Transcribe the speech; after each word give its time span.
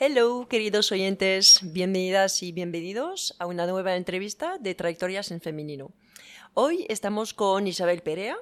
Hello, 0.00 0.46
queridos 0.48 0.92
oyentes, 0.92 1.58
bienvenidas 1.60 2.44
y 2.44 2.52
bienvenidos 2.52 3.34
a 3.40 3.46
una 3.46 3.66
nueva 3.66 3.96
entrevista 3.96 4.56
de 4.56 4.76
Trayectorias 4.76 5.32
en 5.32 5.40
Femenino. 5.40 5.90
Hoy 6.54 6.86
estamos 6.88 7.34
con 7.34 7.66
Isabel 7.66 8.02
Perea. 8.02 8.36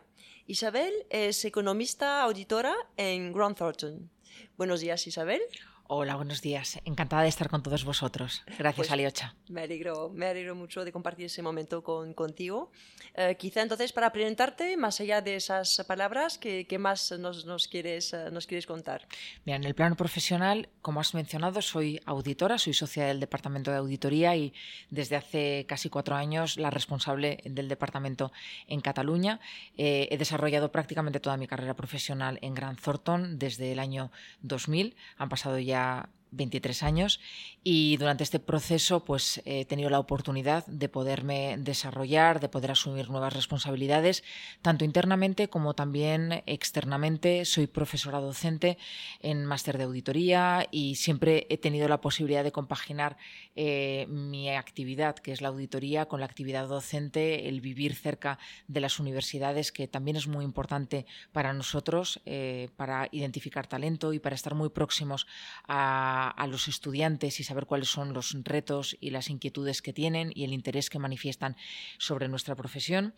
Isabel 0.46 0.92
es 1.08 1.42
economista 1.46 2.20
auditora 2.20 2.74
en 2.98 3.32
Grant 3.32 3.56
Thornton. 3.56 4.10
Buenos 4.58 4.80
días, 4.80 5.06
Isabel. 5.06 5.40
Hola, 5.88 6.16
buenos 6.16 6.42
días. 6.42 6.80
Encantada 6.84 7.22
de 7.22 7.28
estar 7.28 7.48
con 7.48 7.62
todos 7.62 7.84
vosotros. 7.84 8.42
Gracias, 8.58 8.74
pues, 8.74 8.90
Aliocha. 8.90 9.36
Me 9.48 9.62
alegro, 9.62 10.10
me 10.12 10.26
alegro 10.26 10.56
mucho 10.56 10.84
de 10.84 10.90
compartir 10.90 11.26
ese 11.26 11.42
momento 11.42 11.84
con, 11.84 12.12
contigo. 12.12 12.72
Eh, 13.14 13.36
quizá 13.38 13.62
entonces 13.62 13.92
para 13.92 14.10
presentarte, 14.10 14.76
más 14.76 15.00
allá 15.00 15.20
de 15.20 15.36
esas 15.36 15.84
palabras, 15.86 16.38
¿qué, 16.38 16.66
qué 16.66 16.80
más 16.80 17.12
nos, 17.12 17.46
nos 17.46 17.68
quieres, 17.68 18.12
eh, 18.14 18.30
nos 18.32 18.48
quieres 18.48 18.66
contar? 18.66 19.06
Mira, 19.44 19.56
en 19.56 19.64
el 19.64 19.76
plano 19.76 19.94
profesional, 19.94 20.68
como 20.82 20.98
has 20.98 21.14
mencionado, 21.14 21.62
soy 21.62 22.00
auditora, 22.04 22.58
soy 22.58 22.74
socia 22.74 23.06
del 23.06 23.20
Departamento 23.20 23.70
de 23.70 23.76
Auditoría 23.76 24.34
y 24.34 24.52
desde 24.90 25.14
hace 25.14 25.66
casi 25.68 25.88
cuatro 25.88 26.16
años 26.16 26.56
la 26.56 26.70
responsable 26.70 27.38
del 27.44 27.68
departamento 27.68 28.32
en 28.66 28.80
Cataluña. 28.80 29.38
Eh, 29.76 30.08
he 30.10 30.18
desarrollado 30.18 30.72
prácticamente 30.72 31.20
toda 31.20 31.36
mi 31.36 31.46
carrera 31.46 31.74
profesional 31.74 32.40
en 32.42 32.54
Gran 32.54 32.74
Thornton 32.74 33.38
desde 33.38 33.70
el 33.70 33.78
año 33.78 34.10
2000. 34.42 34.96
Han 35.18 35.28
pasado 35.28 35.60
ya 35.60 35.75
yeah. 35.76 36.15
23 36.36 36.82
años 36.82 37.20
y 37.64 37.96
durante 37.96 38.24
este 38.24 38.38
proceso 38.38 39.04
pues 39.04 39.42
he 39.44 39.64
tenido 39.64 39.90
la 39.90 39.98
oportunidad 39.98 40.66
de 40.66 40.88
poderme 40.88 41.56
desarrollar, 41.58 42.40
de 42.40 42.48
poder 42.48 42.70
asumir 42.70 43.10
nuevas 43.10 43.32
responsabilidades, 43.32 44.22
tanto 44.62 44.84
internamente 44.84 45.48
como 45.48 45.74
también 45.74 46.42
externamente. 46.46 47.44
Soy 47.44 47.66
profesora 47.66 48.20
docente 48.20 48.78
en 49.20 49.44
máster 49.44 49.78
de 49.78 49.84
auditoría 49.84 50.68
y 50.70 50.96
siempre 50.96 51.46
he 51.50 51.58
tenido 51.58 51.88
la 51.88 52.00
posibilidad 52.00 52.44
de 52.44 52.52
compaginar 52.52 53.16
eh, 53.54 54.06
mi 54.08 54.50
actividad, 54.50 55.16
que 55.16 55.32
es 55.32 55.40
la 55.40 55.48
auditoría, 55.48 56.06
con 56.06 56.20
la 56.20 56.26
actividad 56.26 56.68
docente, 56.68 57.48
el 57.48 57.60
vivir 57.60 57.94
cerca 57.94 58.38
de 58.68 58.80
las 58.80 58.98
universidades, 59.00 59.72
que 59.72 59.88
también 59.88 60.16
es 60.16 60.26
muy 60.26 60.44
importante 60.44 61.06
para 61.32 61.52
nosotros, 61.52 62.20
eh, 62.26 62.68
para 62.76 63.08
identificar 63.12 63.66
talento 63.66 64.12
y 64.12 64.18
para 64.18 64.34
estar 64.34 64.54
muy 64.54 64.68
próximos 64.68 65.26
a 65.66 66.25
a, 66.28 66.46
los 66.46 66.68
estudiantes 66.68 67.40
y 67.40 67.44
saber 67.44 67.66
cuáles 67.66 67.88
son 67.88 68.12
los 68.12 68.36
retos 68.44 68.96
y 69.00 69.10
las 69.10 69.30
inquietudes 69.30 69.82
que 69.82 69.92
tienen 69.92 70.32
y 70.34 70.44
el 70.44 70.52
interés 70.52 70.90
que 70.90 70.98
manifiestan 70.98 71.56
sobre 71.98 72.28
nuestra 72.28 72.54
profesión. 72.54 73.14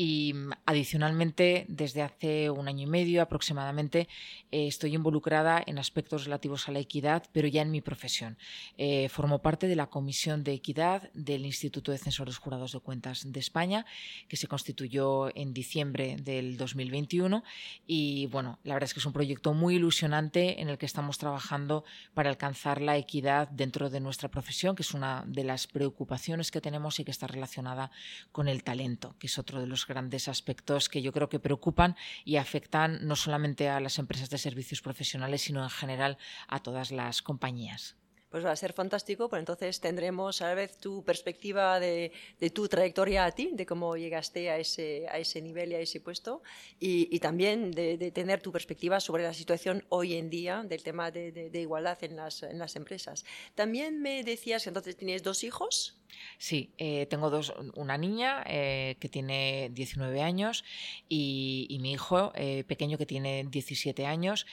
Y 0.00 0.32
mm, 0.32 0.52
adicionalmente, 0.64 1.66
desde 1.68 2.02
hace 2.02 2.50
un 2.50 2.68
año 2.68 2.84
y 2.84 2.86
medio 2.86 3.20
aproximadamente, 3.20 4.06
eh, 4.52 4.68
estoy 4.68 4.94
involucrada 4.94 5.60
en 5.66 5.76
aspectos 5.80 6.24
relativos 6.24 6.68
a 6.68 6.72
la 6.72 6.78
equidad, 6.78 7.24
pero 7.32 7.48
ya 7.48 7.62
en 7.62 7.72
mi 7.72 7.80
profesión. 7.80 8.38
Eh, 8.76 9.08
formo 9.08 9.42
parte 9.42 9.66
de 9.66 9.74
la 9.74 9.88
Comisión 9.88 10.44
de 10.44 10.52
Equidad 10.52 11.10
del 11.14 11.44
Instituto 11.44 11.90
de 11.90 11.98
Censores 11.98 12.38
Jurados 12.38 12.70
de 12.70 12.78
Cuentas 12.78 13.24
de 13.26 13.40
España, 13.40 13.86
que 14.28 14.36
se 14.36 14.46
constituyó 14.46 15.34
en 15.36 15.52
diciembre 15.52 16.14
del 16.22 16.56
2021. 16.56 17.42
Y 17.84 18.26
bueno, 18.26 18.60
la 18.62 18.74
verdad 18.74 18.86
es 18.86 18.94
que 18.94 19.00
es 19.00 19.06
un 19.06 19.12
proyecto 19.12 19.52
muy 19.52 19.74
ilusionante 19.74 20.60
en 20.60 20.68
el 20.68 20.78
que 20.78 20.86
estamos 20.86 21.18
trabajando 21.18 21.82
para 22.14 22.30
alcanzar 22.30 22.80
la 22.80 22.96
equidad 22.96 23.48
dentro 23.48 23.90
de 23.90 23.98
nuestra 23.98 24.28
profesión, 24.28 24.76
que 24.76 24.82
es 24.82 24.94
una 24.94 25.24
de 25.26 25.42
las 25.42 25.66
preocupaciones 25.66 26.52
que 26.52 26.60
tenemos 26.60 27.00
y 27.00 27.04
que 27.04 27.10
está 27.10 27.26
relacionada 27.26 27.90
con 28.30 28.46
el 28.46 28.62
talento, 28.62 29.16
que 29.18 29.26
es 29.26 29.36
otro 29.40 29.60
de 29.60 29.66
los 29.66 29.87
grandes 29.88 30.28
aspectos 30.28 30.88
que 30.88 31.02
yo 31.02 31.12
creo 31.12 31.28
que 31.28 31.40
preocupan 31.40 31.96
y 32.24 32.36
afectan 32.36 33.06
no 33.06 33.16
solamente 33.16 33.68
a 33.68 33.80
las 33.80 33.98
empresas 33.98 34.30
de 34.30 34.38
servicios 34.38 34.82
profesionales, 34.82 35.42
sino 35.42 35.62
en 35.64 35.70
general 35.70 36.18
a 36.46 36.62
todas 36.62 36.92
las 36.92 37.22
compañías 37.22 37.97
pues 38.30 38.44
va 38.44 38.52
a 38.52 38.56
ser 38.56 38.72
fantástico, 38.72 39.28
pues 39.28 39.40
entonces 39.40 39.80
tendremos 39.80 40.42
a 40.42 40.48
la 40.48 40.54
vez 40.54 40.76
tu 40.76 41.02
perspectiva 41.02 41.80
de, 41.80 42.12
tu 42.52 42.68
trayectoria 42.68 43.24
a 43.24 43.32
ti, 43.32 43.50
de 43.52 43.64
cómo 43.64 43.96
llegaste 43.96 44.50
a 44.50 44.58
ese, 44.58 45.06
a 45.08 45.18
ese 45.18 45.40
nivel 45.40 45.72
y 45.72 45.74
a 45.76 45.80
ese 45.80 46.00
puesto, 46.00 46.42
y, 46.78 47.18
también 47.20 47.70
de, 47.70 48.10
tener 48.12 48.40
tu 48.40 48.52
perspectiva 48.52 49.00
sobre 49.00 49.22
la 49.22 49.34
situación 49.34 49.84
hoy 49.88 50.14
en 50.14 50.30
día 50.30 50.62
del 50.62 50.82
tema 50.82 51.10
de, 51.10 51.50
igualdad 51.54 51.98
en 52.04 52.16
las, 52.16 52.42
en 52.42 52.58
las, 52.58 52.76
empresas. 52.76 53.24
También 53.54 54.00
me 54.00 54.22
decías 54.22 54.62
que 54.62 54.70
entonces 54.70 54.96
tienes 54.96 55.22
dos 55.22 55.42
hijos. 55.42 55.98
Sí, 56.38 56.72
eh, 56.78 57.06
tengo 57.06 57.30
dos, 57.30 57.52
una 57.74 57.98
niña 57.98 58.42
eh, 58.46 58.96
que 59.00 59.08
tiene 59.08 59.70
19 59.72 60.22
años 60.22 60.64
y, 61.08 61.76
mi 61.80 61.92
hijo 61.92 62.32
eh, 62.34 62.64
pequeño 62.64 62.98
que 62.98 63.06
tiene 63.06 63.46
17 63.48 64.06
años. 64.06 64.46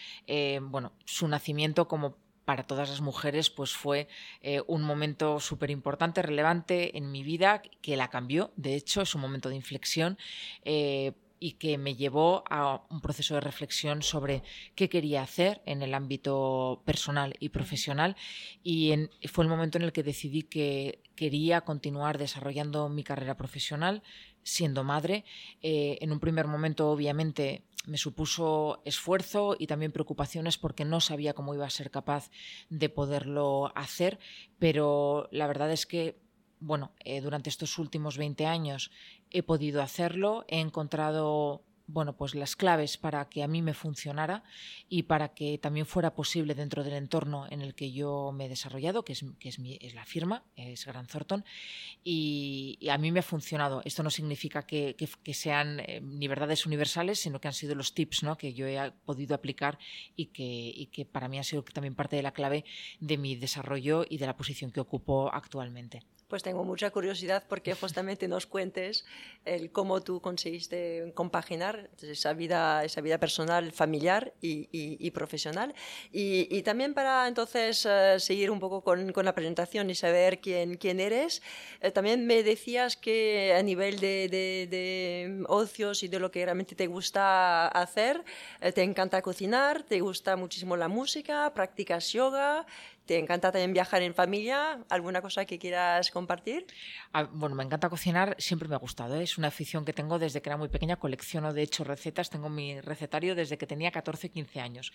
bueno, 0.61 0.93
su 1.05 1.27
nacimiento 1.27 1.87
como 1.87 2.17
para 2.45 2.63
todas 2.63 2.89
las 2.89 3.01
mujeres 3.01 3.49
pues 3.49 3.73
fue 3.73 4.07
eh, 4.41 4.61
un 4.67 4.83
momento 4.83 5.39
súper 5.39 5.71
importante, 5.71 6.21
relevante 6.21 6.97
en 6.97 7.11
mi 7.11 7.23
vida, 7.23 7.61
que 7.81 7.97
la 7.97 8.09
cambió. 8.09 8.51
De 8.55 8.75
hecho, 8.75 9.01
es 9.01 9.15
un 9.15 9.21
momento 9.21 9.49
de 9.49 9.55
inflexión. 9.55 10.17
Eh, 10.63 11.13
y 11.37 11.53
que 11.53 11.77
me 11.77 11.95
llevó 11.95 12.43
a 12.49 12.85
un 12.89 13.01
proceso 13.01 13.35
de 13.35 13.41
reflexión 13.41 14.01
sobre 14.01 14.41
qué 14.73 14.89
quería 14.89 15.21
hacer 15.21 15.61
en 15.65 15.81
el 15.81 15.93
ámbito 15.93 16.81
personal 16.85 17.35
y 17.39 17.49
profesional 17.49 18.15
y 18.63 18.95
fue 19.27 19.43
el 19.43 19.49
momento 19.49 19.77
en 19.77 19.83
el 19.83 19.91
que 19.91 20.01
decidí 20.01 20.43
que 20.43 21.03
quería 21.15 21.61
continuar 21.61 22.17
desarrollando 22.17 22.89
mi 22.89 23.03
carrera 23.03 23.35
profesional 23.35 24.01
siendo 24.45 24.83
madre. 24.85 25.25
Eh, 25.61 25.97
en 25.99 26.13
un 26.13 26.21
primer 26.21 26.47
momento, 26.47 26.89
obviamente, 26.89 27.63
me 27.87 27.97
supuso 27.97 28.81
esfuerzo 28.85 29.57
y 29.59 29.67
también 29.67 29.91
preocupaciones 29.91 30.57
porque 30.57 30.85
no 30.85 31.01
sabía 31.01 31.33
cómo 31.33 31.53
iba 31.53 31.65
a 31.65 31.69
ser 31.69 31.91
capaz 31.91 32.29
de 32.69 32.87
poderlo 32.87 33.71
hacer, 33.75 34.19
pero 34.57 35.27
la 35.31 35.47
verdad 35.47 35.71
es 35.71 35.85
que 35.85 36.23
bueno, 36.59 36.93
eh, 37.03 37.21
durante 37.21 37.49
estos 37.49 37.77
últimos 37.77 38.17
20 38.17 38.45
años 38.45 38.89
he 39.29 39.43
podido 39.43 39.81
hacerlo, 39.81 40.45
he 40.47 40.61
encontrado 40.61 41.63
bueno, 41.87 42.17
pues 42.17 42.33
las 42.33 42.55
claves 42.55 42.97
para 42.97 43.29
que 43.29 43.43
a 43.43 43.47
mí 43.47 43.61
me 43.61 43.73
funcionara 43.73 44.43
y 44.89 45.03
para 45.03 45.33
que 45.33 45.57
también 45.57 45.85
fuera 45.85 46.15
posible 46.15 46.55
dentro 46.55 46.83
del 46.83 46.93
entorno 46.93 47.45
en 47.49 47.61
el 47.61 47.75
que 47.75 47.91
yo 47.91 48.31
me 48.33 48.45
he 48.45 48.49
desarrollado, 48.49 49.05
que 49.05 49.13
es, 49.13 49.23
que 49.39 49.49
es, 49.49 49.59
mi, 49.59 49.77
es 49.81 49.93
la 49.93 50.05
firma, 50.05 50.43
es 50.55 50.85
Gran 50.85 51.07
Thornton, 51.07 51.45
y, 52.03 52.79
a 52.89 52.97
mí 52.97 53.11
me 53.11 53.19
ha 53.19 53.23
funcionado. 53.23 53.81
Esto 53.85 54.03
no 54.03 54.09
significa 54.09 54.65
que, 54.65 54.95
sean 55.33 55.79
eh, 55.81 56.01
ni 56.01 56.27
verdades 56.27 56.65
universales, 56.65 57.19
sino 57.19 57.39
que 57.39 57.47
han 57.47 57.53
sido 57.53 57.75
los 57.75 57.93
tips 57.93 58.23
¿no? 58.23 58.37
que 58.37 58.53
yo 58.53 58.67
he 58.67 58.91
podido 59.05 59.35
aplicar 59.35 59.77
y 60.15 60.27
que, 60.27 60.43
y 60.43 60.87
que 60.87 61.05
para 61.05 61.27
mí 61.27 61.39
ha 61.39 61.43
sido 61.43 61.63
también 61.63 61.95
parte 61.95 62.15
de 62.15 62.23
la 62.23 62.31
clave 62.31 62.65
de 62.99 63.17
mi 63.17 63.35
desarrollo 63.35 64.05
y 64.09 64.17
de 64.17 64.25
la 64.25 64.37
posición 64.37 64.71
que 64.71 64.79
ocupo 64.79 65.29
actualmente 65.33 66.03
pues 66.27 66.43
tengo 66.43 66.63
mucha 66.63 66.89
curiosidad 66.89 67.43
porque 67.47 67.73
justamente 67.81 68.27
nos 68.27 68.45
cuentes 68.45 69.05
el 69.45 69.71
cómo 69.71 70.01
tú 70.01 70.21
conseguiste 70.21 71.11
compaginar 71.13 71.89
esa 72.01 72.33
vida, 72.33 72.83
esa 72.83 73.01
vida 73.01 73.19
personal, 73.19 73.71
familiar 73.71 74.33
y, 74.41 75.11
profesional. 75.11 75.73
Y, 76.11 76.61
también 76.63 76.93
para 76.93 77.27
entonces 77.27 77.85
eh, 77.85 78.19
seguir 78.19 78.49
un 78.49 78.59
poco 78.59 78.81
con, 78.81 79.11
con, 79.11 79.25
la 79.25 79.35
presentación 79.35 79.89
y 79.89 79.95
saber 79.95 80.39
quién, 80.39 80.77
quién 80.77 80.99
eres, 80.99 81.41
eh, 81.81 81.91
también 81.91 82.25
me 82.25 82.41
decías 82.43 82.97
que 82.97 83.53
a 83.57 83.61
nivel 83.61 83.99
de, 83.99 84.27
de, 84.29 85.43
ocios 85.47 86.01
y 86.03 86.07
de 86.07 86.19
lo 86.19 86.31
que 86.31 86.43
realmente 86.43 86.75
te 86.75 86.87
gusta 86.87 87.67
hacer, 87.67 88.23
eh, 88.61 88.71
te 88.71 88.81
encanta 88.81 89.21
cocinar, 89.21 89.83
te 89.83 89.99
gusta 89.99 90.35
muchísimo 90.35 90.75
la 90.75 90.87
música, 90.87 91.53
practicas 91.53 92.11
yoga 92.11 92.65
¿Te 93.05 93.19
encanta 93.19 93.51
también 93.51 93.71
viajar 93.73 94.01
en 94.01 94.15
familia? 94.15 94.79
¿Alguna 94.89 95.21
cosa 95.21 95.45
que 95.45 95.59
quieras 95.59 96.09
compartir? 96.09 96.65
Ah, 97.13 97.29
bueno, 97.31 97.55
me 97.55 97.63
encanta 97.63 97.87
cocinar, 97.87 98.35
siempre 98.39 98.67
me 98.67 98.73
ha 98.73 98.79
gustado. 98.79 99.15
¿eh? 99.15 99.23
Es 99.23 99.37
una 99.37 99.49
afición 99.49 99.85
que 99.85 99.93
tengo 99.93 100.17
desde 100.17 100.41
que 100.41 100.49
era 100.49 100.57
muy 100.57 100.69
pequeña. 100.69 100.95
Colecciono, 100.95 101.53
de 101.53 101.61
hecho, 101.61 101.83
recetas. 101.83 102.31
Tengo 102.31 102.49
mi 102.49 102.81
recetario 102.81 103.35
desde 103.35 103.59
que 103.59 103.67
tenía 103.67 103.91
14, 103.91 104.29
15 104.29 104.59
años. 104.59 104.91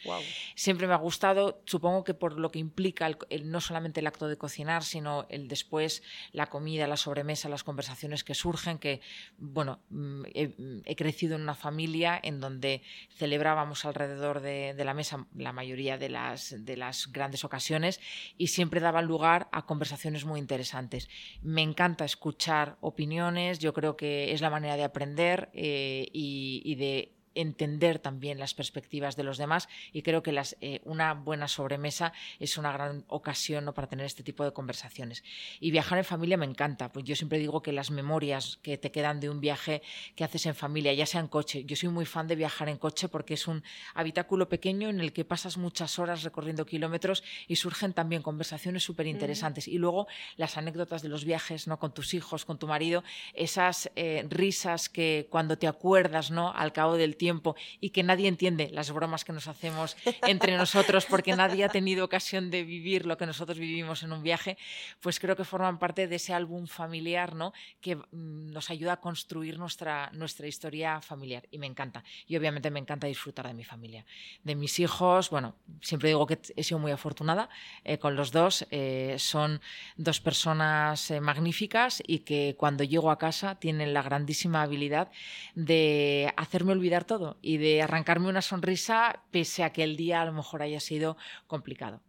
Siempre 0.57 0.89
me 0.89 0.95
ha 0.95 0.97
gustado, 0.97 1.63
supongo 1.67 2.03
que 2.03 2.15
por 2.15 2.39
lo 2.39 2.51
que 2.51 2.59
implica 2.59 3.09
no 3.45 3.61
solamente 3.61 4.01
el 4.01 4.09
acto 4.09 4.27
de 4.27 4.37
cocinar, 4.37 4.83
sino 4.83 5.27
el 5.29 5.47
después, 5.47 6.03
la 6.33 6.47
comida, 6.47 6.89
la 6.89 6.97
sobremesa, 6.97 7.49
las 7.49 7.63
conversaciones 7.63 8.25
que 8.25 8.35
surgen, 8.35 8.79
que, 8.79 9.01
bueno, 9.39 9.83
mm, 9.91 10.23
he, 10.35 10.97
crecido 10.97 11.37
en 11.37 11.43
una 11.43 11.55
familia 11.55 12.19
en 12.23 12.41
donde 12.41 12.83
celebrábamos 13.17 13.85
alrededor 13.85 14.41
de, 14.41 14.75
de 14.75 14.85
la 14.85 14.95
mesa 14.95 15.27
la 15.35 15.53
mayoría 15.53 15.97
de 15.97 16.09
las, 16.09 16.55
de 16.59 16.77
las 16.77 17.11
grandes 17.13 17.45
ocasiones 17.45 18.00
y 18.37 18.49
siempre 18.49 18.81
daban 18.81 19.07
lugar 19.07 19.49
a 19.53 19.67
conversaciones 19.67 20.25
muy 20.25 20.41
interesantes. 20.41 21.09
Me 21.43 21.63
encanta 21.63 22.05
escuchar 22.05 22.77
opiniones, 22.81 23.59
yo 23.59 23.73
creo 23.73 23.97
que 23.97 24.33
es 24.33 24.41
la 24.41 24.51
manera 24.51 24.77
de 24.77 24.85
aprender 24.85 25.51
eh, 25.53 26.09
y, 26.13 26.75
de 26.77 27.20
entender 27.35 27.99
también 27.99 28.39
las 28.39 28.55
perspectivas 28.55 29.17
de 29.17 29.23
los 29.23 29.39
demás 29.39 29.69
y 29.93 30.03
creo 30.03 30.23
que 30.23 30.33
las, 30.33 30.57
eh, 30.61 30.81
una 30.85 31.15
buena 31.15 31.49
sobremesa 31.49 32.13
es 32.39 32.59
una 32.59 32.73
gran 32.73 33.05
ocasión 33.09 33.65
¿no? 33.65 33.75
para 33.75 33.89
tener 33.89 34.07
este 34.07 34.23
tipo 34.23 34.45
de 34.45 34.53
conversaciones. 34.53 35.23
Y 35.61 35.71
viajar 35.71 35.99
en 35.99 36.05
familia 36.05 36.37
me 36.37 36.47
encanta, 36.47 36.93
pues 36.93 37.05
yo 37.05 37.17
siempre 37.17 37.39
digo 37.39 37.63
que 37.63 37.73
las 37.73 37.91
memorias 37.91 38.59
que 38.63 38.79
te 38.79 38.91
quedan 38.91 39.21
de 39.21 39.31
un 39.31 39.41
viaje 39.41 39.83
que 40.15 40.25
haces 40.25 40.47
en 40.47 40.55
familia, 40.55 40.93
ya 40.93 41.07
sea 41.07 41.21
en 41.21 41.29
coche, 41.29 41.65
yo 41.65 41.77
soy 41.77 41.89
muy 41.89 42.07
fan 42.07 42.27
de 42.27 42.37
viajar 42.37 42.69
en 42.69 42.79
coche 42.79 43.09
porque 43.09 43.35
es 43.35 43.47
un 43.47 43.63
habitáculo 43.95 44.49
pequeño 44.49 44.89
en 44.89 45.01
el 45.01 45.13
que 45.13 45.25
pasas 45.25 45.57
muchas 45.57 45.99
horas 45.99 46.23
recorriendo 46.23 46.67
kilómetros 46.67 47.23
y 47.47 47.57
surgen 47.57 47.93
también 47.93 48.23
conversaciones 48.23 48.83
súper 48.83 49.07
interesantes. 49.07 49.69
Y 49.69 49.79
luego 49.79 50.07
las 50.37 50.57
anécdotas 50.57 51.03
de 51.03 51.09
los 51.09 51.25
viajes, 51.25 51.67
¿no? 51.67 51.79
Con 51.79 51.93
tus 51.93 52.15
hijos, 52.15 52.45
con 52.45 52.59
tu 52.59 52.67
marido, 52.67 53.05
esas 53.35 53.91
eh, 53.97 54.27
risas 54.29 54.89
que 54.89 55.27
cuando 55.31 55.59
te 55.59 55.67
acuerdas, 55.67 56.31
¿no? 56.31 56.53
Al 56.53 56.73
cabo 56.73 56.97
del 56.97 57.17
tiempo 57.21 57.55
y 57.81 57.91
que 57.91 58.03
nadie 58.03 58.29
entiende 58.29 58.71
las 58.73 58.91
bromas 58.91 59.27
que 59.27 59.35
nos 59.35 59.47
hacemos 59.47 59.95
entre 60.23 60.57
nosotros 60.57 61.05
porque 61.05 61.37
nadie 61.37 61.65
ha 61.65 61.69
tenido 61.69 62.03
ocasión 62.03 62.51
de 62.51 62.65
vivir 62.65 63.05
lo 63.05 63.19
que 63.19 63.27
nosotros 63.27 63.59
vivimos 63.59 64.03
en 64.03 64.13
un 64.13 64.23
viaje, 64.23 64.57
pues 65.03 65.21
creo 65.21 65.37
que 65.37 65.45
forman 65.45 65.79
parte 65.79 66.09
de 66.09 66.17
ese 66.17 66.33
álbum 66.33 66.67
familiar, 66.67 67.35
¿no? 67.35 67.53
Que 67.83 67.97
mm, 67.97 68.53
nos 68.53 68.71
ayuda 68.71 68.95
a 68.95 69.01
construir 69.01 69.59
nuestra, 69.59 70.11
nuestra 70.15 70.47
historia 70.47 71.03
familiar 71.03 71.47
y 71.51 71.59
me 71.59 71.67
encanta. 71.67 72.03
Y 72.27 72.39
obviamente 72.39 72.71
me 72.71 72.81
encanta 72.81 73.07
disfrutar 73.07 73.47
de 73.47 73.53
mi 73.53 73.65
familia. 73.65 74.07
De 74.43 74.55
mis 74.55 74.81
hijos, 74.81 75.29
bueno, 75.29 75.57
siempre 75.83 76.09
digo 76.09 76.27
que 76.27 76.39
he 76.57 76.63
sido 76.63 76.79
muy 76.79 76.93
afortunada 76.93 77.51
eh, 77.85 77.99
con 77.99 78.17
los 78.17 78.33
dos. 78.33 78.67
Eh, 78.71 79.17
son 79.19 79.61
dos 79.99 80.21
personas 80.21 81.11
eh, 81.11 81.21
magníficas 81.21 82.03
y 82.07 82.21
que 82.21 82.57
cuando 82.57 82.83
llego 82.83 83.11
a 83.11 83.19
casa 83.19 83.57
tienen 83.57 83.93
la 83.93 84.03
grandísima 84.03 84.63
habilidad 84.63 85.11
de 85.55 86.33
hacerme 86.39 86.73
olvidar 86.73 87.05
todo 87.11 87.39
y 87.43 87.57
de 87.57 87.83
arrancarme 87.83 88.29
una 88.29 88.41
sonrisa 88.41 89.25
pese 89.33 89.65
a 89.65 89.73
que 89.73 89.83
el 89.83 89.97
día 89.97 90.23
a 90.23 90.25
lo 90.25 90.33
mejor 90.33 90.63
haya 90.63 90.79
sido 90.79 91.17
complicado. 91.49 92.05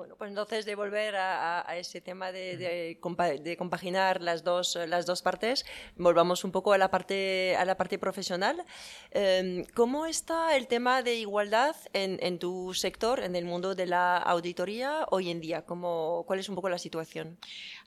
Bueno, 0.00 0.16
pues 0.16 0.30
entonces 0.30 0.64
de 0.64 0.76
volver 0.76 1.14
a, 1.14 1.76
ese 1.76 2.00
tema 2.00 2.32
de, 2.32 2.56
de, 2.56 3.56
compaginar 3.58 4.22
las 4.22 4.42
dos, 4.42 4.78
las 4.88 5.04
dos 5.04 5.20
partes, 5.20 5.66
volvamos 5.94 6.42
un 6.42 6.52
poco 6.52 6.72
a 6.72 6.78
la 6.78 6.90
parte, 6.90 7.54
a 7.58 7.66
la 7.66 7.76
parte 7.76 7.98
profesional. 7.98 8.64
Em, 9.10 9.66
¿Cómo 9.74 10.06
está 10.06 10.56
el 10.56 10.68
tema 10.68 11.02
de 11.02 11.16
igualdad 11.16 11.76
en, 11.92 12.18
en, 12.22 12.38
tu 12.38 12.72
sector, 12.72 13.20
en 13.20 13.36
el 13.36 13.44
mundo 13.44 13.74
de 13.74 13.84
la 13.84 14.16
auditoría 14.16 15.04
hoy 15.10 15.28
en 15.28 15.38
día? 15.38 15.66
¿Cómo, 15.66 16.24
¿Cuál 16.26 16.38
es 16.38 16.48
un 16.48 16.54
poco 16.54 16.70
la 16.70 16.78
situación? 16.78 17.36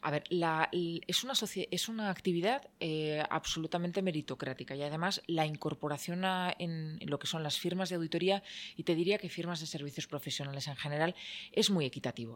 A 0.04 0.12
ver, 0.12 0.24
la, 0.30 0.70
es, 0.72 1.24
una 1.24 1.34
es 1.72 1.88
una 1.88 2.10
actividad 2.10 2.70
eh, 2.82 3.24
absolutamente 3.30 4.02
meritocrática 4.02 4.76
y 4.76 4.84
además 4.84 5.22
la 5.28 5.46
incorporación 5.46 6.26
en, 6.60 7.00
lo 7.02 7.20
que 7.20 7.26
son 7.26 7.42
las 7.42 7.58
firmas 7.58 7.88
de 7.88 7.96
auditoría 7.96 8.44
y 8.76 8.84
te 8.84 8.96
diría 8.96 9.18
que 9.18 9.30
firmas 9.30 9.62
de 9.62 9.66
servicios 9.66 10.06
profesionales 10.06 10.68
en 10.68 10.76
general 10.76 11.16
es 11.54 11.70
muy 11.70 11.86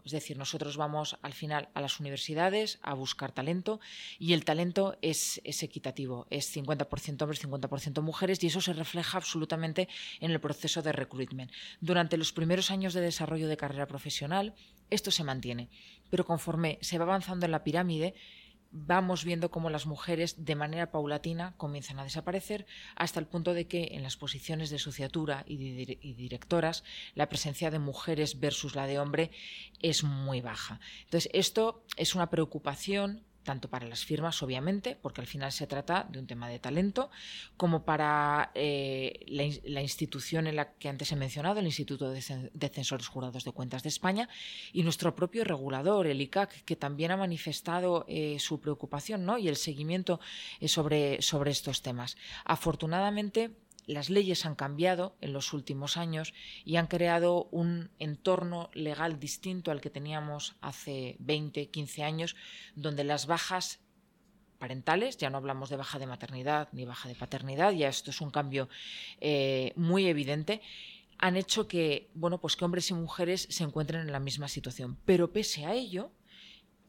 Es 0.06 0.12
decir, 0.12 0.38
nosotros 0.38 0.78
vamos 0.78 1.18
al 1.22 1.34
final 1.34 1.70
a 1.74 1.82
las 1.82 2.00
universidades 2.00 2.80
a 2.82 2.94
buscar 2.94 3.32
talento 3.32 3.80
y 4.18 4.34
el 4.34 4.46
talento 4.46 4.98
es, 5.02 5.42
equitativo. 5.44 6.28
Es 6.30 6.56
50% 6.56 7.22
hombres, 7.22 7.44
50% 7.44 8.02
mujeres 8.02 8.44
y 8.44 8.48
eso 8.48 8.62
se 8.62 8.74
refleja 8.74 9.18
absolutamente 9.18 9.88
en 10.20 10.32
el 10.32 10.40
proceso 10.40 10.82
de 10.82 10.92
recruitment. 10.92 11.52
Durante 11.82 12.18
los 12.18 12.32
primeros 12.32 12.72
años 12.72 12.94
de 12.94 13.02
desarrollo 13.02 13.48
de 13.48 13.58
carrera 13.58 13.88
profesional, 13.88 14.54
esto 14.90 15.12
se 15.12 15.24
mantiene, 15.24 15.70
pero 16.10 16.26
conforme 16.26 16.80
se 16.82 16.98
va 16.98 17.04
avanzando 17.04 17.46
en 17.46 17.52
la 17.52 17.64
pirámide, 17.64 18.14
vamos 18.72 19.24
viendo 19.24 19.52
cómo 19.52 19.70
las 19.70 19.86
mujeres 19.86 20.46
de 20.46 20.56
manera 20.56 20.92
paulatina 20.92 21.54
comienzan 21.58 22.00
a 22.00 22.04
desaparecer 22.04 22.66
hasta 22.96 23.20
el 23.20 23.28
punto 23.28 23.54
de 23.54 23.68
que 23.68 23.90
en 23.92 24.04
las 24.04 24.18
posiciones 24.18 24.70
de 24.70 24.80
sociatura 24.80 25.44
y, 25.48 25.58
directoras 26.14 26.84
la 27.16 27.30
presencia 27.30 27.72
de 27.72 27.80
mujeres 27.80 28.40
versus 28.40 28.76
la 28.76 28.88
de 28.88 29.00
hombre 29.00 29.32
es 29.82 30.04
muy 30.04 30.42
baja. 30.42 30.80
Entonces, 31.06 31.30
esto 31.34 31.84
es 31.96 32.16
una 32.16 32.30
preocupación 32.30 33.24
tanto 33.48 33.70
para 33.70 33.88
las 33.88 34.04
firmas, 34.04 34.44
obviamente, 34.44 34.98
porque 35.02 35.22
al 35.22 35.28
final 35.28 35.54
se 35.54 35.68
trata 35.68 36.06
de 36.12 36.20
un 36.20 36.28
tema 36.28 36.50
de 36.50 36.60
talento, 36.60 37.10
como 37.56 37.86
para 37.86 38.52
eh, 38.56 39.24
la, 39.28 39.82
institución 39.82 40.48
en 40.48 40.58
la 40.58 40.74
que 40.74 40.90
antes 40.90 41.14
he 41.14 41.16
mencionado, 41.16 41.62
el 41.62 41.66
Instituto 41.66 42.10
de, 42.10 42.22
Censores 42.22 43.08
Jurados 43.08 43.46
de 43.46 43.54
Cuentas 43.54 43.84
de 43.84 43.90
España, 43.90 44.28
y 44.74 44.84
nuestro 44.84 45.16
propio 45.16 45.46
regulador, 45.46 46.08
el 46.08 46.20
ICAC, 46.20 46.66
que 46.66 46.76
también 46.76 47.12
ha 47.12 47.16
manifestado 47.16 48.04
eh, 48.10 48.38
su 48.38 48.60
preocupación 48.60 49.24
¿no? 49.24 49.38
y 49.38 49.48
el 49.48 49.56
seguimiento 49.56 50.20
eh, 50.60 50.68
sobre, 50.68 51.22
sobre 51.22 51.52
estos 51.52 51.82
temas. 51.82 52.18
Afortunadamente, 52.44 53.52
las 53.88 54.10
leyes 54.10 54.46
han 54.46 54.56
cambiado 54.56 55.16
en 55.22 55.34
los 55.34 55.54
últimos 55.54 55.98
años 55.98 56.34
y 56.66 56.76
han 56.76 56.88
creado 56.88 57.46
un 57.52 57.90
entorno 58.00 58.70
legal 58.74 59.20
distinto 59.20 59.72
al 59.72 59.82
que 59.82 59.90
teníamos 59.90 60.56
hace 60.62 61.16
20, 61.20 61.70
15 61.70 62.04
años, 62.04 62.36
donde 62.76 63.04
las 63.04 63.26
bajas 63.26 63.80
parentales, 64.60 65.18
ya 65.18 65.30
no 65.30 65.38
hablamos 65.38 65.70
de 65.70 65.78
baja 65.78 66.00
de 66.00 66.08
maternidad 66.08 66.68
ni 66.74 66.86
baja 66.86 67.08
de 67.08 67.16
paternidad, 67.16 67.72
ya 67.72 67.88
esto 67.88 68.12
es 68.12 68.22
un 68.22 68.32
cambio 68.32 68.70
eh, 69.22 69.72
muy 69.76 70.08
evidente, 70.08 70.62
han 71.20 71.38
hecho 71.38 71.68
que, 71.68 72.10
bueno, 72.14 72.40
pues 72.40 72.56
que 72.56 72.66
hombres 72.66 72.90
y 72.92 72.94
mujeres 72.94 73.48
se 73.50 73.64
encuentren 73.64 74.02
en 74.02 74.12
la 74.12 74.20
misma 74.20 74.48
situación. 74.48 74.98
Pero 75.06 75.32
pese 75.32 75.66
a 75.66 75.74
ello, 75.74 76.12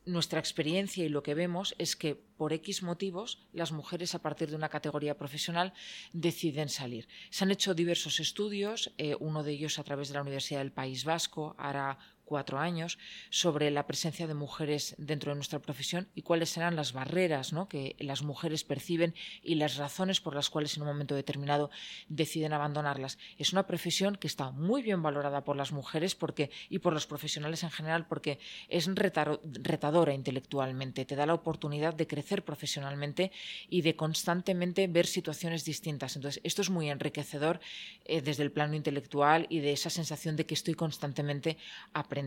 nuestra 0.09 0.41
experiencia 0.41 1.05
y 1.05 1.09
lo 1.09 1.23
que 1.23 1.35
vemos 1.35 1.75
es 1.79 1.95
que 1.95 2.15
por 2.15 2.53
X 2.53 2.83
motivos 2.83 3.47
las 3.53 3.73
mujeres 3.73 4.15
a 4.15 4.23
partir 4.23 4.51
de 4.51 4.57
una 4.57 4.69
categoría 4.69 5.17
profesional 5.17 5.73
deciden 6.13 6.69
salir. 6.69 7.09
Se 7.31 7.45
han 7.45 7.51
hecho 7.51 7.75
diversos 7.75 8.21
estudios, 8.21 8.93
eh, 8.99 9.17
uno 9.21 9.43
de 9.43 9.53
ellos 9.53 9.79
a 9.79 9.85
través 9.85 10.09
de 10.09 10.15
la 10.15 10.23
Universidad 10.23 10.61
del 10.61 10.73
País 10.73 11.05
Vasco, 11.05 11.55
hará 11.59 11.99
cuatro 12.29 12.59
años 12.59 12.99
sobre 13.31 13.71
la 13.71 13.87
presencia 13.87 14.27
de 14.27 14.35
mujeres 14.35 14.95
dentro 14.99 15.33
de 15.33 15.37
nuestra 15.37 15.61
profesión 15.61 16.09
y 16.15 16.23
cuáles 16.23 16.51
serán 16.51 16.77
las 16.77 16.93
barreras 16.93 17.55
que 17.71 17.97
las 17.99 18.23
mujeres 18.23 18.63
perciben 18.63 19.15
y 19.43 19.55
las 19.55 19.77
razones 19.77 20.21
por 20.21 20.35
las 20.35 20.51
cuales 20.51 20.77
en 20.77 20.83
un 20.83 20.89
momento 20.89 21.15
determinado 21.15 21.71
deciden 22.09 22.53
abandonarlas. 22.53 23.19
Es 23.39 23.53
una 23.53 23.67
profesión 23.67 24.17
que 24.17 24.27
está 24.27 24.51
muy 24.51 24.83
bien 24.83 25.03
valorada 25.03 25.45
por 25.45 25.57
las 25.57 25.73
mujeres 25.73 26.15
porque, 26.15 26.51
y 26.69 26.79
por 26.81 26.93
los 26.93 27.07
profesionales 27.07 27.63
en 27.63 27.71
general 27.71 28.07
porque 28.07 28.39
es 28.69 28.87
retadora 28.87 30.13
intelectualmente, 30.13 31.07
te 31.07 31.17
da 31.17 31.25
la 31.25 31.35
oportunidad 31.35 31.95
de 31.95 32.07
crecer 32.07 32.45
profesionalmente 32.45 33.33
y 33.71 33.81
de 33.81 33.97
constantemente 33.97 34.87
ver 34.87 35.07
situaciones 35.07 35.65
distintas. 35.65 36.17
Entonces, 36.17 36.41
esto 36.45 36.61
es 36.61 36.69
muy 36.69 36.91
enriquecedor 36.91 37.61
eh, 38.05 38.21
desde 38.21 38.43
el 38.43 38.53
plano 38.53 38.75
intelectual 38.75 39.47
y 39.49 39.61
de 39.61 39.73
esa 39.73 39.89
sensación 39.91 40.37
de 40.37 40.45
que 40.45 40.55
estoy 40.55 40.75
constantemente 40.75 41.57
aprendiendo 41.95 42.18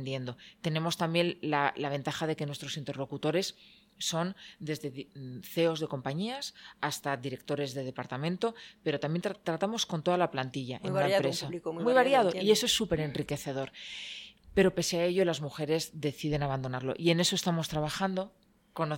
tenemos 0.61 0.97
también 0.97 1.37
la, 1.41 1.73
ventaja 1.89 2.27
de 2.27 2.35
que 2.35 2.45
nuestros 2.45 2.77
interlocutores 2.77 3.55
son 3.97 4.35
desde 4.59 5.07
CEOs 5.43 5.79
de 5.79 5.87
compañías 5.87 6.55
hasta 6.79 7.15
directores 7.17 7.73
de 7.73 7.83
departamento, 7.83 8.55
pero 8.83 8.99
también 8.99 9.21
tratamos 9.21 9.85
con 9.85 10.01
toda 10.01 10.17
la 10.17 10.31
plantilla 10.31 10.79
en 10.83 10.93
una 10.93 11.07
empresa. 11.07 11.49
muy, 11.49 11.93
variado, 11.93 12.31
y 12.35 12.51
eso 12.51 12.65
es 12.65 12.73
súper 12.73 12.99
enriquecedor. 13.01 13.71
Pero 14.53 14.75
pese 14.75 14.99
a 14.99 15.05
ello, 15.05 15.23
las 15.23 15.39
mujeres 15.39 15.91
deciden 15.93 16.43
abandonarlo. 16.43 16.93
Y 16.97 17.11
en 17.11 17.19
eso 17.19 17.35
estamos 17.35 17.69
trabajando 17.69 18.33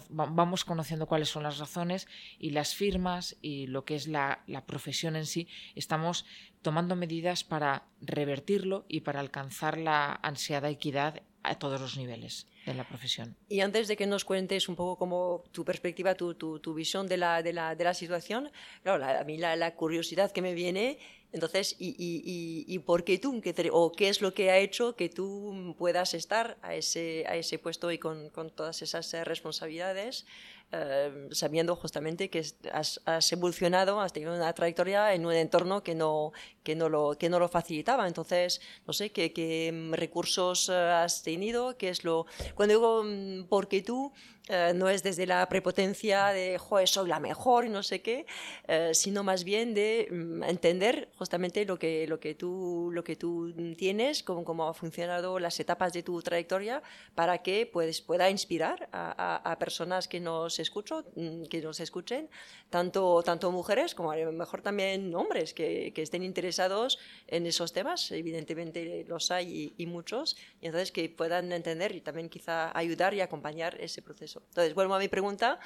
vamos 0.09 0.65
conociendo 0.65 1.07
cuáles 1.07 1.29
son 1.29 1.43
las 1.43 1.57
razones 1.57 2.07
y 2.39 2.51
las 2.51 2.75
firmas 2.75 3.35
y 3.41 3.67
lo 3.67 3.85
que 3.85 3.95
es 3.95 4.07
la, 4.07 4.43
profesión 4.65 5.15
en 5.15 5.25
sí, 5.25 5.47
estamos 5.75 6.25
tomando 6.61 6.95
medidas 6.95 7.43
para 7.43 7.87
revertirlo 8.01 8.85
y 8.87 9.01
para 9.01 9.19
alcanzar 9.19 9.77
la 9.77 10.19
ansiada 10.21 10.69
equidad 10.69 11.21
a 11.43 11.55
todos 11.55 11.81
los 11.81 11.97
niveles 11.97 12.47
de 12.65 12.73
la 12.73 12.87
profesión. 12.87 13.35
Y 13.49 13.59
antes 13.59 13.87
de 13.87 13.97
que 13.97 14.07
nos 14.07 14.23
cuentes 14.23 14.69
un 14.69 14.75
poco 14.75 14.97
como 14.97 15.43
tu 15.51 15.65
perspectiva, 15.65 16.15
tu, 16.15 16.59
visión 16.73 17.07
de 17.07 17.17
la, 17.17 17.43
de 17.43 17.53
la, 17.53 17.93
situación, 17.93 18.49
claro, 18.83 19.03
a 19.03 19.23
mí 19.25 19.37
la, 19.37 19.75
curiosidad 19.75 20.31
que 20.31 20.41
me 20.41 20.53
viene 20.53 20.99
entonces, 21.33 21.75
¿y, 21.79 21.95
y, 21.97 22.63
y, 22.67 22.79
por 22.79 23.03
qué 23.03 23.17
tú? 23.17 23.41
¿O 23.71 23.91
qué 23.91 24.09
es 24.09 24.21
lo 24.21 24.35
que 24.35 24.51
ha 24.51 24.59
hecho 24.59 24.95
que 24.95 25.09
tú 25.09 25.75
puedas 25.79 26.13
estar 26.13 26.57
a 26.61 26.75
ese, 26.75 27.25
a 27.27 27.35
ese 27.35 27.57
puesto 27.57 27.91
y 27.91 27.97
con, 27.97 28.29
con 28.29 28.51
todas 28.51 28.83
esas 28.83 29.11
eh, 29.15 29.23
responsabilidades? 29.23 30.25
Eh, 30.71 31.29
sabiendo 31.31 31.75
justamente 31.75 32.29
que 32.29 32.43
has, 32.71 33.01
has, 33.05 33.31
evolucionado, 33.31 33.99
has 33.99 34.13
tenido 34.13 34.35
una 34.35 34.53
trayectoria 34.53 35.13
en 35.13 35.25
un 35.25 35.33
entorno 35.33 35.83
que 35.83 35.93
no, 35.93 36.33
que 36.63 36.75
no, 36.75 36.89
lo, 36.89 37.17
que 37.17 37.29
no 37.29 37.39
lo 37.39 37.48
facilitaba. 37.48 38.08
Entonces, 38.08 38.62
no 38.88 38.93
sé, 38.93 39.12
¿qué, 39.12 39.34
qué 39.34 39.89
recursos 39.91 40.70
eh, 40.70 40.74
has 40.74 41.24
tenido? 41.24 41.77
¿Qué 41.77 41.89
es 41.89 42.03
lo...? 42.03 42.25
Cuando 42.55 42.74
digo 42.75 43.03
mm, 43.03 43.48
porque 43.50 43.82
tú, 43.82 44.12
eh, 44.50 44.74
no 44.75 44.89
es 44.89 45.03
desde 45.03 45.25
la 45.25 45.48
prepotencia 45.48 46.27
de, 46.27 46.58
joder, 46.58 46.88
soy 46.88 47.08
la 47.08 47.20
mejor 47.20 47.65
y 47.65 47.70
no 47.70 47.82
sé 47.82 48.01
qué, 48.01 48.25
eh, 48.67 48.91
sino 48.93 49.24
más 49.24 49.46
bien 49.46 49.74
de 49.74 50.08
mm, 50.12 50.43
entender 50.43 51.10
justamente 51.17 51.65
lo 51.65 51.79
que, 51.79 52.05
lo 52.08 52.20
que, 52.20 52.36
tú, 52.36 52.89
lo 52.91 53.03
que 53.03 53.15
tú 53.15 53.53
tienes, 53.77 54.22
cómo, 54.22 54.43
cómo 54.43 54.67
han 54.67 54.75
funcionado 54.75 55.39
las 55.39 55.60
etapas 55.62 55.93
de 55.93 56.03
tu 56.03 56.22
trayectoria, 56.22 56.84
para 57.15 57.38
que 57.38 57.70
pues, 57.72 58.01
pueda 58.01 58.29
inspirar 58.29 58.89
a, 58.91 59.50
a, 59.50 59.60
personas 59.60 60.10
que 60.10 60.20
nos, 60.20 60.60
escucho, 60.60 61.05
mm, 61.15 61.43
que 61.43 61.62
nos 61.62 61.79
escuchen, 61.79 62.29
tanto, 62.70 63.24
tanto 63.24 63.51
mujeres 63.51 63.96
como 63.96 64.12
a 64.12 64.17
lo 64.17 64.32
mejor 64.34 64.62
también 64.62 65.13
hombres 65.15 65.53
que, 65.53 65.93
que 65.93 66.01
estén 66.01 66.24
interesados 66.24 66.52
en 66.60 67.45
esos 67.45 67.74
temas, 67.74 68.12
evidentemente 68.12 69.05
los 69.07 69.31
hay 69.31 69.74
y, 69.77 69.83
y 69.83 69.86
muchos, 69.86 70.36
y 70.62 70.67
entonces 70.67 70.91
que 70.91 71.10
puedan 71.10 71.51
entender 71.51 71.95
y 71.95 72.01
también 72.01 72.29
quizá 72.29 72.77
ayudar 72.77 73.13
y 73.13 73.22
acompañar 73.22 73.79
ese 73.79 74.01
proceso. 74.01 74.43
Entonces, 74.50 74.74
vuelvo 74.74 74.95
a 74.95 75.00
mi 75.00 75.07
pregunta 75.07 75.60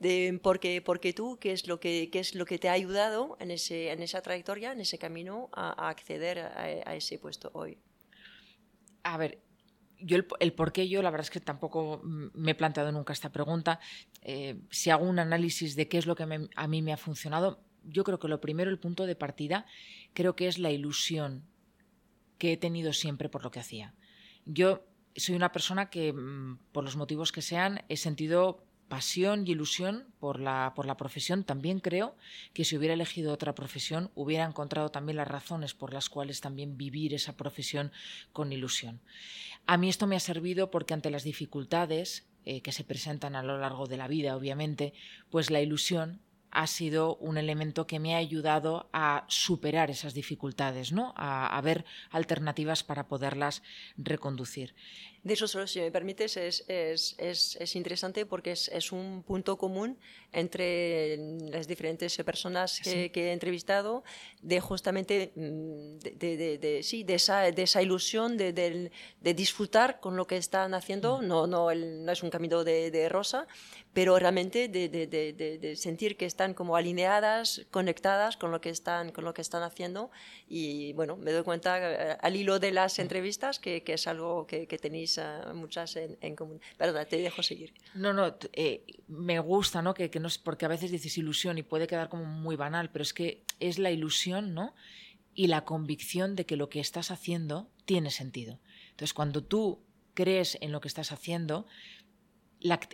de 0.00 0.38
por 0.42 0.60
qué, 0.60 0.82
por 0.82 1.00
qué 1.00 1.12
tú, 1.12 1.38
qué 1.40 1.52
es, 1.52 1.66
lo 1.66 1.80
que, 1.80 2.10
qué 2.10 2.20
es 2.20 2.34
lo 2.34 2.44
que 2.44 2.58
te 2.58 2.68
ha 2.68 2.72
ayudado 2.72 3.36
en, 3.40 3.50
ese, 3.50 3.90
en 3.90 4.02
esa 4.02 4.22
trayectoria, 4.22 4.72
en 4.72 4.80
ese 4.80 4.98
camino 4.98 5.48
a, 5.52 5.88
acceder 5.88 6.38
a, 6.38 6.94
ese 6.94 7.18
puesto 7.18 7.50
hoy. 7.54 7.78
A 9.02 9.16
ver, 9.16 9.38
yo 9.98 10.18
el, 10.40 10.52
por 10.52 10.72
qué 10.72 10.88
yo, 10.88 11.02
la 11.02 11.10
verdad 11.10 11.26
es 11.26 11.30
que 11.30 11.40
tampoco 11.40 12.00
me 12.02 12.52
he 12.52 12.54
planteado 12.54 12.92
nunca 12.92 13.12
esta 13.12 13.30
pregunta. 13.30 13.80
Eh, 14.22 14.60
si 14.70 14.90
hago 14.90 15.04
un 15.04 15.18
análisis 15.18 15.76
de 15.76 15.88
qué 15.88 15.98
es 15.98 16.06
lo 16.06 16.14
que 16.14 16.24
a 16.54 16.68
mí 16.68 16.82
me 16.82 16.92
ha 16.92 16.96
funcionado, 16.96 17.60
yo 17.84 18.04
creo 18.04 18.18
que 18.18 18.28
lo 18.28 18.40
primero, 18.40 18.70
el 18.70 18.78
punto 18.78 19.06
de 19.06 19.14
partida, 19.14 19.66
creo 20.14 20.34
que 20.36 20.48
es 20.48 20.58
la 20.58 20.70
ilusión 20.70 21.44
que 22.38 22.52
he 22.52 22.56
tenido 22.56 22.92
siempre 22.92 23.28
por 23.28 23.44
lo 23.44 23.50
que 23.50 23.60
hacía. 23.60 23.94
Yo 24.46 24.84
soy 25.16 25.34
una 25.34 25.52
persona 25.52 25.90
que, 25.90 26.12
mm, 26.12 26.58
por 26.72 26.84
los 26.84 26.96
motivos 26.96 27.32
que 27.32 27.42
sean, 27.42 27.82
he 27.88 27.96
sentido 27.96 28.64
pasión 28.88 29.46
y 29.46 29.52
ilusión 29.52 30.06
por 30.20 30.38
la, 30.40 30.72
por 30.76 30.86
la 30.86 30.96
profesión. 30.96 31.44
También 31.44 31.80
creo 31.80 32.16
que 32.52 32.64
si 32.64 32.76
hubiera 32.76 32.94
elegido 32.94 33.32
otra 33.32 33.54
profesión, 33.54 34.10
hubiera 34.14 34.44
encontrado 34.44 34.90
también 34.90 35.16
las 35.16 35.28
razones 35.28 35.74
por 35.74 35.92
las 35.92 36.08
cuales 36.08 36.40
también 36.40 36.76
vivir 36.76 37.14
esa 37.14 37.36
profesión 37.36 37.92
con 38.32 38.52
ilusión. 38.52 39.00
A 39.66 39.78
mí 39.78 39.88
esto 39.88 40.06
me 40.06 40.16
ha 40.16 40.20
servido 40.20 40.70
porque 40.70 40.94
ante 40.94 41.10
las 41.10 41.24
dificultades 41.24 42.26
eh, 42.44 42.60
que 42.60 42.72
se 42.72 42.84
presentan 42.84 43.36
a 43.36 43.42
lo 43.42 43.58
largo 43.58 43.86
de 43.86 43.96
la 43.96 44.06
vida, 44.06 44.36
obviamente, 44.36 44.92
pues 45.30 45.50
la 45.50 45.62
ilusión 45.62 46.20
ha 46.54 46.66
sido 46.66 47.16
un 47.16 47.36
elemento 47.36 47.86
que 47.86 47.98
me 47.98 48.14
ha 48.14 48.18
ayudado 48.18 48.88
a 48.92 49.24
superar 49.28 49.90
esas 49.90 50.14
dificultades, 50.14 50.92
¿no? 50.92 51.12
a, 51.16 51.46
a 51.46 51.60
ver 51.60 51.84
alternativas 52.10 52.82
para 52.82 53.08
poderlas 53.08 53.62
reconducir. 53.96 54.74
De 55.24 55.32
eso 55.32 55.48
solo, 55.48 55.66
si 55.66 55.80
me 55.80 55.90
permites, 55.90 56.36
es, 56.36 56.66
es, 56.68 57.14
es, 57.16 57.56
es 57.58 57.76
interesante 57.76 58.26
porque 58.26 58.52
es, 58.52 58.92
un 58.92 59.22
punto 59.22 59.56
común 59.56 59.96
entre 60.32 61.16
las 61.50 61.66
diferentes 61.66 62.14
personas 62.18 62.78
que, 62.82 63.10
he 63.14 63.32
entrevistado 63.32 64.04
de 64.42 64.60
justamente 64.60 65.32
mm, 65.34 65.96
de, 65.98 66.58
de, 66.58 66.82
sí, 66.82 67.04
de, 67.04 67.14
esa, 67.14 67.50
de 67.50 67.62
esa 67.62 67.80
ilusión 67.80 68.36
de, 68.36 68.90
disfrutar 69.22 69.98
con 69.98 70.14
lo 70.14 70.26
que 70.26 70.36
están 70.36 70.74
haciendo. 70.74 71.22
Mm. 71.22 71.26
No, 71.26 71.46
no, 71.46 71.74
no 71.74 72.12
es 72.12 72.22
un 72.22 72.28
camino 72.28 72.62
de, 72.62 73.08
rosa, 73.08 73.46
pero 73.94 74.18
realmente 74.18 74.68
de, 74.68 75.74
sentir 75.76 76.18
que 76.18 76.26
están 76.26 76.52
como 76.52 76.76
alineadas, 76.76 77.64
conectadas 77.70 78.36
con 78.36 78.50
lo 78.50 78.60
que 78.60 78.68
están, 78.68 79.10
con 79.10 79.24
lo 79.24 79.32
que 79.32 79.40
están 79.40 79.62
haciendo. 79.62 80.10
Y 80.46 80.92
bueno, 80.92 81.16
me 81.16 81.32
doy 81.32 81.44
cuenta 81.44 81.78
eh, 81.78 82.18
al 82.20 82.36
hilo 82.36 82.58
de 82.58 82.72
las 82.72 82.98
mm. 82.98 83.00
entrevistas 83.00 83.58
que, 83.58 83.82
que 83.82 83.94
es 83.94 84.06
algo 84.06 84.46
que, 84.46 84.66
que 84.66 84.76
tenéis 84.76 85.13
muchas 85.54 85.96
en, 85.96 86.36
común. 86.36 86.60
Perdona, 86.76 87.04
te 87.04 87.18
dejo 87.18 87.42
seguir. 87.42 87.74
No, 87.94 88.12
no, 88.12 88.36
eh, 88.52 88.84
me 89.08 89.38
gusta, 89.38 89.82
¿no? 89.82 89.94
Que, 89.94 90.10
que 90.10 90.20
no 90.20 90.28
es 90.28 90.38
porque 90.38 90.64
a 90.64 90.68
veces 90.68 90.90
dices 90.90 91.18
ilusión 91.18 91.58
y 91.58 91.62
puede 91.62 91.86
quedar 91.86 92.08
como 92.08 92.24
muy 92.24 92.56
banal, 92.56 92.90
pero 92.90 93.02
es 93.02 93.12
que 93.12 93.42
es 93.60 93.78
la 93.78 93.90
ilusión, 93.90 94.54
¿no? 94.54 94.74
Y 95.34 95.48
la 95.48 95.64
convicción 95.64 96.36
de 96.36 96.46
que 96.46 96.56
lo 96.56 96.68
que 96.68 96.80
estás 96.80 97.10
haciendo 97.10 97.68
tiene 97.84 98.10
sentido. 98.10 98.60
Entonces, 98.90 99.14
cuando 99.14 99.42
tú 99.42 99.80
crees 100.14 100.56
en 100.60 100.72
lo 100.72 100.80
que 100.80 100.88
estás 100.88 101.12
haciendo, 101.12 101.66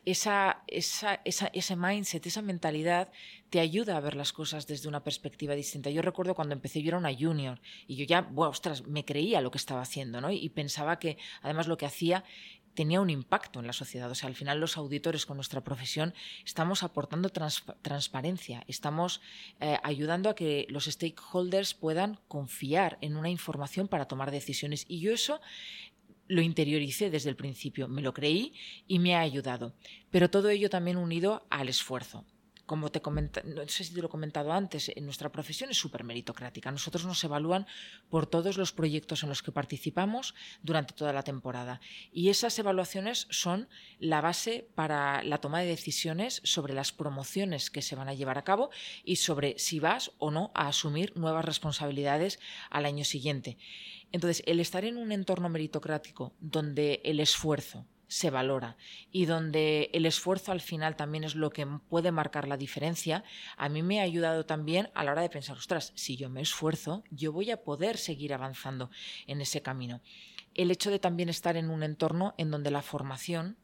esa, 0.05 0.65
esa, 0.67 1.21
ese 1.25 1.77
mindset, 1.77 2.27
esa 2.27 2.43
mentalidad 2.43 3.11
te 3.51 3.61
ayuda 3.61 3.97
a 3.97 4.01
ver 4.01 4.15
las 4.15 4.33
cosas 4.33 4.67
desde 4.67 4.89
una 4.89 5.05
perspectiva 5.05 5.55
distinta. 5.55 5.91
Yo 5.91 6.03
recuerdo 6.03 6.35
cuando 6.35 6.55
empecé, 6.55 6.83
yo 6.83 6.89
era 6.89 6.99
una 6.99 7.15
junior 7.15 7.61
y 7.87 7.97
yo 7.97 8.05
ya, 8.05 8.23
bueno, 8.23 8.51
ostras, 8.51 8.87
me 8.87 9.05
creía 9.05 9.41
lo 9.41 9.51
que 9.51 9.59
estaba 9.59 9.83
haciendo, 9.83 10.21
¿no? 10.21 10.31
Y, 10.31 10.49
pensaba 10.49 10.99
que 10.99 11.17
además 11.43 11.69
lo 11.69 11.77
que 11.77 11.87
hacía 11.87 12.25
tenía 12.75 13.01
un 13.01 13.11
impacto 13.11 13.61
en 13.61 13.67
la 13.67 13.73
sociedad. 13.73 14.11
O 14.11 14.15
sea, 14.15 14.29
al 14.29 14.35
final 14.35 14.59
los 14.59 14.77
auditores 14.77 15.27
con 15.27 15.37
nuestra 15.37 15.63
profesión 15.63 16.15
estamos 16.45 16.83
aportando 16.83 17.31
transparencia, 17.31 18.65
estamos 18.67 19.21
eh, 19.61 19.79
ayudando 19.83 20.31
a 20.31 20.35
que 20.35 20.67
los 20.69 20.87
stakeholders 20.87 21.75
puedan 21.75 22.19
confiar 22.29 22.99
en 23.01 23.17
una 23.17 23.31
información 23.31 23.89
para 23.89 24.07
tomar 24.07 24.31
decisiones. 24.31 24.85
Y 24.89 25.01
yo 25.01 25.13
eso 25.13 25.41
lo 26.31 26.43
interioricé 26.43 27.11
desde 27.11 27.29
el 27.29 27.37
principio, 27.37 27.89
me 27.89 28.03
lo 28.03 28.15
creí 28.15 28.55
y 28.87 29.01
me 29.01 29.17
ha 29.17 29.21
ayudado. 29.21 29.75
Pero 30.11 30.31
todo 30.31 30.49
ello 30.49 30.71
también 30.71 30.97
unido 30.97 31.45
al 31.51 31.69
esfuerzo. 31.69 32.25
Como 32.67 32.93
te 32.93 33.03
comenta, 33.03 33.43
no 33.45 33.67
sé 33.67 33.83
si 33.83 33.93
te 33.93 34.01
lo 34.01 34.07
he 34.07 34.11
comentado 34.11 34.53
antes, 34.53 34.93
en 34.95 35.05
nuestra 35.05 35.33
profesión 35.33 35.71
es 35.71 35.77
súper 35.77 36.05
meritocrática. 36.05 36.71
Nosotros 36.71 37.05
nos 37.05 37.25
evalúan 37.25 37.67
por 38.11 38.29
todos 38.29 38.57
los 38.57 38.71
proyectos 38.71 39.25
en 39.25 39.29
los 39.29 39.43
que 39.43 39.51
participamos 39.51 40.37
durante 40.63 40.95
toda 40.95 41.13
la 41.13 41.25
temporada. 41.25 41.81
Y 42.13 42.29
esas 42.29 42.57
evaluaciones 42.61 43.27
son 43.31 43.69
la 43.99 44.21
base 44.21 44.69
para 44.77 45.25
la 45.25 45.39
toma 45.39 45.59
de 45.59 45.67
decisiones 45.67 46.43
sobre 46.45 46.73
las 46.73 46.93
promociones 46.93 47.71
que 47.71 47.83
se 47.83 47.97
van 47.97 48.09
a 48.09 48.15
llevar 48.15 48.39
a 48.39 48.45
cabo 48.45 48.71
y 49.03 49.17
sobre 49.17 49.59
si 49.59 49.81
vas 49.81 50.13
o 50.19 50.31
no 50.31 50.53
a 50.55 50.69
asumir 50.69 51.13
nuevas 51.17 51.45
responsabilidades 51.45 52.39
al 52.71 52.87
año 52.87 53.05
siguiente. 53.05 53.59
Entonces, 54.13 54.43
el 54.47 54.61
estar 54.61 54.85
en 54.85 54.97
un 54.97 55.13
entorno 55.13 55.49
meritocrático 55.49 56.33
donde 56.41 57.01
el 57.05 57.21
esfuerzo 57.21 57.87
se 58.11 58.31
valora 58.31 58.77
y 59.13 59.27
donde 59.27 59.89
el 59.93 60.05
esfuerzo 60.05 60.51
al 60.51 60.61
final 60.61 60.97
también 60.97 61.23
es 61.23 61.37
lo 61.37 61.51
que 61.51 61.65
puede 61.89 62.11
marcar 62.11 62.49
la 62.49 62.57
diferencia, 62.57 63.23
a 63.57 63.69
mí 63.69 63.85
me 63.85 64.01
ha 64.01 64.03
ayudado 64.03 64.45
también 64.45 64.91
a 64.95 65.05
la 65.05 65.13
hora 65.13 65.23
de 65.23 65.31
pensar, 65.31 65.57
ostras, 65.57 65.93
si 65.95 66.17
yo 66.17 66.29
me 66.29 66.41
esfuerzo, 66.41 67.05
yo 67.11 67.33
voy 67.33 67.53
a 67.53 67.63
poder 67.63 67.97
seguir 67.97 68.35
avanzando 68.35 68.91
en 69.29 69.41
ese 69.41 69.63
camino. 69.63 70.01
El 70.55 70.73
hecho 70.73 70.91
de 70.91 70.99
también 70.99 71.29
estar 71.29 71.57
en 71.57 71.71
un 71.71 71.85
entorno 71.85 72.35
en 72.37 72.51
donde 72.51 72.73
la 72.73 72.83
formación 72.83 73.57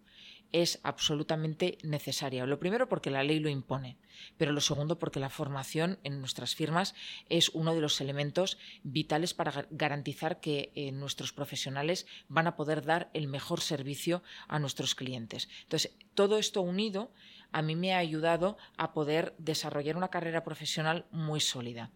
es 0.62 0.80
absolutamente 0.84 1.76
necesaria. 1.82 2.46
Lo 2.46 2.58
primero 2.58 2.88
porque 2.88 3.10
la 3.10 3.22
ley 3.22 3.40
lo 3.40 3.50
impone, 3.50 3.98
pero 4.38 4.52
lo 4.52 4.62
segundo 4.62 4.98
porque 4.98 5.20
la 5.20 5.28
formación 5.28 5.98
en 6.02 6.18
nuestras 6.18 6.54
firmas 6.54 6.94
es 7.28 7.50
uno 7.50 7.74
de 7.74 7.82
los 7.82 8.00
elementos 8.00 8.56
vitales 8.82 9.34
para 9.34 9.66
garantizar 9.70 10.40
que 10.40 10.72
eh, 10.74 10.92
nuestros 10.92 11.34
profesionales 11.34 12.06
van 12.28 12.46
a 12.46 12.56
poder 12.56 12.86
dar 12.86 13.10
el 13.12 13.28
mejor 13.28 13.60
servicio 13.60 14.22
a 14.48 14.58
nuestros 14.58 14.94
clientes. 14.94 15.50
Entonces, 15.64 15.92
todo 16.14 16.38
esto 16.38 16.62
unido 16.62 17.12
a 17.52 17.62
mí 17.62 17.76
me 17.76 17.94
ha 17.94 17.98
ayudado 17.98 18.56
a 18.76 18.92
poder 18.92 19.34
desarrollar 19.38 19.96
una 19.96 20.08
carrera 20.08 20.44
profesional 20.44 21.06
muy 21.10 21.40
sólida. 21.40 21.90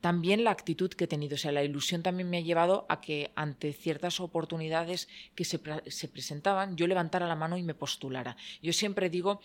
También 0.00 0.44
la 0.44 0.50
actitud 0.50 0.90
que 0.90 1.04
he 1.04 1.08
tenido, 1.08 1.34
o 1.34 1.38
sea, 1.38 1.52
la 1.52 1.64
ilusión 1.64 2.02
también 2.02 2.28
me 2.28 2.38
ha 2.38 2.42
llevado 2.42 2.86
a 2.88 3.00
que 3.00 3.32
ante 3.34 3.72
ciertas 3.72 4.20
oportunidades 4.20 5.08
que 5.34 5.44
se, 5.44 5.60
se 5.86 6.08
presentaban, 6.08 6.76
yo 6.76 6.86
levantara 6.86 7.26
la 7.26 7.34
mano 7.34 7.56
y 7.56 7.62
me 7.62 7.74
postulara. 7.74 8.36
Yo 8.62 8.72
siempre 8.72 9.10
digo 9.10 9.40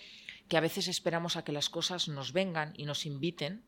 que 0.48 0.58
a 0.58 0.62
veces 0.62 0.88
esperamos 0.88 1.38
a 1.38 1.44
que 1.44 1.52
las 1.52 1.70
cosas 1.70 2.10
nos 2.10 2.34
vengan 2.34 2.74
y 2.76 2.86
nos 2.86 3.06
inviten 3.06 3.64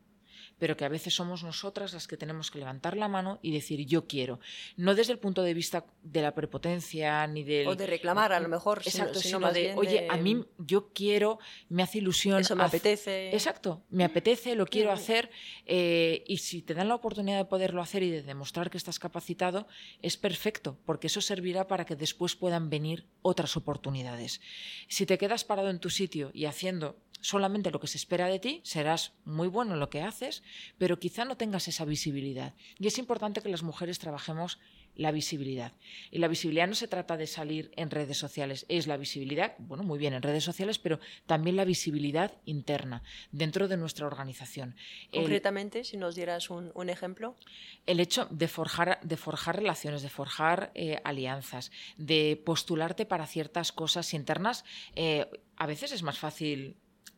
pero 0.59 0.77
que 0.77 0.85
a 0.85 0.89
veces 0.89 1.13
somos 1.13 1.43
nosotras 1.43 1.93
las 1.93 2.07
que 2.07 2.17
tenemos 2.17 2.51
que 2.51 2.59
levantar 2.59 2.95
la 2.95 3.07
mano 3.07 3.39
y 3.41 3.51
decir 3.51 3.85
yo 3.85 4.07
quiero. 4.07 4.39
No 4.77 4.95
desde 4.95 5.13
el 5.13 5.19
punto 5.19 5.43
de 5.43 5.53
vista 5.53 5.85
de 6.03 6.21
la 6.21 6.33
prepotencia 6.33 7.25
ni 7.27 7.43
del... 7.43 7.67
O 7.67 7.75
de 7.75 7.87
reclamar 7.87 8.33
a 8.33 8.39
lo 8.39 8.49
mejor, 8.49 8.81
Exacto, 8.85 9.19
sino, 9.19 9.51
de, 9.51 9.73
oye, 9.75 10.07
a 10.09 10.17
mí 10.17 10.45
yo 10.57 10.91
quiero, 10.93 11.39
me 11.69 11.83
hace 11.83 11.99
ilusión... 11.99 12.39
Eso 12.39 12.55
me 12.55 12.63
apetece. 12.63 13.33
Exacto, 13.33 13.83
me 13.89 14.03
apetece, 14.03 14.55
lo 14.55 14.65
quiero 14.65 14.91
hacer 14.91 15.29
eh, 15.65 16.23
y 16.27 16.37
si 16.37 16.61
te 16.61 16.73
dan 16.73 16.87
la 16.87 16.95
oportunidad 16.95 17.37
de 17.37 17.45
poderlo 17.45 17.81
hacer 17.81 18.03
y 18.03 18.09
de 18.09 18.23
demostrar 18.23 18.69
que 18.69 18.77
estás 18.77 18.99
capacitado, 18.99 19.67
es 20.01 20.17
perfecto, 20.17 20.77
porque 20.85 21.07
eso 21.07 21.21
servirá 21.21 21.67
para 21.67 21.85
que 21.85 21.95
después 21.95 22.35
puedan 22.35 22.69
venir 22.69 23.05
otras 23.21 23.57
oportunidades. 23.57 24.41
Si 24.87 25.05
te 25.05 25.17
quedas 25.17 25.43
parado 25.43 25.69
en 25.69 25.79
tu 25.79 25.89
sitio 25.89 26.31
y 26.33 26.45
haciendo 26.45 26.97
solamente 27.23 27.71
lo 27.71 27.79
que 27.79 27.87
se 27.87 27.97
espera 27.97 28.27
de 28.27 28.37
ti, 28.37 28.61
serás 28.63 29.13
muy 29.23 29.47
bueno 29.47 29.73
en 29.73 29.79
lo 29.79 29.89
que 29.89 30.01
haces, 30.01 30.43
pero 30.77 30.99
quizá 30.99 31.23
no 31.23 31.37
tengas 31.37 31.67
esa 31.69 31.85
visibilidad. 31.85 32.53
Y 32.77 32.87
es 32.87 32.97
importante 32.97 33.41
que 33.41 33.49
las 33.49 33.63
mujeres 33.63 33.97
trabajemos 33.97 34.59
la 34.95 35.11
visibilidad. 35.11 35.71
Y 36.11 36.19
la 36.19 36.27
visibilidad 36.27 36.67
no 36.67 36.75
se 36.75 36.87
trata 36.87 37.17
de 37.17 37.25
salir 37.25 37.71
en 37.77 37.89
redes 37.89 38.17
sociales, 38.17 38.65
es 38.67 38.87
la 38.87 38.97
visibilidad, 38.97 39.55
bueno, 39.57 39.83
muy 39.83 39.97
bien 39.97 40.13
en 40.13 40.21
redes 40.21 40.43
sociales, 40.43 40.77
pero 40.77 40.99
también 41.25 41.55
la 41.55 41.65
visibilidad 41.65 42.33
interna 42.45 43.01
dentro 43.31 43.67
de 43.67 43.77
nuestra 43.77 44.05
organización. 44.05 44.75
Concretamente, 45.11 45.85
si 45.85 45.97
nos 45.97 46.15
dieras 46.15 46.49
un, 46.49 46.89
ejemplo. 46.89 47.37
El 47.85 48.01
hecho 48.01 48.27
de 48.29 48.49
forjar, 48.49 48.99
de 49.01 49.15
forjar 49.15 49.55
relaciones, 49.55 50.01
de 50.01 50.09
forjar 50.09 50.71
eh, 50.75 50.99
alianzas, 51.05 51.71
de 51.95 52.39
postularte 52.45 53.05
para 53.05 53.25
ciertas 53.25 53.71
cosas 53.71 54.13
internas. 54.13 54.65
Eh, 54.95 55.25
a 55.55 55.65
veces 55.65 55.93
es 55.93 56.03
más 56.03 56.19
fácil 56.19 56.75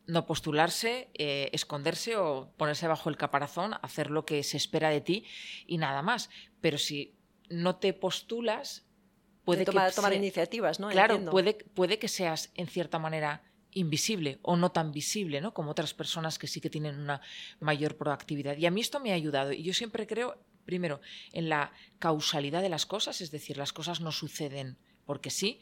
no 0.07 0.25
postularse, 0.25 1.09
eh, 1.13 1.50
esconderse 1.53 2.15
o 2.15 2.51
ponerse 2.57 2.88
bajo 2.88 3.09
el 3.09 3.17
caparazón, 3.17 3.75
hacer 3.81 4.12
lo 4.12 4.25
que 4.25 4.43
se 4.43 4.57
espera 4.57 4.89
de 4.89 5.01
ti 5.01 5.25
y 5.65 5.77
nada 5.77 6.01
más. 6.01 6.29
Pero 6.62 6.77
si 6.77 7.15
no 7.50 7.77
te 7.77 7.93
postulas, 7.93 8.85
puede 9.43 9.65
que 9.65 9.71
tomar 9.95 10.13
iniciativas, 10.13 10.79
¿no? 10.79 10.89
Claro, 10.89 11.24
puede, 11.25 11.53
puede 11.53 12.00
que 12.00 12.07
seas 12.07 12.51
en 12.55 12.67
cierta 12.67 13.00
manera 13.00 13.43
invisible 13.71 14.39
o 14.41 14.55
no 14.55 14.71
tan 14.71 14.91
visible, 14.91 15.41
¿no? 15.41 15.53
Como 15.53 15.71
otras 15.71 15.93
personas 15.93 16.39
que 16.39 16.47
sí 16.47 16.62
que 16.62 16.69
tienen 16.69 16.97
una 16.97 17.21
mayor 17.59 17.97
proactividad. 17.97 18.57
Y 18.57 18.65
a 18.65 18.71
mí 18.71 18.81
esto 18.81 19.00
me 19.00 19.12
ha 19.12 19.15
ayudado. 19.15 19.51
Y 19.51 19.63
yo 19.63 19.74
siempre 19.74 20.07
creo, 20.07 20.38
primero, 20.65 21.01
en 21.33 21.50
la 21.50 21.74
causalidad 22.00 22.62
de 22.62 22.69
las 22.69 22.85
cosas, 22.85 23.21
es 23.21 23.31
decir, 23.31 23.57
las 23.57 23.74
cosas 23.74 24.01
no 24.01 24.12
suceden 24.12 24.77
porque 25.05 25.29
sí, 25.29 25.62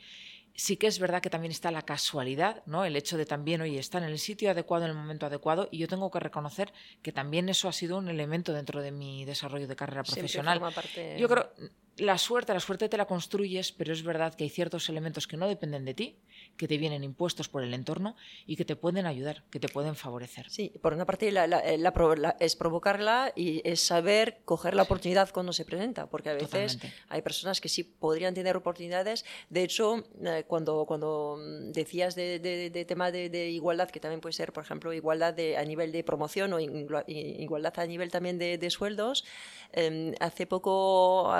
sí 0.55 0.77
que 0.77 0.87
es 0.87 0.99
verdad 0.99 1.21
que 1.21 1.29
también 1.29 1.51
está 1.51 1.71
la 1.71 1.81
casualidad, 1.81 2.63
¿no? 2.65 2.85
El 2.85 2.95
hecho 2.95 3.17
de 3.17 3.25
también, 3.25 3.61
oye, 3.61 3.79
estar 3.79 4.03
en 4.03 4.09
el 4.09 4.19
sitio 4.19 4.51
adecuado 4.51 4.85
en 4.85 4.91
el 4.91 4.97
momento 4.97 5.25
adecuado 5.25 5.67
y 5.71 5.79
yo 5.79 5.87
tengo 5.87 6.11
que 6.11 6.19
reconocer 6.19 6.71
que 7.01 7.11
también 7.11 7.49
eso 7.49 7.67
ha 7.67 7.73
sido 7.73 7.97
un 7.97 8.09
elemento 8.09 8.53
dentro 8.53 8.81
de 8.81 8.91
mi 8.91 9.25
desarrollo 9.25 9.67
de 9.67 9.75
carrera 9.75 10.03
profesional. 10.03 10.61
Yo 11.17 11.27
creo 11.27 11.49
la 11.97 12.17
suerte, 12.17 12.53
la 12.53 12.59
suerte 12.59 12.89
te 12.89 12.97
la 12.97 13.05
construyes, 13.05 13.71
pero 13.71 13.93
es 13.93 14.03
verdad 14.03 14.33
que 14.33 14.43
hay 14.45 14.49
ciertos 14.49 14.89
elementos 14.89 15.27
que 15.27 15.37
no 15.37 15.47
dependen 15.47 15.85
de 15.85 15.93
ti, 15.93 16.17
que 16.57 16.67
te 16.67 16.77
vienen 16.77 17.03
impuestos 17.03 17.49
por 17.49 17.63
el 17.63 17.73
entorno 17.73 18.15
y 18.47 18.55
que 18.55 18.65
te 18.65 18.75
pueden 18.75 19.05
ayudar, 19.05 19.43
que 19.51 19.59
te 19.59 19.67
pueden 19.67 19.95
favorecer. 19.95 20.49
Sí, 20.49 20.71
por 20.81 20.93
una 20.93 21.05
parte 21.05 21.31
la, 21.31 21.45
es 22.39 22.55
provocarla 22.55 23.31
y 23.35 23.61
es 23.63 23.81
saber 23.81 24.41
coger 24.45 24.73
la 24.73 24.83
oportunidad 24.83 25.29
cuando 25.31 25.53
se 25.53 25.65
presenta, 25.65 26.07
porque 26.07 26.29
a 26.29 26.33
veces 26.33 26.79
hay 27.09 27.21
personas 27.21 27.61
que 27.61 27.69
sí 27.69 27.83
podrían 27.83 28.33
tener 28.33 28.57
oportunidades. 28.57 29.23
De 29.49 29.63
hecho, 29.63 30.03
eh, 30.23 30.45
cuando, 30.47 30.85
cuando 30.85 31.37
decías 31.71 32.15
de, 32.15 32.85
tema 32.87 33.11
de, 33.11 33.49
igualdad, 33.49 33.89
que 33.89 33.99
también 33.99 34.21
puede 34.21 34.33
ser, 34.33 34.51
por 34.51 34.63
ejemplo, 34.63 34.93
igualdad 34.93 35.35
a 35.57 35.63
nivel 35.63 35.91
de 35.91 36.03
promoción 36.03 36.53
o 36.53 36.59
igualdad 36.59 37.79
a 37.79 37.85
nivel 37.85 38.09
también 38.11 38.39
de, 38.39 38.69
sueldos, 38.69 39.25
em, 39.73 40.15
hace 40.19 40.47
poco 40.47 41.31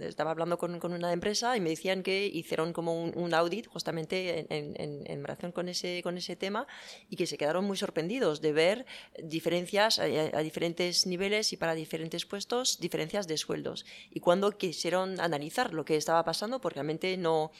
estaba 0.00 0.30
hablando 0.30 0.58
con, 0.58 0.78
con, 0.78 0.92
una 0.92 1.12
empresa 1.12 1.56
y 1.56 1.60
me 1.60 1.70
decían 1.70 2.02
que 2.02 2.26
hicieron 2.26 2.72
como 2.72 3.02
un, 3.02 3.34
audit 3.34 3.66
justamente 3.66 4.46
en, 4.48 4.74
en, 4.78 5.22
relación 5.22 5.52
con 5.52 5.68
ese, 5.68 6.02
con 6.02 6.16
ese 6.18 6.36
tema 6.36 6.66
y 7.08 7.16
que 7.16 7.26
se 7.26 7.36
quedaron 7.36 7.64
muy 7.64 7.76
sorprendidos 7.76 8.40
de 8.40 8.52
ver 8.52 8.86
diferencias 9.22 9.98
a, 9.98 10.04
diferentes 10.40 11.06
niveles 11.06 11.52
y 11.52 11.56
para 11.56 11.74
diferentes 11.74 12.26
puestos, 12.26 12.78
diferencias 12.80 13.26
de 13.26 13.36
sueldos. 13.36 13.84
Y 14.10 14.20
cuando 14.20 14.56
quisieron 14.56 15.20
analizar 15.20 15.72
lo 15.74 15.84
que 15.84 15.96
estaba 15.96 16.24
pasando, 16.24 16.60
porque 16.60 16.76
realmente 16.76 17.16
no 17.16 17.52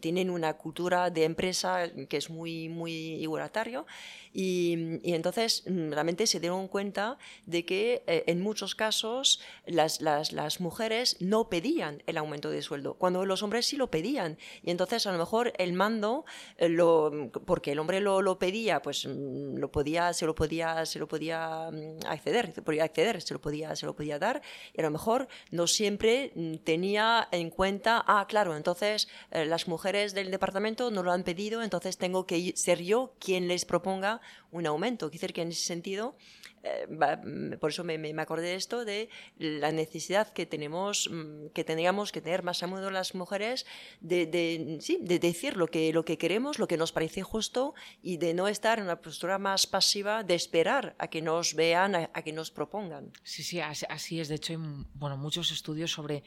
tienen 0.00 0.30
una 0.30 0.54
cultura 0.54 1.10
de 1.10 1.24
empresa 1.24 1.90
que 2.08 2.16
es 2.16 2.30
muy, 2.30 2.68
muy 2.68 2.92
igualatario, 2.92 3.86
y, 4.32 5.00
y 5.02 5.14
entonces 5.14 5.64
mm, 5.66 5.90
realmente 5.90 6.26
se 6.26 6.40
dieron 6.40 6.68
cuenta 6.68 7.18
de 7.46 7.64
que 7.64 8.02
eh, 8.06 8.24
en 8.26 8.40
muchos 8.40 8.74
casos 8.74 9.40
las, 9.66 10.00
las, 10.00 10.32
las 10.32 10.60
mujeres 10.60 11.16
no 11.20 11.48
pedían 11.48 12.02
el 12.06 12.18
aumento 12.18 12.50
de 12.50 12.62
sueldo, 12.62 12.94
cuando 12.94 13.24
los 13.24 13.42
hombres 13.42 13.66
sí 13.66 13.76
lo 13.76 13.90
pedían. 13.90 14.38
Y 14.62 14.70
entonces 14.70 15.06
a 15.06 15.12
lo 15.12 15.18
mejor 15.18 15.52
el 15.58 15.72
mando, 15.72 16.24
eh, 16.56 16.68
lo, 16.68 17.30
porque 17.46 17.72
el 17.72 17.78
hombre 17.78 18.00
lo, 18.00 18.22
lo, 18.22 18.38
pedía, 18.38 18.82
pues 18.82 19.06
mm, 19.06 19.56
lo 19.56 19.70
podía, 19.70 20.12
se 20.12 20.26
lo 20.26 20.34
podía, 20.34 20.84
se 20.86 20.98
lo 20.98 21.08
podía 21.08 21.70
mm, 21.70 22.06
acceder, 22.06 22.52
se 22.54 22.62
podía 22.62 22.84
acceder, 22.84 23.20
se 23.22 23.34
lo 23.34 23.40
podía, 23.40 23.74
se 23.76 23.86
lo 23.86 23.94
podía 23.94 24.18
dar, 24.18 24.42
y 24.74 24.80
a 24.80 24.84
lo 24.84 24.90
mejor 24.90 25.28
no 25.50 25.66
siempre 25.66 26.32
mm, 26.34 26.54
tenía 26.58 27.28
en 27.32 27.50
cuenta, 27.50 28.04
ah, 28.06 28.26
claro, 28.28 28.56
entonces 28.56 29.08
eh, 29.30 29.44
las 29.46 29.57
mujeres 29.66 30.14
del 30.14 30.30
departamento 30.30 30.90
no 30.90 31.02
lo 31.02 31.10
han 31.10 31.24
pedido, 31.24 31.62
entonces 31.62 31.98
tengo 31.98 32.26
que 32.26 32.52
ser 32.56 32.82
yo 32.82 33.14
quien 33.18 33.48
les 33.48 33.64
proponga 33.64 34.20
un 34.52 34.66
aumento. 34.66 35.10
Quiere 35.10 35.22
decir 35.22 35.34
que 35.34 35.42
en 35.42 35.48
ese 35.48 35.64
sentido 35.64 36.14
eh, 36.62 36.86
mm, 36.88 37.58
por 37.58 37.70
eso 37.70 37.84
me, 37.84 37.98
me, 37.98 38.20
acordé 38.20 38.48
de 38.48 38.54
esto, 38.54 38.84
de 38.84 39.08
la 39.38 39.72
necesidad 39.72 40.32
que 40.32 40.46
tenemos, 40.46 41.08
mm, 41.10 41.48
que 41.54 41.64
tendríamos 41.64 42.12
que 42.12 42.20
tener 42.20 42.42
más 42.42 42.62
a 42.62 42.66
menudo 42.66 42.90
las 42.90 43.14
mujeres 43.14 43.66
de, 44.00 44.26
de, 44.26 44.78
sí, 44.80 44.98
de 45.00 45.18
decir 45.18 45.56
lo 45.56 45.68
que, 45.68 45.92
lo 45.92 46.04
que 46.04 46.18
queremos, 46.18 46.58
lo 46.58 46.66
que 46.66 46.76
nos 46.76 46.92
parece 46.92 47.22
justo 47.22 47.74
y 48.02 48.16
de 48.16 48.34
no 48.34 48.48
estar 48.48 48.78
en 48.78 48.84
una 48.84 49.00
postura 49.00 49.38
más 49.38 49.66
pasiva 49.66 50.24
de 50.24 50.34
esperar 50.34 50.94
a 50.98 51.08
que 51.08 51.22
nos 51.22 51.54
vean, 51.54 51.94
a, 51.94 52.22
que 52.22 52.32
nos 52.32 52.50
propongan. 52.50 53.12
Sí, 53.22 53.42
sí, 53.42 53.60
así 53.60 54.20
es. 54.20 54.28
De 54.28 54.36
hecho, 54.36 54.52
hay 54.52 54.58
bueno, 54.94 55.16
muchos 55.16 55.50
estudios 55.50 55.92
sobre 55.92 56.24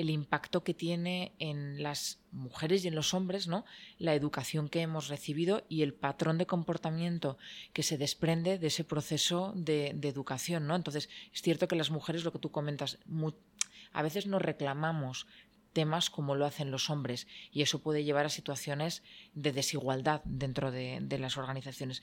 el 0.00 0.10
impacto 0.10 0.64
que 0.64 0.74
tiene 0.74 1.32
en 1.38 1.82
las 1.82 2.20
mujeres 2.32 2.84
y 2.84 2.88
en 2.88 2.94
los 2.94 3.14
hombres, 3.14 3.48
¿no? 3.48 3.64
La 3.98 4.14
educación 4.14 4.68
que 4.68 4.80
hemos 4.80 5.08
recibido 5.08 5.64
y 5.68 5.82
el 5.82 5.94
patrón 5.94 6.38
de 6.38 6.46
comportamiento 6.46 7.38
que 7.72 7.82
se 7.82 7.98
desprende 7.98 8.58
de 8.58 8.68
ese 8.68 8.84
proceso 8.84 9.52
de, 9.54 9.88
educación, 10.02 10.66
¿no? 10.66 10.76
Entonces, 10.76 11.08
es 11.32 11.42
cierto 11.42 11.68
que 11.68 11.76
las 11.76 11.90
mujeres, 11.90 12.24
lo 12.24 12.32
que 12.32 12.38
tú 12.38 12.50
comentas, 12.50 12.98
a 13.92 14.02
veces 14.02 14.26
nos 14.26 14.42
reclamamos 14.42 15.26
temas 15.72 16.10
como 16.10 16.34
lo 16.34 16.46
hacen 16.46 16.70
los 16.70 16.90
hombres 16.90 17.28
y 17.52 17.62
eso 17.62 17.80
puede 17.80 18.02
llevar 18.02 18.26
a 18.26 18.30
situaciones 18.30 19.04
de 19.34 19.52
desigualdad 19.52 20.22
dentro 20.24 20.70
de, 20.72 20.98
de 21.00 21.18
las 21.18 21.36
organizaciones. 21.36 22.02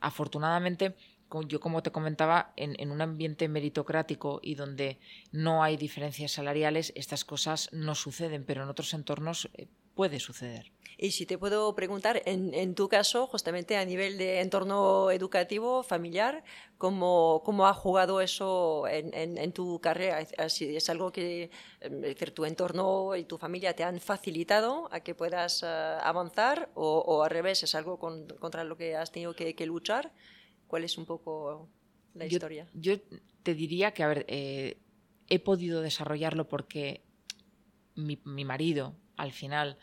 Afortunadamente, 0.00 0.96
yo 1.40 1.60
como 1.60 1.82
te 1.82 1.90
comentaba, 1.90 2.52
en, 2.56 2.90
un 2.90 3.00
ambiente 3.00 3.48
meritocrático 3.48 4.40
y 4.42 4.54
donde 4.54 4.98
no 5.30 5.62
hay 5.62 5.76
diferencias 5.76 6.32
salariales, 6.32 6.92
estas 6.94 7.24
cosas 7.24 7.70
no 7.72 7.94
suceden, 7.94 8.44
pero 8.44 8.62
en 8.62 8.68
otros 8.68 8.92
entornos 8.92 9.48
eh, 9.54 9.68
puede 9.94 10.20
suceder. 10.20 10.72
Y 10.98 11.10
si 11.12 11.26
te 11.26 11.38
puedo 11.38 11.74
preguntar, 11.74 12.22
en, 12.26 12.74
tu 12.74 12.88
caso, 12.88 13.26
justamente 13.26 13.76
a 13.76 13.84
nivel 13.84 14.18
de 14.18 14.40
entorno 14.40 15.10
educativo, 15.10 15.82
familiar, 15.82 16.44
¿cómo, 16.78 17.42
cómo 17.44 17.66
ha 17.66 17.74
jugado 17.74 18.20
eso 18.20 18.86
en, 18.86 19.52
tu 19.52 19.80
carrera? 19.80 20.20
¿Es 20.20 20.90
algo 20.90 21.10
que 21.10 21.50
decir, 21.80 22.32
tu 22.32 22.44
entorno 22.44 23.16
y 23.16 23.24
tu 23.24 23.36
familia 23.36 23.74
te 23.74 23.82
han 23.82 23.98
facilitado 23.98 24.88
a 24.92 25.00
que 25.00 25.14
puedas 25.14 25.64
eh, 25.64 25.66
avanzar 25.66 26.70
o, 26.74 27.24
al 27.24 27.30
revés, 27.30 27.62
es 27.64 27.74
algo 27.74 27.98
contra 27.98 28.62
lo 28.62 28.76
que 28.76 28.94
has 28.94 29.10
tenido 29.10 29.34
que 29.34 29.66
luchar? 29.66 30.12
¿Cuál 30.72 30.84
es 30.84 30.96
un 30.96 31.04
poco 31.04 31.68
la 32.14 32.24
historia? 32.24 32.66
Yo 32.72 32.94
te 33.42 33.54
diría 33.54 33.92
que, 33.92 34.04
a 34.04 34.08
ver, 34.08 34.24
eh, 34.26 34.78
he 35.28 35.38
podido 35.38 35.82
desarrollarlo 35.82 36.48
porque 36.48 37.02
mi, 37.94 38.16
marido, 38.46 38.96
al 39.18 39.32
final, 39.32 39.76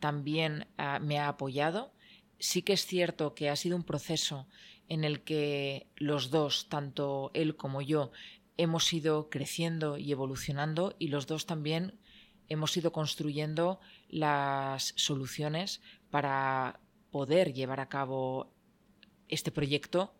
también 0.00 0.66
ah, 0.76 0.98
me 0.98 1.18
ha 1.18 1.28
apoyado. 1.28 1.94
Sí 2.38 2.60
que 2.60 2.74
es 2.74 2.84
cierto 2.84 3.34
que 3.34 3.48
ha 3.48 3.56
sido 3.56 3.74
un 3.74 3.84
proceso 3.84 4.46
en 4.86 5.04
el 5.04 5.22
que 5.22 5.86
los 5.96 6.28
dos, 6.28 6.68
tanto 6.68 7.30
él 7.32 7.56
como 7.56 7.80
yo, 7.80 8.12
hemos 8.58 8.92
ido 8.92 9.30
creciendo 9.30 9.96
y 9.96 10.12
evolucionando 10.12 10.94
y 10.98 11.08
los 11.08 11.26
dos 11.26 11.46
también 11.46 11.98
hemos 12.50 12.76
ido 12.76 12.92
construyendo 12.92 13.80
las 14.10 14.92
soluciones 14.96 15.80
para 16.10 16.80
poder 17.10 17.54
llevar 17.54 17.80
a 17.80 17.88
cabo 17.88 18.52
este 19.28 19.50
proyecto 19.50 20.12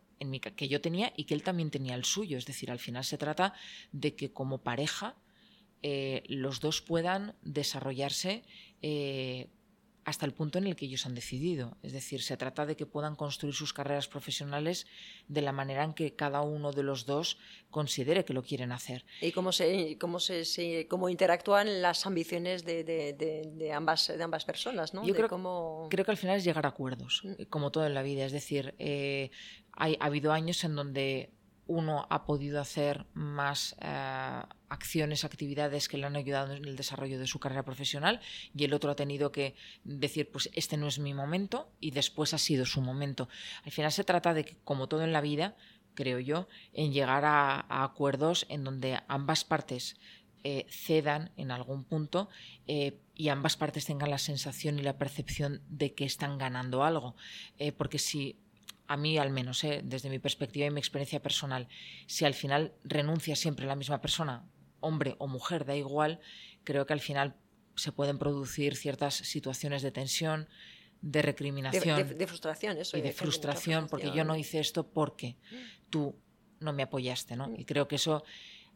que 0.56 0.68
yo 0.68 0.80
tenía 0.80 1.12
y 1.16 1.24
que 1.24 1.34
él 1.34 1.42
también 1.42 1.70
tenía 1.70 1.94
el 1.94 2.04
suyo. 2.04 2.38
Es 2.38 2.46
decir, 2.46 2.70
al 2.70 2.78
final 2.78 3.04
se 3.04 3.18
trata 3.18 3.54
de 3.92 4.14
que 4.14 4.32
como 4.32 4.58
pareja 4.58 5.16
eh, 5.82 6.22
los 6.28 6.60
dos 6.60 6.80
puedan 6.80 7.34
desarrollarse 7.42 8.42
eh, 8.80 9.48
hasta 10.04 10.26
el 10.26 10.32
punto 10.32 10.58
en 10.58 10.66
el 10.66 10.76
que 10.76 10.86
ellos 10.86 11.06
han 11.06 11.14
decidido. 11.14 11.76
Es 11.82 11.92
decir, 11.92 12.22
se 12.22 12.36
trata 12.36 12.66
de 12.66 12.76
que 12.76 12.86
puedan 12.86 13.16
construir 13.16 13.54
sus 13.54 13.72
carreras 13.72 14.08
profesionales 14.08 14.86
de 15.28 15.42
la 15.42 15.52
manera 15.52 15.84
en 15.84 15.94
que 15.94 16.14
cada 16.14 16.42
uno 16.42 16.72
de 16.72 16.82
los 16.82 17.06
dos 17.06 17.38
considere 17.70 18.24
que 18.24 18.32
lo 18.32 18.42
quieren 18.42 18.72
hacer. 18.72 19.04
¿Y 19.20 19.32
cómo, 19.32 19.52
se, 19.52 19.96
cómo, 19.98 20.20
se, 20.20 20.86
cómo 20.88 21.08
interactúan 21.08 21.82
las 21.82 22.06
ambiciones 22.06 22.64
de, 22.64 22.84
de, 22.84 23.72
ambas, 23.72 24.08
de 24.08 24.22
ambas 24.22 24.44
personas? 24.44 24.94
¿no? 24.94 25.06
Yo 25.06 25.14
creo, 25.14 25.88
creo 25.90 26.04
que 26.04 26.10
al 26.10 26.16
final 26.16 26.36
es 26.36 26.44
llegar 26.44 26.66
a 26.66 26.70
acuerdos, 26.70 27.22
mm. 27.24 27.44
como 27.48 27.70
todo 27.70 27.86
en 27.86 27.94
la 27.94 28.02
vida. 28.02 28.24
Es 28.26 28.32
decir, 28.32 28.74
eh, 28.78 29.30
hay, 29.76 29.96
ha 30.00 30.06
habido 30.06 30.32
años 30.32 30.64
en 30.64 30.74
donde 30.76 31.34
uno 31.66 32.06
ha 32.10 32.24
podido 32.26 32.60
hacer 32.60 33.06
más 33.14 33.76
eh, 33.80 34.42
acciones, 34.68 35.24
actividades 35.24 35.88
que 35.88 35.96
le 35.96 36.06
han 36.06 36.16
ayudado 36.16 36.54
en 36.54 36.64
el 36.64 36.76
desarrollo 36.76 37.18
de 37.18 37.26
su 37.26 37.38
carrera 37.38 37.64
profesional 37.64 38.20
y 38.54 38.64
el 38.64 38.74
otro 38.74 38.90
ha 38.90 38.96
tenido 38.96 39.32
que 39.32 39.54
decir, 39.84 40.30
pues 40.30 40.50
este 40.54 40.76
no 40.76 40.86
es 40.88 40.98
mi 40.98 41.14
momento 41.14 41.70
y 41.80 41.92
después 41.92 42.34
ha 42.34 42.38
sido 42.38 42.66
su 42.66 42.80
momento. 42.80 43.28
Al 43.64 43.72
final 43.72 43.92
se 43.92 44.04
trata 44.04 44.34
de 44.34 44.44
que, 44.44 44.56
como 44.64 44.88
todo 44.88 45.02
en 45.02 45.12
la 45.12 45.20
vida, 45.20 45.56
creo 45.94 46.18
yo, 46.18 46.48
en 46.72 46.92
llegar 46.92 47.24
a, 47.24 47.64
acuerdos 47.84 48.46
en 48.48 48.64
donde 48.64 49.00
ambas 49.08 49.44
partes 49.44 49.96
eh, 50.42 50.66
cedan 50.68 51.30
en 51.38 51.50
algún 51.50 51.84
punto 51.84 52.28
eh, 52.66 52.98
y 53.14 53.28
ambas 53.28 53.56
partes 53.56 53.86
tengan 53.86 54.10
la 54.10 54.18
sensación 54.18 54.78
y 54.78 54.82
la 54.82 54.98
percepción 54.98 55.62
de 55.68 55.94
que 55.94 56.04
están 56.04 56.36
ganando 56.36 56.84
algo. 56.84 57.14
porque 57.78 57.98
si 57.98 58.43
a 58.86 58.96
mí 58.96 59.18
al 59.18 59.30
menos, 59.30 59.64
¿eh? 59.64 59.80
desde 59.84 60.10
mi 60.10 60.18
perspectiva 60.18 60.66
y 60.66 60.70
mi 60.70 60.80
experiencia 60.80 61.20
personal, 61.22 61.68
si 62.06 62.24
al 62.24 62.34
final 62.34 62.72
renuncia 62.84 63.36
siempre 63.36 63.66
la 63.66 63.76
misma 63.76 64.00
persona, 64.00 64.44
hombre 64.80 65.16
o 65.18 65.26
mujer, 65.26 65.64
da 65.64 65.74
igual, 65.74 66.20
creo 66.64 66.86
que 66.86 66.92
al 66.92 67.00
final 67.00 67.36
se 67.76 67.92
pueden 67.92 68.18
producir 68.18 68.76
ciertas 68.76 69.14
situaciones 69.14 69.82
de 69.82 69.90
tensión, 69.90 70.48
de 71.00 71.22
recriminación. 71.22 71.96
De, 72.16 72.26
frustración, 72.26 72.78
eso. 72.78 72.96
Y 72.96 73.02
de 73.02 73.12
frustración, 73.12 73.88
porque 73.88 74.12
yo 74.12 74.24
no 74.24 74.36
hice 74.36 74.60
esto 74.60 74.86
porque 74.86 75.36
tú 75.90 76.16
no 76.60 76.72
me 76.72 76.82
apoyaste, 76.82 77.36
¿no? 77.36 77.48
Mm. 77.48 77.60
Y 77.60 77.64
creo 77.64 77.88
que 77.88 77.96
eso 77.96 78.24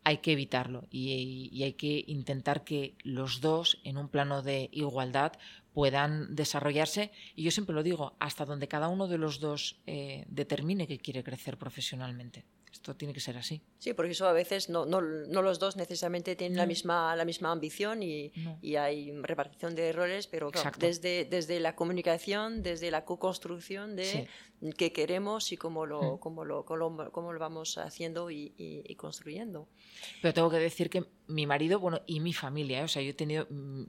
hay 0.04 0.18
que 0.18 0.32
evitarlo 0.32 0.86
y, 0.90 1.62
hay 1.62 1.72
que 1.74 2.04
intentar 2.06 2.64
que 2.64 2.94
los 3.02 3.40
dos, 3.40 3.80
en 3.84 3.96
un 3.96 4.08
plano 4.08 4.42
de 4.42 4.68
igualdad, 4.72 5.32
puedan 5.78 6.34
desarrollarse. 6.34 7.12
Y 7.36 7.44
yo 7.44 7.52
siempre 7.52 7.72
lo 7.72 7.84
digo, 7.84 8.16
hasta 8.18 8.44
donde 8.44 8.66
cada 8.66 8.88
uno 8.88 9.06
de 9.06 9.16
los 9.16 9.38
dos 9.38 9.80
eh, 9.86 10.24
determine 10.26 10.88
que 10.88 10.98
quiere 10.98 11.22
crecer 11.22 11.56
profesionalmente. 11.56 12.44
Esto 12.72 12.96
tiene 12.96 13.14
que 13.14 13.20
ser 13.20 13.36
así. 13.36 13.62
Sí, 13.78 13.94
porque 13.94 14.10
eso 14.10 14.26
a 14.26 14.32
veces 14.32 14.68
no, 14.68 14.86
no, 14.86 15.00
no 15.00 15.40
los 15.40 15.60
dos 15.60 15.76
necesariamente 15.76 16.34
tienen 16.34 16.58
la, 16.58 16.66
misma, 16.66 17.14
la 17.14 17.24
misma 17.24 17.52
ambición 17.52 18.02
y, 18.02 18.32
y, 18.60 18.74
hay 18.74 19.12
repartición 19.22 19.76
de 19.76 19.90
errores, 19.90 20.26
pero 20.26 20.50
desde, 20.78 21.24
desde 21.24 21.60
la 21.60 21.76
comunicación, 21.76 22.64
desde 22.64 22.90
la 22.90 23.04
co-construcción 23.04 23.94
de 23.94 24.26
qué 24.76 24.92
queremos 24.92 25.52
y 25.52 25.56
cómo 25.56 25.86
lo, 25.86 26.16
mm. 26.16 26.18
cómo 26.18 26.44
lo, 26.44 26.64
cómo, 26.64 27.32
lo 27.32 27.38
vamos 27.38 27.78
haciendo 27.78 28.30
y, 28.30 28.52
y, 28.56 28.94
construyendo. 28.96 29.68
Pero 30.20 30.34
tengo 30.34 30.50
que 30.50 30.58
decir 30.58 30.90
que 30.90 31.04
mi 31.28 31.46
marido, 31.46 31.78
bueno, 31.78 32.00
y 32.06 32.20
mi 32.20 32.32
familia, 32.32 32.80
¿eh? 32.80 32.84
o 32.84 32.88
sea, 32.88 33.02
yo 33.02 33.10
he 33.10 33.14
tenido 33.14 33.46
mm, 33.48 33.82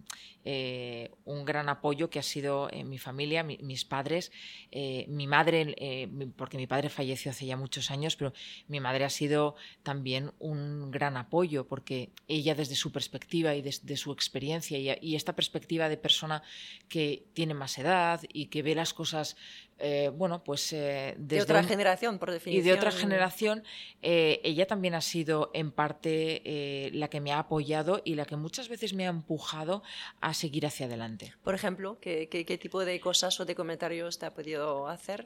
eh, 0.45 1.12
un 1.25 1.45
gran 1.45 1.69
apoyo 1.69 2.10
que 2.10 2.19
ha 2.19 2.23
sido 2.23 2.69
en 2.71 2.89
mi 2.89 2.99
familia, 2.99 3.43
mis 3.43 3.86
padres, 3.86 4.32
eh, 4.71 5.06
mi 5.08 5.25
madre, 5.25 6.10
porque 6.36 6.58
mi 6.58 6.67
padre 6.67 6.89
falleció 6.89 7.32
hace 7.32 7.45
ya 7.45 7.58
muchos 7.58 7.89
años, 7.89 8.15
pero 8.15 8.34
mi 8.67 8.80
madre 8.80 9.06
ha 9.06 9.10
sido 9.10 9.56
también 9.89 10.32
un 10.38 10.91
gran 10.91 11.17
apoyo, 11.17 11.65
porque 11.67 12.12
ella 12.28 12.54
desde 12.54 12.75
su 12.75 12.91
perspectiva 12.91 13.56
y 13.56 13.63
desde 13.63 13.97
su 13.97 14.12
experiencia 14.12 14.78
y, 14.78 15.15
esta 15.15 15.34
perspectiva 15.34 15.89
de 15.89 15.97
persona 15.97 16.43
que 16.88 17.23
tiene 17.34 17.56
más 17.56 17.80
edad 17.80 18.21
y 18.32 18.45
que 18.52 18.62
ve 18.62 18.75
las 18.75 18.93
cosas, 18.93 19.36
eh, 19.80 20.12
bueno, 20.13 20.43
pues... 20.43 20.73
Eh, 20.73 21.15
de 21.17 21.41
otra 21.41 21.63
generación, 21.63 22.19
por 22.19 22.30
definición. 22.30 22.63
Y 22.63 22.69
de 22.69 22.78
otra 22.78 22.91
generación, 22.91 23.63
eh, 24.04 24.39
ella 24.43 24.67
también 24.67 24.93
ha 24.93 25.02
sido 25.02 25.49
en 25.56 25.71
parte 25.71 26.91
la 26.93 27.08
que 27.08 27.19
me 27.19 27.32
ha 27.32 27.39
apoyado 27.39 28.04
y 28.06 28.13
la 28.13 28.25
que 28.25 28.36
muchas 28.36 28.69
veces 28.69 28.93
me 28.93 29.08
ha 29.08 29.10
empujado 29.10 29.82
a 30.21 30.36
seguir 30.36 30.67
hacia 30.67 30.86
adelante. 30.86 31.34
Por 31.43 31.56
ejemplo, 31.56 31.97
¿qué, 31.99 32.30
qué 32.30 32.58
tipo 32.60 32.86
de 32.86 32.99
cosas 32.99 33.39
o 33.39 33.45
de 33.45 33.56
comentarios 33.56 34.19
te 34.19 34.28
ha 34.28 34.36
podido 34.36 34.88
hacer? 34.88 35.25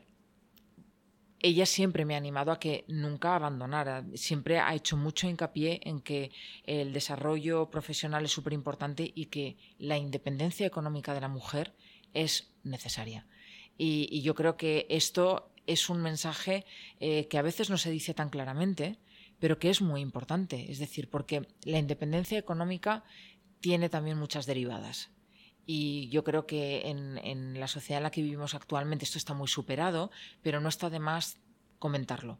Ella 1.43 1.65
siempre 1.65 2.05
me 2.05 2.15
ha 2.15 2.17
animado 2.17 2.53
a 2.53 2.59
que 2.59 2.85
nunca 2.87 3.35
abandonara. 3.35 4.05
Siempre 4.15 4.59
ha 4.59 4.73
hecho 4.73 4.95
mucho 4.95 5.27
hincapié 5.27 5.81
en 5.83 5.99
que 5.99 6.31
el 6.63 6.93
desarrollo 6.93 7.69
profesional 7.69 8.23
es 8.23 8.31
súper 8.31 8.53
importante 8.53 9.11
y 9.13 9.25
que 9.25 9.57
la 9.77 9.97
independencia 9.97 10.65
económica 10.65 11.13
de 11.13 11.19
la 11.19 11.27
mujer 11.27 11.73
es 12.13 12.49
necesaria. 12.63 13.27
Y, 13.77 14.21
yo 14.21 14.35
creo 14.35 14.55
que 14.55 14.87
esto 14.89 15.51
es 15.67 15.89
un 15.89 16.01
mensaje 16.01 16.65
eh, 17.01 17.27
que 17.27 17.37
a 17.37 17.41
veces 17.41 17.69
no 17.69 17.77
se 17.77 17.91
dice 17.91 18.13
tan 18.13 18.29
claramente, 18.29 18.97
pero 19.39 19.59
que 19.59 19.69
es 19.69 19.81
muy 19.81 19.99
importante. 19.99 20.71
Es 20.71 20.79
decir, 20.79 21.09
porque 21.09 21.45
la 21.65 21.77
independencia 21.77 22.39
económica 22.39 23.03
tiene 23.59 23.89
también 23.89 24.17
muchas 24.17 24.45
derivadas. 24.45 25.12
Y 25.65 26.09
yo 26.09 26.23
creo 26.23 26.45
que 26.45 26.89
en, 26.89 27.59
la 27.59 27.67
sociedad 27.67 27.99
en 27.99 28.03
la 28.03 28.11
que 28.11 28.21
vivimos 28.21 28.53
actualmente 28.53 29.05
esto 29.05 29.17
está 29.17 29.33
muy 29.33 29.47
superado, 29.47 30.11
pero 30.41 30.59
no 30.59 30.69
está 30.69 30.89
de 30.89 30.99
más 30.99 31.37
comentarlo. 31.79 32.37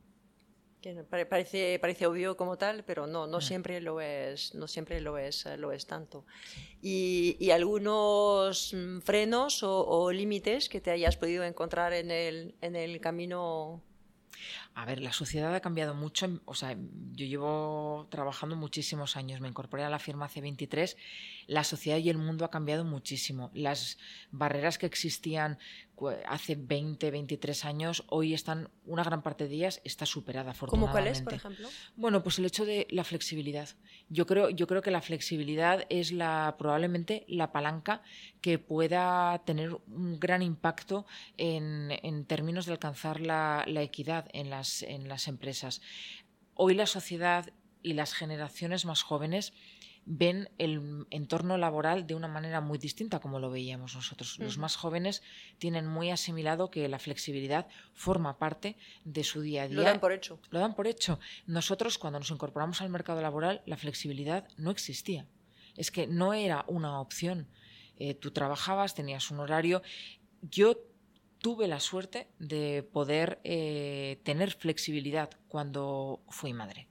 parece, 1.09 1.79
parece 1.79 2.05
obvio 2.05 2.36
como 2.36 2.57
tal, 2.57 2.83
pero 2.83 3.07
no, 3.07 3.25
no 3.27 3.38
mm. 3.38 3.41
siempre 3.41 3.81
lo 3.81 4.01
es, 4.01 4.53
no 4.55 4.67
siempre 4.67 4.99
lo 4.99 5.17
es, 5.17 5.45
lo 5.57 5.71
es 5.71 5.86
tanto. 5.86 6.25
Y, 6.81 7.49
algunos 7.51 8.73
mm, 8.73 8.99
frenos 8.99 9.63
o, 9.63 9.88
o, 9.88 10.12
límites 10.12 10.67
que 10.67 10.81
te 10.81 10.91
hayas 10.91 11.15
podido 11.15 11.45
encontrar 11.45 11.93
en 11.93 12.12
el, 12.12 12.55
en 12.62 12.75
el 12.75 12.99
camino 12.99 13.81
a 14.75 14.85
ver, 14.85 15.01
la 15.01 15.13
sociedad 15.13 15.53
ha 15.53 15.59
cambiado 15.59 15.93
mucho. 15.93 16.41
O 16.45 16.55
sea, 16.55 16.75
yo 17.13 17.25
llevo 17.25 18.07
trabajando 18.09 18.55
muchísimos 18.55 19.15
años, 19.17 19.41
me 19.41 19.47
incorporé 19.47 19.83
a 19.83 19.89
la 19.89 19.99
firma 19.99 20.25
hace 20.25 20.41
23. 20.41 20.97
La 21.47 21.63
sociedad 21.63 21.97
y 21.97 22.09
el 22.09 22.17
mundo 22.17 22.45
ha 22.45 22.49
cambiado 22.49 22.83
muchísimo. 22.83 23.51
Las 23.53 23.97
barreras 24.31 24.77
que 24.77 24.85
existían 24.85 25.59
hace 26.09 26.55
20, 26.55 27.11
23 27.11 27.65
años, 27.65 28.03
hoy 28.07 28.33
están, 28.33 28.69
una 28.85 29.03
gran 29.03 29.21
parte 29.21 29.47
de 29.47 29.55
ellas 29.55 29.81
está 29.83 30.05
superada, 30.05 30.51
afortunadamente. 30.51 30.91
¿Cómo 30.91 30.91
cuál 30.91 31.07
es, 31.07 31.21
por 31.21 31.33
ejemplo? 31.33 31.69
Bueno, 31.95 32.23
pues 32.23 32.39
el 32.39 32.45
hecho 32.45 32.65
de 32.65 32.87
la 32.89 33.03
flexibilidad. 33.03 33.69
Yo 34.09 34.25
creo, 34.25 34.49
yo 34.49 34.67
creo 34.67 34.81
que 34.81 34.91
la 34.91 35.01
flexibilidad 35.01 35.85
es 35.89 36.11
la, 36.11 36.55
probablemente 36.57 37.25
la 37.27 37.51
palanca 37.51 38.01
que 38.41 38.59
pueda 38.59 39.41
tener 39.45 39.73
un 39.87 40.19
gran 40.19 40.41
impacto 40.41 41.05
en, 41.37 41.89
en 42.03 42.25
términos 42.25 42.65
de 42.65 42.73
alcanzar 42.73 43.19
la, 43.19 43.63
la 43.67 43.81
equidad 43.81 44.27
en 44.33 44.49
las, 44.49 44.83
en 44.83 45.07
las 45.07 45.27
empresas. 45.27 45.81
Hoy 46.55 46.75
la 46.75 46.85
sociedad 46.85 47.51
y 47.81 47.93
las 47.93 48.13
generaciones 48.13 48.85
más 48.85 49.03
jóvenes 49.03 49.53
ven 50.05 50.49
el 50.57 51.05
entorno 51.09 51.57
laboral 51.57 52.05
de 52.07 52.15
una 52.15 52.27
manera 52.27 52.61
muy 52.61 52.77
distinta 52.77 53.19
como 53.19 53.39
lo 53.39 53.49
veíamos 53.49 53.95
nosotros. 53.95 54.37
Los 54.39 54.57
más 54.57 54.75
jóvenes 54.75 55.21
tienen 55.57 55.87
muy 55.87 56.09
asimilado 56.11 56.69
que 56.69 56.87
la 56.87 56.99
flexibilidad 56.99 57.67
forma 57.93 58.37
parte 58.37 58.77
de 59.05 59.23
su 59.23 59.41
día 59.41 59.63
a 59.63 59.67
día. 59.67 59.77
Lo 59.77 59.83
dan 59.83 59.99
por 59.99 60.11
hecho. 60.11 60.39
Lo 60.49 60.59
dan 60.59 60.75
por 60.75 60.87
hecho. 60.87 61.19
Nosotros 61.45 61.97
cuando 61.97 62.19
nos 62.19 62.31
incorporamos 62.31 62.81
al 62.81 62.89
mercado 62.89 63.21
laboral 63.21 63.61
la 63.65 63.77
flexibilidad 63.77 64.47
no 64.57 64.71
existía. 64.71 65.27
Es 65.75 65.91
que 65.91 66.07
no 66.07 66.33
era 66.33 66.65
una 66.67 66.99
opción. 66.99 67.47
Eh, 67.97 68.13
tú 68.13 68.31
trabajabas, 68.31 68.95
tenías 68.95 69.31
un 69.31 69.39
horario. 69.39 69.81
Yo 70.41 70.77
tuve 71.39 71.67
la 71.67 71.79
suerte 71.79 72.27
de 72.39 72.83
poder 72.83 73.39
eh, 73.43 74.19
tener 74.23 74.51
flexibilidad 74.51 75.29
cuando 75.47 76.21
fui 76.29 76.53
madre. 76.53 76.87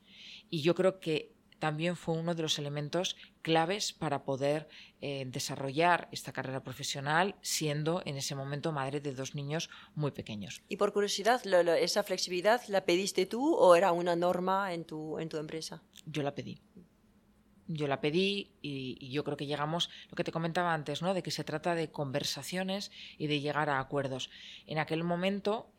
Y 0.51 0.61
yo 0.61 0.75
creo 0.75 1.01
que 1.01 1.32
también 1.63 1.95
fue 1.95 2.17
uno 2.17 2.35
de 2.35 2.43
los 2.43 2.59
elementos 2.59 3.17
claves 3.41 3.93
para 3.93 4.25
poder 4.25 4.69
eh, 5.01 5.23
desarrollar 5.29 6.09
esta 6.11 6.33
carrera 6.33 6.65
profesional 6.65 7.37
siendo 7.41 8.03
en 8.05 8.17
ese 8.17 8.35
momento 8.35 8.73
madre 8.73 9.01
de 9.01 9.15
dos 9.15 9.37
niños 9.37 9.71
muy 9.95 10.11
pequeños. 10.11 10.61
Y 10.69 10.77
por 10.77 10.93
curiosidad, 10.93 11.41
¿esa 11.77 12.03
flexibilidad 12.03 12.63
la 12.67 12.85
pediste 12.85 13.27
tú 13.27 13.55
o 13.55 13.77
era 13.77 13.93
una 13.93 14.17
norma 14.17 14.75
en 14.75 14.85
tu, 14.85 15.21
en 15.21 15.29
tu 15.29 15.37
empresa? 15.37 15.85
Yo 16.05 16.25
la 16.25 16.35
pedí. 16.35 16.59
Yo 17.69 17.87
la 17.87 18.01
pedí 18.01 18.51
y, 18.61 19.09
yo 19.13 19.23
creo 19.23 19.37
que 19.37 19.47
llegamos, 19.47 19.89
lo 20.11 20.17
que 20.17 20.25
te 20.25 20.33
comentaba 20.33 20.75
antes, 20.75 21.01
¿no? 21.01 21.15
de 21.15 21.23
que 21.23 21.31
se 21.31 21.45
trata 21.45 21.77
de 21.77 21.93
conversaciones 21.93 22.91
y 23.19 23.29
de 23.29 23.39
llegar 23.39 23.71
a 23.71 23.79
acuerdos. 23.79 24.31
En 24.67 24.81
aquel 24.81 25.05
momento 25.05 25.73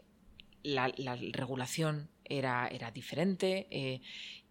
la, 0.63 0.87
regulación 1.33 2.09
era, 2.23 2.69
era 2.69 2.89
diferente 2.91 3.67
eh, 3.69 3.99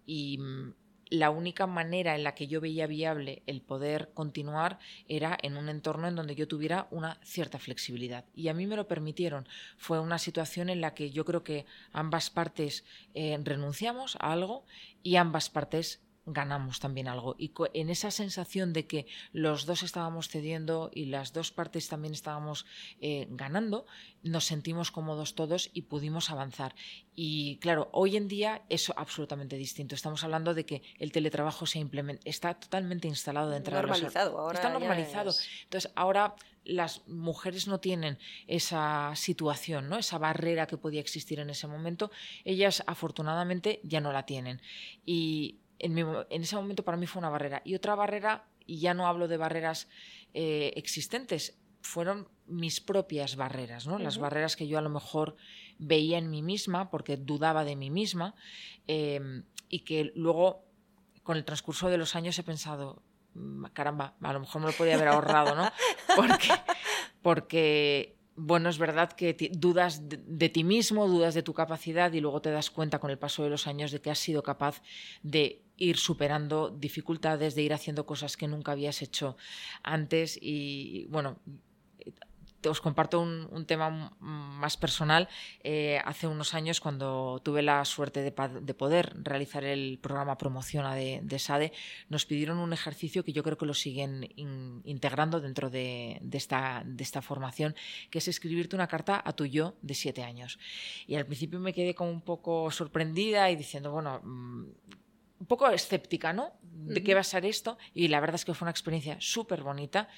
y 0.04 0.36
mm, 0.36 0.74
la 1.12 1.28
única 1.28 1.66
manera 1.66 2.14
en 2.14 2.24
la 2.24 2.34
que 2.34 2.48
yo 2.48 2.58
veía 2.62 2.86
viable 2.86 3.42
el 3.46 3.60
poder 3.60 4.12
continuar 4.14 4.78
era 5.08 5.36
en 5.42 5.58
un 5.58 5.68
entorno 5.68 6.08
en 6.08 6.16
donde 6.16 6.34
yo 6.34 6.48
tuviera 6.48 6.86
una 6.90 7.18
cierta 7.22 7.58
flexibilidad. 7.58 8.24
Y 8.34 8.48
a 8.48 8.54
mí 8.54 8.66
me 8.66 8.76
lo 8.76 8.88
permitieron. 8.88 9.46
Fue 9.76 10.00
una 10.00 10.18
situación 10.18 10.70
en 10.70 10.80
la 10.80 10.94
que 10.94 11.10
yo 11.10 11.26
creo 11.26 11.44
que 11.44 11.66
ambas 11.92 12.30
partes 12.30 12.86
eh, 13.12 13.38
renunciamos 13.44 14.16
a 14.20 14.32
algo 14.32 14.64
y 15.02 15.16
ambas 15.16 15.50
partes 15.50 16.00
ganamos 16.26 16.80
también 16.80 17.08
algo. 17.08 17.34
Y 17.38 17.52
en 17.74 17.90
esa 17.90 18.10
sensación 18.10 18.72
de 18.72 18.86
que 18.86 19.06
los 19.32 19.66
dos 19.66 19.82
estábamos 19.82 20.28
cediendo 20.28 20.90
y 20.94 21.06
las 21.06 21.32
dos 21.32 21.50
partes 21.50 21.88
también 21.88 22.14
estábamos 22.14 22.66
eh, 23.00 23.26
ganando, 23.30 23.86
nos 24.22 24.44
sentimos 24.44 24.90
cómodos 24.90 25.34
todos 25.34 25.70
y 25.72 25.82
pudimos 25.82 26.30
avanzar. 26.30 26.74
Y 27.14 27.58
claro, 27.58 27.88
hoy 27.92 28.16
en 28.16 28.28
día 28.28 28.62
es 28.68 28.90
absolutamente 28.96 29.56
distinto. 29.56 29.94
Estamos 29.94 30.22
hablando 30.24 30.54
de 30.54 30.64
que 30.64 30.82
el 30.98 31.12
teletrabajo 31.12 31.66
se 31.66 31.82
está 32.24 32.54
totalmente 32.54 33.08
instalado 33.08 33.50
dentro 33.50 33.76
de 33.76 33.82
los... 33.82 34.16
Ahora 34.16 34.54
está 34.54 34.70
normalizado. 34.70 35.32
Entonces, 35.64 35.90
ahora 35.94 36.34
las 36.64 37.06
mujeres 37.08 37.66
no 37.66 37.80
tienen 37.80 38.18
esa 38.46 39.12
situación, 39.16 39.88
¿no? 39.88 39.98
esa 39.98 40.18
barrera 40.18 40.66
que 40.66 40.76
podía 40.76 41.00
existir 41.00 41.40
en 41.40 41.50
ese 41.50 41.66
momento. 41.66 42.10
Ellas, 42.44 42.84
afortunadamente, 42.86 43.80
ya 43.82 44.00
no 44.00 44.12
la 44.12 44.24
tienen. 44.24 44.60
Y 45.04 45.58
en, 45.82 46.42
ese 46.42 46.56
momento 46.56 46.84
para 46.84 46.96
mí 46.96 47.06
fue 47.06 47.20
una 47.20 47.28
barrera. 47.28 47.60
Y 47.64 47.74
otra 47.74 47.94
barrera, 47.94 48.46
y 48.64 48.78
ya 48.78 48.94
no 48.94 49.06
hablo 49.06 49.28
de 49.28 49.36
barreras 49.36 49.88
eh, 50.32 50.72
existentes, 50.76 51.58
fueron 51.82 52.28
mis 52.46 52.80
propias 52.80 53.36
barreras, 53.36 53.86
¿no? 53.86 53.98
Las 53.98 54.18
barreras 54.18 54.56
que 54.56 54.68
yo 54.68 54.78
a 54.78 54.82
lo 54.82 54.90
mejor 54.90 55.36
veía 55.78 56.18
en 56.18 56.30
mí 56.30 56.42
misma 56.42 56.90
porque 56.90 57.16
dudaba 57.16 57.64
de 57.64 57.74
mí 57.74 57.90
misma 57.90 58.34
em, 58.86 59.44
y 59.68 59.80
que 59.80 60.12
luego 60.14 60.64
con 61.24 61.36
el 61.36 61.44
transcurso 61.44 61.88
de 61.88 61.98
los 61.98 62.14
años 62.14 62.38
he 62.38 62.44
pensado, 62.44 63.02
mm, 63.34 63.64
caramba, 63.72 64.14
a 64.20 64.32
lo 64.32 64.40
mejor 64.40 64.60
me 64.60 64.68
lo 64.68 64.72
podía 64.74 64.94
haber 64.94 65.08
ahorrado, 65.08 65.56
¿no? 65.56 65.70
Porque, 66.16 66.52
porque 67.22 68.16
bueno, 68.36 68.68
es 68.68 68.78
verdad 68.78 69.12
que 69.12 69.36
dudas 69.52 70.08
de, 70.08 70.48
ti 70.48 70.64
mismo, 70.64 71.06
dudas 71.06 71.34
de 71.34 71.42
tu 71.42 71.52
capacidad 71.52 72.12
y 72.12 72.20
luego 72.20 72.40
te 72.40 72.50
das 72.50 72.70
cuenta 72.70 72.98
con 72.98 73.10
el 73.10 73.18
paso 73.18 73.42
de 73.42 73.50
los 73.50 73.66
años 73.66 73.92
de 73.92 74.00
que 74.00 74.10
has 74.10 74.18
sido 74.18 74.42
capaz 74.42 74.82
de 75.22 75.62
ir 75.76 75.96
superando 75.96 76.70
dificultades, 76.70 77.54
de 77.54 77.62
ir 77.62 77.72
haciendo 77.72 78.06
cosas 78.06 78.36
que 78.36 78.48
nunca 78.48 78.72
habías 78.72 79.02
hecho 79.02 79.36
antes 79.82 80.38
y 80.40 81.06
bueno, 81.10 81.38
os 82.68 82.80
comparto 82.80 83.20
un, 83.20 83.64
tema 83.66 84.16
más 84.20 84.76
personal. 84.76 85.28
Eh, 85.62 86.00
hace 86.04 86.26
unos 86.26 86.54
años, 86.54 86.80
cuando 86.80 87.40
tuve 87.42 87.62
la 87.62 87.84
suerte 87.84 88.22
de, 88.22 88.32
poder 88.74 89.12
realizar 89.22 89.64
el 89.64 89.98
programa 90.00 90.38
Promociona 90.38 90.94
de, 90.94 91.38
SADE, 91.38 91.72
nos 92.08 92.26
pidieron 92.26 92.58
un 92.58 92.72
ejercicio 92.72 93.24
que 93.24 93.32
yo 93.32 93.42
creo 93.42 93.56
que 93.56 93.66
lo 93.66 93.74
siguen 93.74 94.28
integrando 94.84 95.40
dentro 95.40 95.70
de, 95.70 96.20
esta, 96.32 96.82
de 96.84 97.02
esta 97.02 97.22
formación, 97.22 97.74
que 98.10 98.18
es 98.18 98.28
escribirte 98.28 98.76
una 98.76 98.88
carta 98.88 99.20
a 99.24 99.32
tu 99.32 99.46
yo 99.46 99.74
de 99.82 99.94
siete 99.94 100.22
años. 100.22 100.58
Y 101.06 101.14
al 101.14 101.26
principio 101.26 101.60
me 101.60 101.72
quedé 101.72 101.94
como 101.94 102.10
un 102.10 102.22
poco 102.22 102.70
sorprendida 102.70 103.50
y 103.50 103.56
diciendo, 103.56 103.92
bueno, 103.92 104.20
mm, 104.22 104.64
un 105.42 105.46
poco 105.46 105.68
escéptica, 105.68 106.32
¿no? 106.32 106.52
¿De 106.62 107.02
qué 107.02 107.14
va 107.14 107.20
a 107.20 107.24
ser 107.24 107.44
esto? 107.44 107.76
Y 107.94 108.06
la 108.06 108.20
verdad 108.20 108.36
es 108.36 108.44
que 108.44 108.54
fue 108.54 108.64
una 108.66 108.70
experiencia 108.70 109.16
súper 109.18 109.62
bonita 109.62 110.08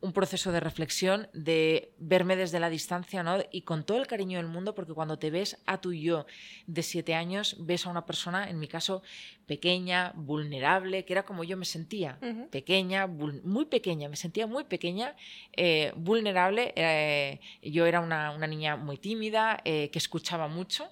un 0.00 0.12
proceso 0.12 0.52
de 0.52 0.60
reflexión, 0.60 1.28
de 1.32 1.92
verme 1.98 2.36
desde 2.36 2.60
la 2.60 2.68
distancia, 2.68 3.22
¿no? 3.22 3.38
Y 3.50 3.62
con 3.62 3.84
todo 3.84 3.98
el 3.98 4.06
cariño 4.06 4.38
del 4.38 4.46
mundo, 4.46 4.74
porque 4.74 4.92
cuando 4.92 5.18
te 5.18 5.30
ves 5.30 5.58
a 5.66 5.80
tu 5.80 5.92
yo 5.92 6.26
de 6.66 6.82
siete 6.82 7.14
años, 7.14 7.56
ves 7.60 7.86
a 7.86 7.90
una 7.90 8.04
persona, 8.04 8.48
en 8.48 8.58
mi 8.58 8.68
caso, 8.68 9.02
pequeña, 9.46 10.12
vulnerable, 10.14 11.04
que 11.04 11.12
era 11.14 11.24
como 11.24 11.44
yo 11.44 11.56
me 11.56 11.64
sentía, 11.64 12.18
pequeña, 12.50 13.06
muy 13.06 13.64
pequeña, 13.66 14.08
me 14.08 14.16
sentía 14.16 14.46
muy 14.46 14.64
pequeña, 14.64 15.16
eh, 15.56 15.92
vulnerable. 15.96 16.72
Eh, 16.76 17.40
yo 17.62 17.86
era 17.86 18.00
una, 18.00 18.36
niña 18.46 18.76
muy 18.76 18.98
tímida, 18.98 19.60
eh, 19.64 19.90
que 19.90 19.98
escuchaba 19.98 20.46
mucho 20.46 20.88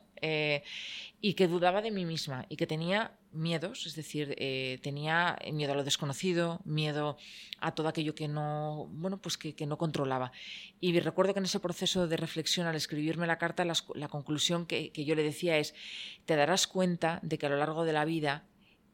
y 1.20 1.34
que 1.34 1.46
dudaba 1.48 1.82
de 1.82 1.90
mí 1.90 2.06
misma 2.06 2.46
y 2.48 2.56
que 2.56 2.66
tenía 2.66 3.12
miedos, 3.34 3.86
es 3.86 3.94
decir, 3.94 4.34
eh, 4.38 4.78
tenía 4.82 5.36
miedo 5.52 5.72
a 5.72 5.76
lo 5.76 5.84
desconocido, 5.84 6.60
miedo 6.64 7.16
a 7.60 7.74
todo 7.74 7.88
aquello 7.88 8.14
que 8.14 8.28
no, 8.28 8.88
bueno, 8.92 9.18
pues 9.18 9.36
que, 9.36 9.54
no 9.66 9.78
controlaba. 9.78 10.32
Y 10.80 10.98
recuerdo 11.00 11.34
que 11.34 11.40
en 11.40 11.46
ese 11.46 11.60
proceso 11.60 12.06
de 12.06 12.16
reflexión, 12.16 12.66
al 12.66 12.76
escribirme 12.76 13.26
la 13.26 13.38
carta, 13.38 13.64
la, 13.64 14.08
conclusión 14.08 14.66
que, 14.66 14.90
yo 14.94 15.14
le 15.14 15.22
decía 15.22 15.58
es, 15.58 15.74
te 16.24 16.36
darás 16.36 16.66
cuenta 16.66 17.20
de 17.22 17.38
que 17.38 17.46
a 17.46 17.48
lo 17.48 17.56
largo 17.56 17.84
de 17.84 17.92
la 17.92 18.04
vida 18.04 18.44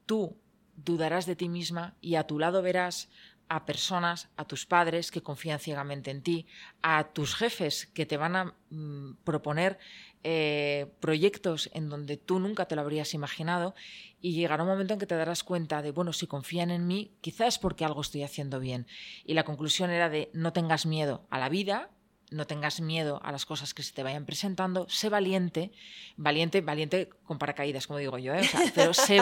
tú 0.06 0.36
dudarás 0.76 1.26
de 1.26 1.36
ti 1.36 1.48
misma 1.48 1.96
y 2.00 2.14
a 2.14 2.26
tu 2.26 2.38
lado 2.38 2.62
verás 2.62 3.08
a 3.50 3.66
personas, 3.66 4.28
a 4.36 4.44
tus 4.44 4.64
padres 4.64 5.10
que 5.10 5.22
confían 5.22 5.58
ciegamente 5.58 6.12
en 6.12 6.22
ti, 6.22 6.46
a 6.82 7.08
tus 7.12 7.34
jefes 7.34 7.86
que 7.86 8.06
te 8.06 8.16
van 8.16 8.36
a 8.36 8.54
mm, 8.70 9.16
proponer 9.24 9.78
eh, 10.22 10.92
proyectos 11.00 11.70
en 11.72 11.88
donde 11.88 12.16
tú 12.16 12.38
nunca 12.38 12.66
te 12.66 12.74
lo 12.74 12.82
habrías 12.82 13.14
imaginado 13.14 13.74
y 14.20 14.32
llegará 14.32 14.62
un 14.62 14.68
momento 14.68 14.92
en 14.92 15.00
que 15.00 15.06
te 15.06 15.14
darás 15.16 15.42
cuenta 15.44 15.82
de, 15.82 15.92
bueno, 15.92 16.12
si 16.12 16.26
confían 16.26 16.70
en 16.70 16.86
mí, 16.86 17.12
quizás 17.20 17.58
porque 17.58 17.84
algo 17.84 18.02
estoy 18.02 18.22
haciendo 18.22 18.60
bien. 18.60 18.86
Y 19.24 19.34
la 19.34 19.44
conclusión 19.44 19.90
era 19.90 20.08
de 20.10 20.30
no 20.34 20.52
tengas 20.52 20.84
miedo 20.84 21.26
a 21.30 21.38
la 21.38 21.48
vida, 21.48 21.90
no 22.30 22.46
tengas 22.46 22.80
miedo 22.80 23.20
a 23.24 23.32
las 23.32 23.44
cosas 23.44 23.74
que 23.74 23.82
se 23.82 23.92
te 23.92 24.02
vayan 24.02 24.24
presentando, 24.24 24.88
sé 24.88 25.08
valiente, 25.08 25.72
valiente, 26.16 26.60
valiente 26.60 27.08
con 27.24 27.38
paracaídas, 27.38 27.86
como 27.86 27.98
digo 27.98 28.18
yo, 28.18 28.34
¿eh? 28.34 28.48
pero 28.74 28.94
sé, 28.94 29.20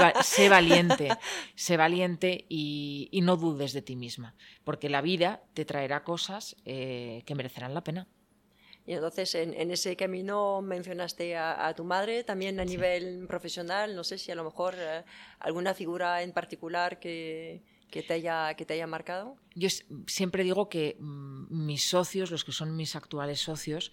valiente, 0.48 1.08
sé 1.54 1.76
valiente 1.76 2.44
y, 2.48 3.08
no 3.22 3.36
dudes 3.36 3.72
de 3.72 3.82
ti 3.82 3.96
misma, 3.96 4.34
porque 4.64 4.88
la 4.88 5.00
vida 5.00 5.42
te 5.54 5.64
traerá 5.64 6.02
cosas 6.02 6.56
eh, 6.64 7.22
que 7.26 7.34
merecerán 7.34 7.74
la 7.74 7.84
pena. 7.84 8.06
Y 8.88 8.94
entonces 8.94 9.34
en, 9.34 9.70
ese 9.70 9.96
camino 9.96 10.62
mencionaste 10.62 11.36
a, 11.36 11.74
tu 11.76 11.84
madre 11.84 12.24
también 12.24 12.58
a 12.58 12.64
nivel 12.64 13.26
profesional, 13.26 13.94
no 13.94 14.02
sé 14.02 14.16
si 14.16 14.32
a 14.32 14.34
lo 14.34 14.44
mejor 14.44 14.76
eh, 14.78 15.04
alguna 15.40 15.74
figura 15.74 16.22
en 16.22 16.32
particular 16.32 16.98
que, 16.98 17.62
que 17.90 18.02
te 18.02 18.14
haya, 18.14 18.54
que 18.54 18.64
te 18.64 18.72
haya 18.72 18.86
marcado? 18.86 19.36
Yo 19.54 19.68
siempre 20.06 20.42
digo 20.42 20.70
que 20.70 20.96
mm, 20.98 21.66
mis 21.66 21.86
socios, 21.86 22.30
los 22.30 22.46
que 22.46 22.52
son 22.52 22.76
mis 22.76 22.96
actuales 22.96 23.40
socios, 23.40 23.92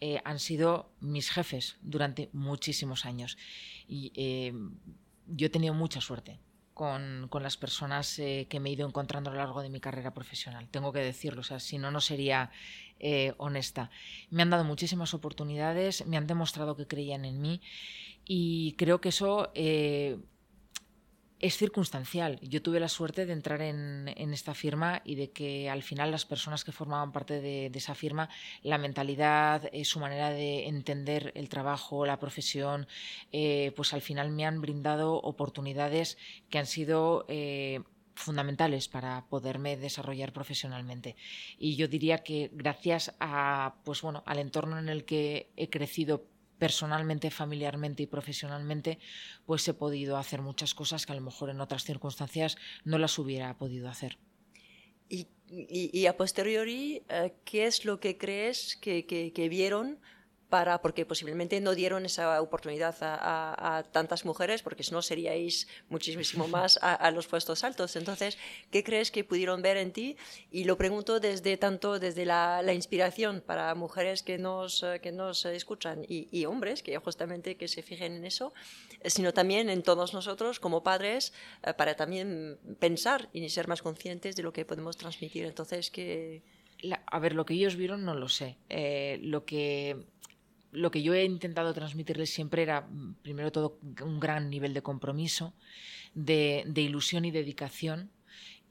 eh, 0.00 0.20
han 0.24 0.40
sido 0.40 0.90
mis 0.98 1.30
jefes 1.30 1.76
durante 1.80 2.28
muchísimos 2.32 3.06
años. 3.06 3.38
Y 3.86 4.10
eh, 4.16 4.52
yo 5.28 5.46
he 5.46 5.50
tenido 5.50 5.72
mucha 5.72 6.00
suerte 6.00 6.40
con, 6.74 7.28
las 7.40 7.56
personas 7.56 8.18
eh, 8.18 8.46
que 8.48 8.60
me 8.60 8.70
he 8.70 8.72
ido 8.72 8.86
encontrando 8.86 9.30
a 9.30 9.32
lo 9.32 9.38
largo 9.38 9.62
de 9.62 9.70
mi 9.70 9.80
carrera 9.80 10.14
profesional. 10.14 10.68
Tengo 10.70 10.92
que 10.92 11.00
decirlo, 11.00 11.40
o 11.40 11.44
sea, 11.44 11.60
si 11.60 11.78
no, 11.78 11.90
no 11.90 12.00
sería 12.00 12.50
honesta. 13.38 13.90
Me 14.30 14.42
han 14.42 14.50
dado 14.50 14.62
muchísimas 14.62 15.12
oportunidades, 15.12 16.06
me 16.06 16.16
han 16.16 16.28
demostrado 16.28 16.76
que 16.76 16.86
creían 16.86 17.24
en 17.24 17.40
mí 17.40 17.60
y 18.24 18.74
creo 18.74 19.00
que 19.00 19.08
eso 19.08 19.50
es 21.42 21.56
circunstancial. 21.56 22.38
Yo 22.40 22.62
tuve 22.62 22.78
la 22.78 22.88
suerte 22.88 23.26
de 23.26 23.32
entrar 23.32 23.60
en, 23.62 24.08
esta 24.32 24.54
firma 24.54 25.02
y 25.04 25.16
de 25.16 25.32
que 25.32 25.68
al 25.68 25.82
final 25.82 26.12
las 26.12 26.24
personas 26.24 26.64
que 26.64 26.70
formaban 26.70 27.10
parte 27.10 27.40
de, 27.40 27.66
esa 27.74 27.96
firma, 27.96 28.30
la 28.62 28.78
mentalidad, 28.78 29.68
eh, 29.72 29.84
su 29.84 29.98
manera 29.98 30.30
de 30.30 30.68
entender 30.68 31.32
el 31.34 31.48
trabajo, 31.48 32.06
la 32.06 32.20
profesión, 32.20 32.86
eh, 33.32 33.72
pues 33.74 33.92
al 33.92 34.02
final 34.02 34.30
me 34.30 34.46
han 34.46 34.60
brindado 34.60 35.14
oportunidades 35.16 36.16
que 36.48 36.58
han 36.58 36.66
sido... 36.66 37.26
Eh, 37.28 37.80
fundamentales 38.14 38.88
para 38.88 39.24
poderme 39.30 39.78
desarrollar 39.78 40.34
profesionalmente 40.34 41.16
y 41.58 41.76
yo 41.76 41.88
diría 41.88 42.18
que 42.18 42.50
gracias 42.52 43.14
a 43.20 43.76
pues 43.84 44.02
bueno 44.02 44.22
al 44.26 44.38
entorno 44.38 44.78
en 44.78 44.90
el 44.90 45.06
que 45.06 45.50
he 45.56 45.70
crecido 45.70 46.22
personalmente, 46.62 47.32
familiarmente 47.32 48.04
y 48.04 48.06
profesionalmente, 48.06 49.00
pues 49.46 49.66
he 49.66 49.74
podido 49.74 50.16
hacer 50.16 50.42
muchas 50.42 50.74
cosas 50.74 51.04
que 51.04 51.10
a 51.10 51.16
lo 51.16 51.20
mejor 51.20 51.50
en 51.50 51.60
otras 51.60 51.82
circunstancias 51.82 52.56
no 52.84 52.98
las 52.98 53.18
hubiera 53.18 53.58
podido 53.58 53.88
hacer. 53.88 54.16
Y, 55.08 56.06
a 56.06 56.16
posteriori, 56.16 57.02
eh, 57.08 57.34
¿qué 57.44 57.66
es 57.66 57.84
lo 57.84 57.98
que 57.98 58.16
crees 58.16 58.76
que, 58.76 59.04
que 59.06 59.48
vieron 59.48 59.98
para, 60.52 60.82
porque 60.82 61.06
posiblemente 61.06 61.62
no 61.62 61.74
dieron 61.74 62.04
esa 62.04 62.42
oportunidad 62.42 62.94
a, 63.00 63.84
tantas 63.90 64.26
mujeres, 64.26 64.62
porque 64.62 64.82
si 64.82 64.92
no 64.92 65.00
seríais 65.00 65.66
muchísimo 65.88 66.46
más 66.56 66.78
a, 66.82 67.10
los 67.10 67.26
puestos 67.26 67.64
altos. 67.64 67.96
Entonces, 67.96 68.36
¿qué 68.70 68.84
crees 68.84 69.10
que 69.10 69.24
pudieron 69.24 69.62
ver 69.62 69.78
en 69.78 69.92
ti? 69.92 70.18
Y 70.50 70.64
lo 70.64 70.76
pregunto 70.76 71.20
desde 71.20 71.56
tanto 71.56 71.98
desde 71.98 72.26
la, 72.26 72.70
inspiración 72.74 73.40
para 73.40 73.74
mujeres 73.74 74.22
que 74.22 74.36
nos, 74.36 74.84
que 75.00 75.10
nos 75.10 75.46
escuchan 75.46 76.04
y, 76.06 76.44
hombres 76.44 76.82
que 76.82 76.98
justamente 76.98 77.56
que 77.56 77.66
se 77.66 77.80
fijen 77.82 78.12
en 78.12 78.26
eso, 78.26 78.52
sino 79.06 79.32
también 79.32 79.70
en 79.70 79.82
todos 79.82 80.12
nosotros 80.12 80.60
como 80.60 80.82
padres 80.82 81.32
eh, 81.62 81.72
para 81.72 81.94
también 81.94 82.58
pensar 82.78 83.30
y 83.32 83.48
ser 83.48 83.68
más 83.68 83.80
conscientes 83.80 84.36
de 84.36 84.42
lo 84.42 84.52
que 84.52 84.66
podemos 84.66 84.98
transmitir. 84.98 85.46
Entonces, 85.46 85.90
que 85.90 86.42
a 87.06 87.18
ver, 87.20 87.34
lo 87.34 87.46
que 87.46 87.54
ellos 87.54 87.76
vieron 87.76 88.04
no 88.04 88.14
lo 88.14 88.28
sé. 88.28 88.56
Eh, 88.68 89.18
lo 89.22 89.44
que 89.44 90.12
lo 90.72 90.90
que 90.90 91.02
yo 91.02 91.14
he 91.14 91.24
intentado 91.24 91.72
transmitirles 91.72 92.30
siempre 92.30 92.62
era, 92.62 92.88
primero 93.22 93.52
todo, 93.52 93.78
un 94.02 94.18
gran 94.18 94.50
nivel 94.50 94.74
de 94.74 94.82
compromiso, 94.82 95.54
de, 96.14 96.64
de 96.66 96.80
ilusión 96.80 97.24
y 97.24 97.30
dedicación 97.30 98.10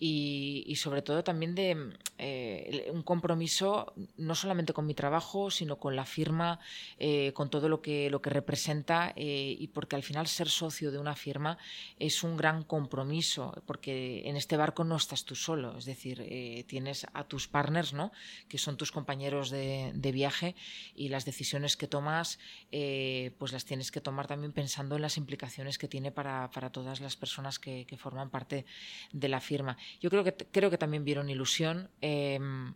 y, 0.03 0.75
sobre 0.77 1.03
todo 1.03 1.23
también 1.23 1.53
de 1.53 1.75
mm, 1.75 1.93
eh, 2.17 2.89
un 2.91 3.03
compromiso 3.03 3.93
no 4.17 4.33
solamente 4.33 4.73
con 4.73 4.87
mi 4.87 4.95
trabajo, 4.95 5.51
sino 5.51 5.77
con 5.77 5.95
la 5.95 6.05
firma, 6.05 6.59
eh, 6.97 7.33
con 7.33 7.51
todo 7.51 7.69
lo 7.69 7.83
que, 7.83 8.09
lo 8.09 8.19
que 8.19 8.31
representa 8.31 9.13
eh, 9.15 9.55
y 9.59 9.67
porque 9.67 9.95
al 9.95 10.01
final 10.01 10.25
ser 10.25 10.49
socio 10.49 10.91
de 10.91 10.97
una 10.97 11.15
firma 11.15 11.59
es 11.99 12.23
un 12.23 12.35
gran 12.35 12.63
compromiso, 12.63 13.53
porque 13.67 14.27
en 14.27 14.37
este 14.37 14.57
barco 14.57 14.83
no 14.83 14.95
estás 14.95 15.23
tú 15.23 15.35
solo, 15.35 15.77
es 15.77 15.85
decir, 15.85 16.65
tienes 16.67 17.05
a 17.13 17.25
tus 17.25 17.47
partners, 17.47 17.93
¿no? 17.93 18.11
que 18.49 18.57
son 18.57 18.77
tus 18.77 18.91
compañeros 18.91 19.51
de, 19.51 20.11
viaje 20.11 20.55
y 20.95 21.09
las 21.09 21.25
decisiones 21.25 21.77
que 21.77 21.87
tomas, 21.87 22.39
pues 22.71 23.51
las 23.51 23.65
tienes 23.65 23.91
que 23.91 24.01
tomar 24.01 24.27
también 24.27 24.51
pensando 24.51 24.95
en 24.95 25.03
las 25.03 25.17
implicaciones 25.17 25.77
que 25.77 25.87
tiene 25.87 26.11
para, 26.11 26.49
todas 26.71 26.99
las 27.01 27.15
personas 27.15 27.59
que, 27.59 27.85
que 27.85 27.97
forman 27.97 28.29
parte 28.31 28.65
de 29.13 29.29
la 29.29 29.39
firma. 29.39 29.77
Yo 29.99 30.09
creo 30.09 30.23
que, 30.23 30.33
creo 30.33 30.69
que 30.69 30.77
también 30.77 31.03
vieron 31.03 31.29
ilusión. 31.29 31.89
Em, 32.01 32.73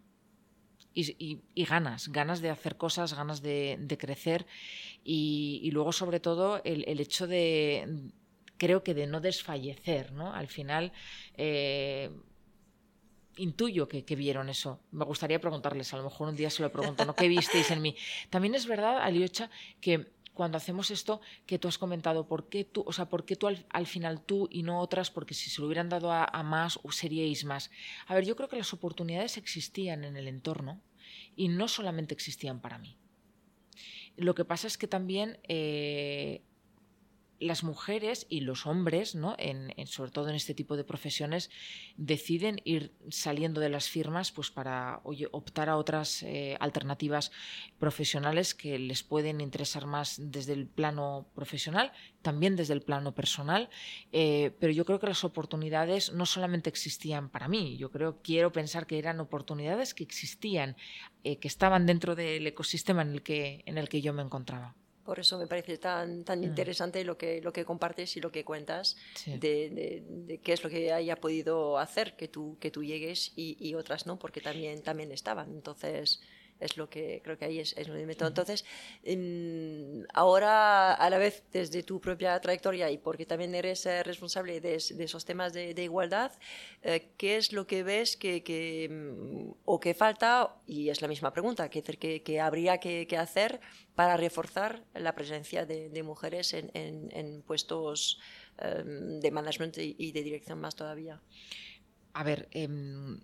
y, 0.95 1.65
ganas, 1.65 2.07
ganas 2.07 2.41
de 2.41 2.49
hacer 2.49 2.77
cosas, 2.77 3.13
ganas 3.13 3.41
de, 3.41 3.97
crecer 3.99 4.45
y, 5.03 5.69
luego 5.71 5.91
sobre 5.91 6.19
todo 6.19 6.61
el, 6.63 6.99
hecho 6.99 7.27
de, 7.27 8.11
creo 8.57 8.83
que 8.83 8.93
de 8.93 9.05
no 9.05 9.19
desfallecer, 9.19 10.13
¿no? 10.13 10.33
Al 10.33 10.47
final 10.47 10.93
eh, 11.35 12.11
intuyo 13.37 13.89
que, 13.89 14.05
que, 14.05 14.15
vieron 14.15 14.47
eso. 14.47 14.79
Me 14.91 15.03
gustaría 15.03 15.41
preguntarles, 15.41 15.93
a 15.93 15.97
lo 15.97 16.03
mejor 16.03 16.29
un 16.29 16.35
día 16.35 16.49
se 16.49 16.63
lo 16.63 16.71
pregunto, 16.71 17.03
¿no? 17.03 17.13
¿Qué 17.13 17.27
visteis 17.27 17.69
en 17.71 17.81
mí? 17.81 17.95
También 18.29 18.55
es 18.55 18.65
verdad, 18.65 18.99
Aliocha, 18.99 19.49
que 19.81 20.14
cuando 20.35 20.57
hacemos 20.57 20.91
esto 20.91 21.21
que 21.47 21.57
tú 21.57 21.67
has 21.67 21.79
comentado, 21.79 22.27
¿por 22.27 22.49
qué 22.49 22.63
tú, 22.63 22.83
o 22.85 22.93
sea, 22.93 23.09
por 23.09 23.25
qué 23.25 23.35
tú 23.35 23.47
al, 23.47 23.87
final 23.87 24.21
tú 24.21 24.47
y 24.51 24.61
no 24.61 24.79
otras? 24.79 25.09
Porque 25.09 25.33
si 25.33 25.49
se 25.49 25.61
lo 25.61 25.67
hubieran 25.67 25.89
dado 25.89 26.11
a, 26.11 26.43
más, 26.43 26.79
seríais 26.91 27.43
más. 27.45 27.71
A 28.05 28.13
ver, 28.13 28.25
yo 28.25 28.35
creo 28.35 28.49
que 28.49 28.57
las 28.57 28.73
oportunidades 28.73 29.37
existían 29.37 30.03
en 30.03 30.17
el 30.17 30.27
entorno 30.27 30.79
y 31.35 31.47
no 31.47 31.67
solamente 31.67 32.13
existían 32.13 32.59
para 32.59 32.77
mí. 32.77 32.97
Lo 34.17 34.35
que 34.35 34.45
pasa 34.45 34.67
es 34.67 34.77
que 34.77 34.87
también 34.87 35.39
eh, 35.47 36.43
las 37.39 37.63
mujeres 37.63 38.25
y 38.29 38.41
los 38.41 38.65
hombres, 38.65 39.15
¿no? 39.15 39.35
Sobre 39.85 40.11
todo 40.11 40.29
en 40.29 40.35
este 40.35 40.53
tipo 40.53 40.77
de 40.77 40.83
profesiones, 40.83 41.49
deciden 41.97 42.61
ir 42.63 42.93
saliendo 43.09 43.61
de 43.61 43.69
las 43.69 43.89
firmas 43.89 44.31
pues, 44.31 44.51
para 44.51 45.01
optar 45.31 45.69
a 45.69 45.77
otras 45.77 46.23
eh, 46.23 46.57
alternativas 46.59 47.31
profesionales 47.79 48.53
que 48.53 48.79
les 48.79 49.03
pueden 49.03 49.41
interesar 49.41 49.85
más 49.85 50.15
desde 50.17 50.53
el 50.53 50.67
plano 50.67 51.27
profesional, 51.35 51.91
también 52.21 52.55
desde 52.55 52.73
el 52.73 52.81
plano 52.81 53.13
personal. 53.13 53.69
Eh, 54.11 54.51
pero 54.59 54.71
yo 54.73 54.85
creo 54.85 54.99
que 54.99 55.07
las 55.07 55.23
oportunidades 55.23 56.13
no 56.13 56.25
solamente 56.25 56.69
existían 56.69 57.29
para 57.29 57.47
mí, 57.47 57.77
yo 57.77 57.91
creo, 57.91 58.21
quiero 58.21 58.51
pensar 58.51 58.87
que 58.87 58.97
eran 58.97 59.19
oportunidades 59.19 59.93
que 59.93 60.03
existían, 60.03 60.75
eh, 61.23 61.37
que 61.37 61.47
estaban 61.47 61.85
dentro 61.85 62.15
del 62.15 62.47
ecosistema 62.47 63.01
en 63.01 63.11
el 63.11 63.21
que, 63.21 63.63
en 63.65 63.77
el 63.77 63.89
que 63.89 64.01
yo 64.01 64.13
me 64.13 64.21
encontraba. 64.21 64.75
Por 65.05 65.19
eso 65.19 65.37
me 65.37 65.45
parece 65.45 65.77
tan, 65.77 66.23
tan 66.23 66.39
mm. 66.39 66.45
interesante 66.45 67.03
lo 67.03 67.15
que, 67.17 67.39
lo 67.41 67.53
que 67.53 67.63
compartes 67.63 68.17
y 68.17 68.21
lo 68.21 68.31
que 68.31 68.43
cuentas 68.43 68.97
de, 69.25 70.03
de, 70.27 70.39
qué 70.39 70.53
es 70.53 70.63
lo 70.63 70.69
que 70.69 70.91
haya 70.91 71.15
podido 71.17 71.77
hacer 71.77 72.15
que 72.15 72.27
tú, 72.27 72.57
que 72.59 72.71
tú 72.71 72.83
llegues 72.83 73.31
y, 73.35 73.55
y 73.59 73.75
otras 73.75 74.07
no, 74.07 74.17
porque 74.17 74.41
también, 74.41 74.81
también 74.81 75.11
estaban. 75.11 75.51
Entonces, 75.51 76.21
es 76.59 76.77
lo 76.77 76.89
que 76.89 77.21
creo 77.23 77.37
que 77.37 77.45
ahí 77.45 77.59
es, 77.59 77.73
es 77.77 77.87
un 77.89 78.05
método. 78.05 78.29
Entonces, 78.29 78.65
ahora 80.13 80.93
a 80.93 81.09
la 81.09 81.17
vez 81.17 81.43
desde 81.51 81.83
tu 81.83 81.99
propia 81.99 82.39
trayectoria 82.39 82.89
y 82.91 82.97
porque 82.97 83.25
también 83.25 83.53
eres 83.55 83.85
eh, 83.85 84.03
responsable 84.03 84.61
de, 84.61 84.75
esos 84.75 85.25
temas 85.25 85.53
de, 85.53 85.83
igualdad, 85.83 86.31
eh, 86.81 87.11
¿qué 87.17 87.37
es 87.37 87.51
lo 87.51 87.67
que 87.67 87.83
ves 87.83 88.17
que, 88.17 88.43
que, 88.43 88.89
mm, 88.89 89.51
o 89.65 89.79
que 89.79 89.93
falta? 89.93 90.55
Y 90.65 90.89
es 90.89 91.01
la 91.01 91.07
misma 91.07 91.31
pregunta, 91.31 91.69
¿qué, 91.69 91.81
que, 91.81 92.41
habría 92.41 92.79
que, 92.79 93.07
hacer 93.17 93.59
para 93.95 94.17
reforzar 94.17 94.83
la 94.93 95.15
presencia 95.15 95.65
de, 95.65 96.03
mujeres 96.03 96.53
en, 96.53 96.69
en, 96.73 97.41
puestos 97.41 98.19
em, 98.57 99.19
de 99.19 99.31
management 99.31 99.77
y, 99.77 100.11
de 100.11 100.23
dirección 100.23 100.59
más 100.59 100.75
todavía? 100.75 101.21
A 102.13 102.23
ver, 102.23 102.47
em, 102.51 103.19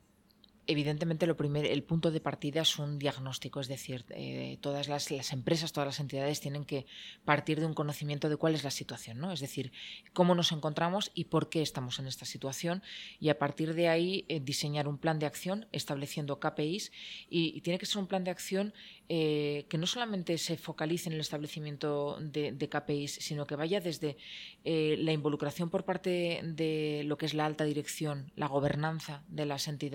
Evidentemente, 0.67 1.25
lo 1.25 1.35
primero, 1.35 1.67
el 1.67 1.83
punto 1.83 2.11
de 2.11 2.21
partida 2.21 2.61
es 2.61 2.77
un 2.77 2.99
diagnóstico, 2.99 3.59
es 3.59 3.67
decir, 3.67 4.05
eh, 4.09 4.59
todas 4.61 4.87
las, 4.87 5.09
empresas, 5.31 5.73
todas 5.73 5.87
las 5.87 5.99
entidades 5.99 6.39
tienen 6.39 6.65
que 6.65 6.85
partir 7.25 7.59
de 7.59 7.65
un 7.65 7.73
conocimiento 7.73 8.29
de 8.29 8.37
cuál 8.37 8.53
es 8.53 8.63
la 8.63 8.69
situación, 8.69 9.17
¿no? 9.17 9.31
Es 9.31 9.39
decir, 9.39 9.71
cómo 10.13 10.35
nos 10.35 10.51
encontramos 10.51 11.11
y 11.15 11.25
por 11.25 11.49
qué 11.49 11.63
estamos 11.63 11.97
en 11.97 12.05
esta 12.07 12.25
situación, 12.25 12.83
y 13.19 13.29
a 13.29 13.39
partir 13.39 13.73
de 13.73 13.89
ahí 13.89 14.25
eh, 14.27 14.39
diseñar 14.39 14.87
un 14.87 14.99
plan 14.99 15.17
de 15.17 15.25
acción 15.25 15.65
estableciendo 15.71 16.39
KPIs 16.39 16.91
y, 17.27 17.61
tiene 17.61 17.79
que 17.79 17.87
ser 17.87 17.97
un 17.97 18.07
plan 18.07 18.23
de 18.23 18.31
acción 18.31 18.73
eh, 19.13 19.65
que 19.67 19.77
no 19.77 19.87
solamente 19.87 20.37
se 20.37 20.55
focalice 20.55 21.09
en 21.09 21.15
el 21.15 21.19
establecimiento 21.19 22.17
de, 22.21 22.53
de 22.53 22.69
KPIs, 22.69 23.15
sino 23.15 23.45
que 23.45 23.57
vaya 23.57 23.81
desde 23.81 24.15
la 24.63 25.11
involucración 25.11 25.69
por 25.69 25.85
parte 25.85 26.41
de 26.43 27.03
lo 27.05 27.17
que 27.17 27.25
es 27.25 27.33
la 27.33 27.45
alta 27.45 27.63
dirección, 27.63 28.31
la 28.35 28.47
gobernanza 28.47 29.23
de 29.27 29.45
las 29.45 29.67
entidades 29.67 29.91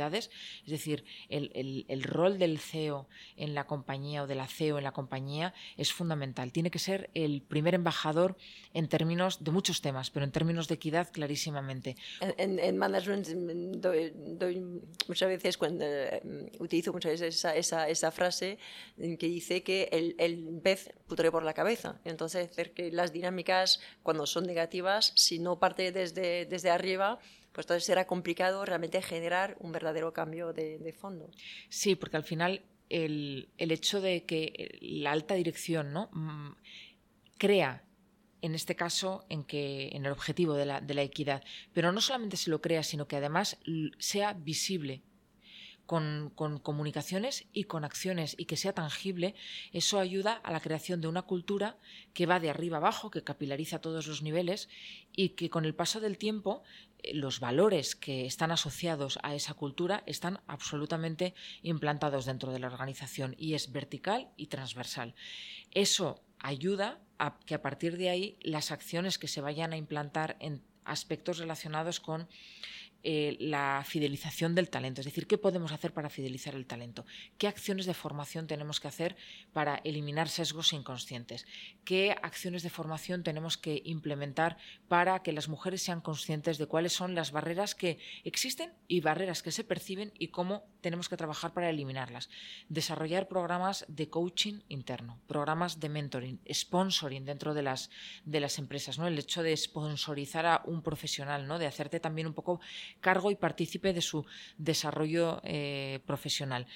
es 0.64 0.70
decir, 0.70 1.04
el, 1.28 2.02
rol 2.02 2.38
del 2.38 2.58
CEO 2.58 3.08
en 3.36 3.54
la 3.54 3.66
compañía 3.66 4.22
o 4.22 4.26
de 4.26 4.34
la 4.34 4.46
CEO 4.46 4.78
en 4.78 4.84
la 4.84 4.92
compañía 4.92 5.54
es 5.76 5.92
fundamental. 5.92 6.52
Tiene 6.52 6.70
que 6.70 6.78
ser 6.78 7.10
el 7.14 7.42
primer 7.42 7.74
embajador 7.74 8.36
en 8.74 8.88
términos 8.88 9.42
de 9.42 9.50
muchos 9.50 9.80
temas, 9.80 10.10
pero 10.10 10.24
en 10.24 10.32
términos 10.32 10.68
de 10.68 10.74
equidad 10.74 11.08
clarísimamente. 11.12 11.96
En, 12.20 12.76
management 12.76 13.28
doy, 13.28 14.12
muchas 15.08 15.28
veces 15.28 15.56
cuando 15.56 15.84
eh, 15.84 16.50
utilizo 16.58 16.92
muchas 16.92 17.20
veces 17.20 17.44
esa, 17.44 18.10
frase 18.10 18.58
que 19.18 19.26
dice 19.26 19.62
que 19.62 19.88
el, 19.92 20.14
el 20.18 20.60
pez 20.62 20.92
putre 21.06 21.30
por 21.30 21.44
la 21.44 21.54
cabeza. 21.54 22.00
Entonces, 22.04 22.50
que 22.74 22.90
las 22.90 23.12
dinámicas 23.12 23.80
cuando 24.02 24.26
son 24.26 24.44
negativas, 24.44 25.12
si 25.14 25.38
no 25.38 25.58
parte 25.58 25.92
desde, 25.92 26.46
desde 26.46 26.70
arriba, 26.70 27.18
pues 27.52 27.64
entonces 27.64 27.84
será 27.84 28.06
complicado 28.06 28.64
realmente 28.64 29.00
generar 29.00 29.56
un 29.60 29.72
verdadero 29.72 30.12
cambio 30.12 30.52
de, 30.52 30.94
fondo. 30.98 31.30
Sí, 31.68 31.94
porque 31.94 32.18
al 32.18 32.24
final 32.24 32.62
el, 32.90 33.48
hecho 33.58 34.00
de 34.00 34.24
que 34.24 34.78
la 34.82 35.12
alta 35.12 35.34
dirección 35.34 35.92
¿no? 35.92 36.10
Mm, 36.12 36.50
crea 37.38 37.82
en 38.42 38.54
este 38.54 38.76
caso 38.76 39.24
en 39.30 39.42
que 39.42 39.88
en 39.92 40.04
el 40.04 40.12
objetivo 40.12 40.54
de 40.54 40.66
la, 40.66 40.80
de 40.80 40.94
la, 40.94 41.02
equidad, 41.02 41.42
pero 41.72 41.92
no 41.92 42.00
solamente 42.00 42.36
se 42.36 42.50
lo 42.50 42.60
crea, 42.60 42.82
sino 42.82 43.08
que 43.08 43.16
además 43.16 43.58
sea 43.98 44.34
visible 44.34 45.02
con, 45.86 46.32
comunicaciones 46.62 47.46
y 47.52 47.64
con 47.64 47.84
acciones 47.84 48.34
y 48.38 48.44
que 48.46 48.56
sea 48.56 48.72
tangible, 48.72 49.34
eso 49.72 49.98
ayuda 49.98 50.34
a 50.34 50.52
la 50.52 50.60
creación 50.60 51.00
de 51.00 51.08
una 51.08 51.22
cultura 51.22 51.78
que 52.12 52.26
va 52.26 52.40
de 52.40 52.50
arriba 52.50 52.78
abajo, 52.78 53.10
que 53.10 53.22
capilariza 53.22 53.80
todos 53.80 54.06
los 54.06 54.22
niveles 54.22 54.68
y 55.14 55.30
que 55.30 55.48
con 55.48 55.64
el 55.64 55.74
paso 55.74 56.00
del 56.00 56.18
tiempo 56.18 56.62
eh, 56.98 57.14
los 57.14 57.40
valores 57.40 57.94
que 57.94 58.26
están 58.26 58.50
asociados 58.50 59.18
a 59.22 59.34
esa 59.34 59.54
cultura 59.54 60.02
están 60.06 60.40
absolutamente 60.46 61.34
implantados 61.62 62.26
dentro 62.26 62.52
de 62.52 62.58
la 62.58 62.66
organización 62.66 63.34
y 63.38 63.54
es 63.54 63.72
vertical 63.72 64.30
y 64.36 64.48
transversal. 64.48 65.14
Eso 65.70 66.20
ayuda 66.38 67.00
a 67.18 67.38
que 67.46 67.54
a 67.54 67.62
partir 67.62 67.96
de 67.96 68.10
ahí 68.10 68.38
las 68.42 68.72
acciones 68.72 69.18
que 69.18 69.28
se 69.28 69.40
vayan 69.40 69.72
a 69.72 69.76
implantar 69.76 70.36
en 70.40 70.62
aspectos 70.84 71.38
relacionados 71.38 72.00
con 72.00 72.28
eh, 73.08 73.36
la 73.38 73.84
fidelización 73.86 74.56
del 74.56 74.68
talento, 74.68 75.00
es 75.00 75.04
decir, 75.04 75.28
qué 75.28 75.38
podemos 75.38 75.70
hacer 75.70 75.92
para 75.92 76.10
fidelizar 76.10 76.56
el 76.56 76.66
talento, 76.66 77.06
qué 77.38 77.46
acciones 77.46 77.86
de 77.86 77.94
formación 77.94 78.48
tenemos 78.48 78.80
que 78.80 78.88
hacer 78.88 79.14
para 79.52 79.76
eliminar 79.84 80.28
sesgos 80.28 80.72
inconscientes, 80.72 81.46
qué 81.84 82.16
acciones 82.20 82.64
de 82.64 82.70
formación 82.70 83.22
tenemos 83.22 83.58
que 83.58 83.80
implementar 83.84 84.56
para 84.88 85.22
que 85.22 85.32
las 85.32 85.48
mujeres 85.48 85.82
sean 85.82 86.00
conscientes 86.00 86.58
de 86.58 86.66
cuáles 86.66 86.94
son 86.94 87.14
las 87.14 87.30
barreras 87.30 87.76
que 87.76 88.00
existen 88.24 88.72
y 88.88 89.02
barreras 89.02 89.40
que 89.40 89.52
se 89.52 89.62
perciben 89.62 90.12
y 90.18 90.28
cómo 90.28 90.64
tenemos 90.80 91.08
que 91.08 91.16
trabajar 91.16 91.52
para 91.52 91.70
eliminarlas. 91.70 92.28
Desarrollar 92.68 93.28
programas 93.28 93.84
de 93.86 94.10
coaching 94.10 94.62
interno, 94.68 95.20
programas 95.28 95.78
de 95.78 95.88
mentoring, 95.90 96.40
sponsoring 96.52 97.24
dentro 97.24 97.54
de 97.54 97.62
las, 97.62 97.88
de 98.24 98.40
las 98.40 98.58
empresas, 98.58 98.98
¿no? 98.98 99.06
El 99.06 99.16
hecho 99.16 99.44
de 99.44 99.56
sponsorizar 99.56 100.46
a 100.46 100.62
un 100.64 100.82
profesional, 100.82 101.46
¿no? 101.46 101.60
De 101.60 101.66
hacerte 101.66 102.00
también 102.00 102.26
un 102.26 102.34
poco 102.34 102.60
cargo 103.00 103.30
y 103.30 103.36
partícipe 103.36 103.92
de 103.92 104.02
su 104.02 104.24
desarrollo 104.58 105.40
eh, 105.44 106.00
profesional. 106.06 106.66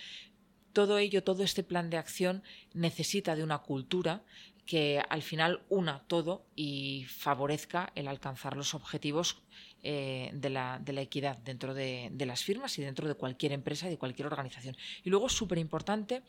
Todo 0.72 0.98
ello, 0.98 1.24
todo 1.24 1.42
este 1.42 1.64
plan 1.64 1.90
de 1.90 1.96
acción 1.96 2.42
necesita 2.74 3.34
de 3.34 3.42
una 3.42 3.58
cultura 3.58 4.22
que 4.70 5.02
al 5.08 5.22
final 5.22 5.64
una 5.68 6.04
todo 6.06 6.46
y 6.54 7.04
favorezca 7.08 7.90
el 7.96 8.06
alcanzar 8.06 8.56
los 8.56 8.74
objetivos 8.74 9.42
eh, 9.82 10.30
de, 10.32 10.48
la, 10.48 10.80
equidad 10.98 11.38
dentro 11.38 11.74
de, 11.74 12.12
las 12.18 12.44
firmas 12.44 12.78
y 12.78 12.82
dentro 12.82 13.08
de 13.08 13.14
cualquier 13.14 13.50
empresa 13.50 13.88
y 13.88 13.90
de 13.90 13.98
cualquier 13.98 14.28
organización. 14.28 14.76
Y 15.02 15.10
luego, 15.10 15.28
súper 15.28 15.58
importante, 15.58 16.22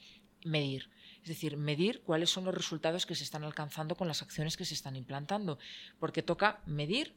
medir. 0.44 0.90
Es 1.22 1.28
decir, 1.28 1.56
medir 1.56 2.02
cuáles 2.02 2.32
son 2.32 2.46
los 2.46 2.56
resultados 2.56 3.06
que 3.06 3.14
se 3.14 3.24
están 3.24 3.44
alcanzando 3.44 3.96
con 3.96 4.08
las 4.08 4.24
acciones 4.24 4.58
que 4.58 4.66
se 4.66 4.74
están 4.74 4.96
implantando. 4.96 5.60
Porque 6.00 6.24
toca 6.24 6.64
medir, 6.66 7.14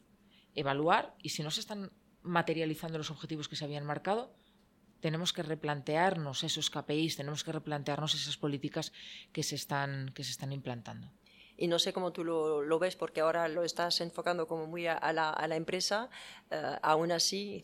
evaluar 0.54 1.14
y 1.22 1.30
si 1.30 1.42
no 1.42 1.50
se 1.50 1.60
están 1.60 1.90
materializando 2.24 2.98
los 2.98 3.10
objetivos 3.10 3.48
que 3.48 3.56
se 3.56 3.64
habían 3.64 3.84
marcado, 3.84 4.34
tenemos 5.00 5.32
que 5.32 5.42
replantearnos 5.42 6.42
esos 6.44 6.70
KPIs, 6.70 7.16
tenemos 7.16 7.44
que 7.44 7.52
replantearnos 7.52 8.14
esas 8.14 8.36
políticas 8.36 8.92
que 9.32 9.42
se 9.42 9.54
están, 9.54 10.10
que 10.14 10.24
se 10.24 10.30
están 10.30 10.52
implantando. 10.52 11.12
Y 11.56 11.68
no 11.68 11.78
sé 11.78 11.92
cómo 11.92 12.12
tú 12.12 12.24
lo, 12.24 12.78
ves 12.78 12.96
porque 12.96 13.20
ahora 13.20 13.46
lo 13.48 13.62
estás 13.62 14.00
enfocando 14.00 14.48
como 14.48 14.66
muy 14.66 14.86
a, 14.88 15.12
la, 15.12 15.56
empresa, 15.56 16.10
eh, 16.50 16.76
aún 16.82 17.12
así 17.12 17.62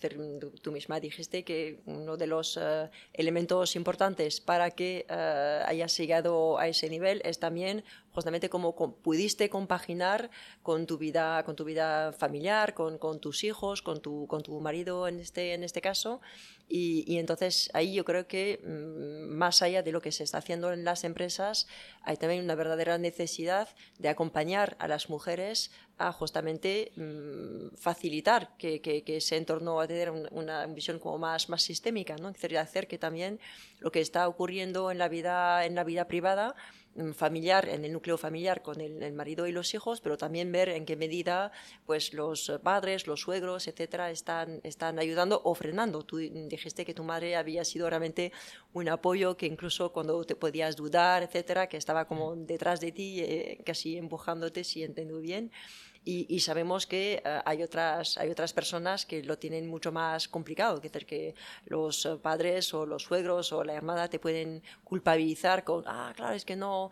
tú, 0.63 0.71
misma 0.71 1.01
dijiste 1.01 1.45
que 1.45 1.81
uno 1.87 2.17
de 2.17 2.29
los 2.29 2.57
eh, 2.61 2.89
elementos 3.13 3.75
importantes 3.75 4.41
para 4.41 4.71
que 4.71 5.07
uh, 5.11 5.69
hayas 5.69 5.97
llegado 5.97 6.59
a 6.59 6.69
ese 6.69 6.89
nivel 6.89 7.21
es 7.25 7.41
también 7.41 7.83
justamente 8.13 8.49
cómo 8.49 8.75
pudiste 8.75 9.49
compaginar 9.49 10.31
con 10.63 10.87
tu 10.87 10.99
vida, 10.99 11.43
con 11.45 11.57
tu 11.57 11.65
vida 11.65 12.13
familiar, 12.13 12.75
con, 12.75 13.21
tus 13.21 13.45
hijos, 13.45 13.83
con 13.83 14.01
tu, 14.01 14.27
con 14.27 14.43
tu 14.43 14.61
marido 14.61 15.09
en 15.09 15.21
este, 15.21 15.55
en 15.55 15.65
este 15.65 15.81
caso. 15.81 16.21
Y, 16.69 17.19
entonces 17.19 17.69
ahí 17.75 17.95
yo 17.95 18.05
creo 18.05 18.29
que 18.29 18.61
mm, 18.63 19.35
más 19.35 19.61
allá 19.61 19.83
de 19.83 19.91
lo 19.91 20.01
que 20.01 20.13
se 20.13 20.23
está 20.23 20.39
haciendo 20.39 20.73
en 20.73 20.85
las 20.85 21.03
empresas, 21.03 21.67
hay 22.03 22.17
también 22.17 22.45
una 22.45 22.55
verdadera 22.55 22.97
necesidad 22.97 23.69
de 23.99 24.09
acompañar 24.09 24.77
a 24.79 24.87
las 24.87 25.11
mujeres 25.11 25.73
a 25.99 26.13
justamente 26.13 26.93
mm, 26.97 27.77
facilitar 27.77 28.57
que, 28.57 28.81
que, 28.81 29.03
que, 29.03 29.17
ese 29.17 29.37
entorno 29.37 29.81
a 29.81 29.87
tener 29.87 30.11
una, 30.11 30.67
visión 30.67 30.99
como 30.99 31.19
más, 31.19 31.49
más 31.49 31.63
sistémica, 31.63 32.17
¿no? 32.17 32.33
hacer 32.59 32.87
que 32.87 32.99
también 32.99 33.41
lo 33.81 33.91
que 33.91 34.01
está 34.01 34.27
ocurriendo 34.29 34.91
en 34.91 34.99
la 34.99 35.09
vida, 35.09 35.65
en 35.67 35.75
la 35.75 35.85
vida 35.85 36.07
privada 36.07 36.55
familiar, 37.15 37.69
en 37.69 37.85
el 37.85 37.93
núcleo 37.93 38.19
familiar 38.19 38.63
con 38.63 38.81
el, 38.81 39.13
marido 39.13 39.47
y 39.47 39.53
los 39.53 39.75
hijos, 39.75 40.01
pero 40.01 40.17
también 40.17 40.51
ver 40.53 40.69
en 40.71 40.85
qué 40.85 40.97
medida 40.97 41.53
pues, 41.87 42.13
los 42.13 42.53
padres, 42.63 43.07
los 43.07 43.21
suegros, 43.21 43.69
etcétera, 43.69 44.11
están, 44.11 44.61
están 44.65 44.99
ayudando 44.99 45.41
o 45.45 45.55
frenando. 45.55 46.03
Tú 46.05 46.19
dijiste 46.19 46.85
que 46.85 46.95
tu 46.95 47.05
madre 47.05 47.37
había 47.37 47.65
sido 47.65 47.89
realmente 47.89 48.33
un 48.73 48.89
apoyo 48.89 49.37
que 49.37 49.47
incluso 49.47 49.93
cuando 49.93 50.25
te 50.25 50.37
podías 50.37 50.77
dudar, 50.77 51.23
etcétera, 51.23 51.69
que 51.69 51.77
estaba 51.77 52.07
como 52.07 52.37
detrás 52.37 52.81
de 52.81 52.93
ti, 52.93 53.21
eh, 53.21 53.63
casi 53.65 53.97
empujándote, 53.97 54.65
si 54.65 54.83
entiendo 54.83 55.21
bien. 55.21 55.51
Y, 56.03 56.41
sabemos 56.41 56.87
que 56.87 57.23
eh, 57.25 57.43
hay, 57.45 57.63
otras, 57.63 58.17
hay 58.17 58.31
otras 58.31 58.55
personas 58.55 59.05
que 59.05 59.23
lo 59.23 59.39
tienen 59.39 59.69
mucho 59.69 59.93
más 59.93 60.29
complicado, 60.29 60.81
que, 60.81 60.91
que 60.91 61.35
los 61.67 62.09
padres 62.23 62.73
o 62.73 62.87
los 62.87 63.03
suegros 63.03 63.53
o 63.53 63.63
la 63.65 63.75
hermana 63.75 64.09
te 64.09 64.19
pueden 64.19 64.63
culpabilizar 64.83 65.63
con, 65.63 65.85
ah, 65.87 66.13
claro, 66.17 66.35
es 66.35 66.45
que 66.45 66.57
no, 66.57 66.91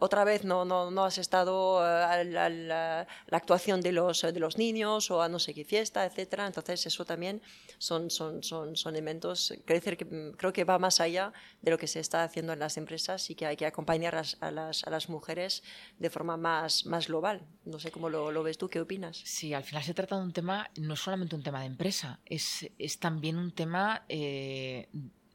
otra 0.00 0.24
vez 0.24 0.44
no, 0.44 0.64
no, 0.64 0.90
no 0.90 1.04
has 1.04 1.18
estado 1.18 1.84
eh, 1.84 1.86
a 1.86 2.24
la, 2.24 3.06
actuación 3.30 3.82
de 3.82 3.92
los, 3.92 4.22
de 4.22 4.40
los 4.40 4.56
niños 4.56 5.10
o 5.10 5.20
a 5.20 5.28
no 5.28 5.38
sé 5.38 5.52
qué 5.52 5.64
fiesta, 5.64 6.06
etcétera. 6.06 6.46
Entonces 6.46 6.86
eso 6.86 7.04
también 7.04 7.42
son, 7.76 8.10
son, 8.10 8.42
son, 8.42 8.74
elementos, 8.86 9.54
crecer 9.64 9.96
creo 10.36 10.52
que 10.52 10.64
va 10.64 10.78
más 10.78 11.00
allá 11.00 11.32
de 11.60 11.70
lo 11.70 11.78
que 11.78 11.86
se 11.86 12.00
está 12.00 12.24
haciendo 12.24 12.52
en 12.52 12.58
las 12.58 12.76
empresas 12.76 13.28
y 13.30 13.34
que 13.34 13.46
hay 13.46 13.56
que 13.56 13.66
acompañar 13.66 14.16
a 14.40 14.50
las, 14.50 14.84
a 14.84 14.90
las 14.90 15.08
mujeres 15.08 15.62
de 15.98 16.10
forma 16.10 16.36
más, 16.36 16.86
más 16.86 17.08
global. 17.08 17.42
No 17.64 17.78
sé 17.78 17.90
cómo 17.90 18.08
lo, 18.08 18.32
lo, 18.32 18.37
ves 18.42 18.58
tú, 18.58 18.68
¿qué 18.68 18.80
opinas? 18.80 19.20
Sí, 19.24 19.54
al 19.54 19.64
final 19.64 19.82
se 19.82 19.94
trata 19.94 20.16
de 20.16 20.22
un 20.22 20.32
tema, 20.32 20.70
no 20.76 20.94
es 20.94 21.00
solamente 21.00 21.34
un 21.34 21.42
tema 21.42 21.60
de 21.60 21.66
empresa, 21.66 22.20
es, 22.24 22.70
es 22.78 22.98
también 22.98 23.36
un 23.36 23.52
tema 23.52 24.04
eh, 24.08 24.88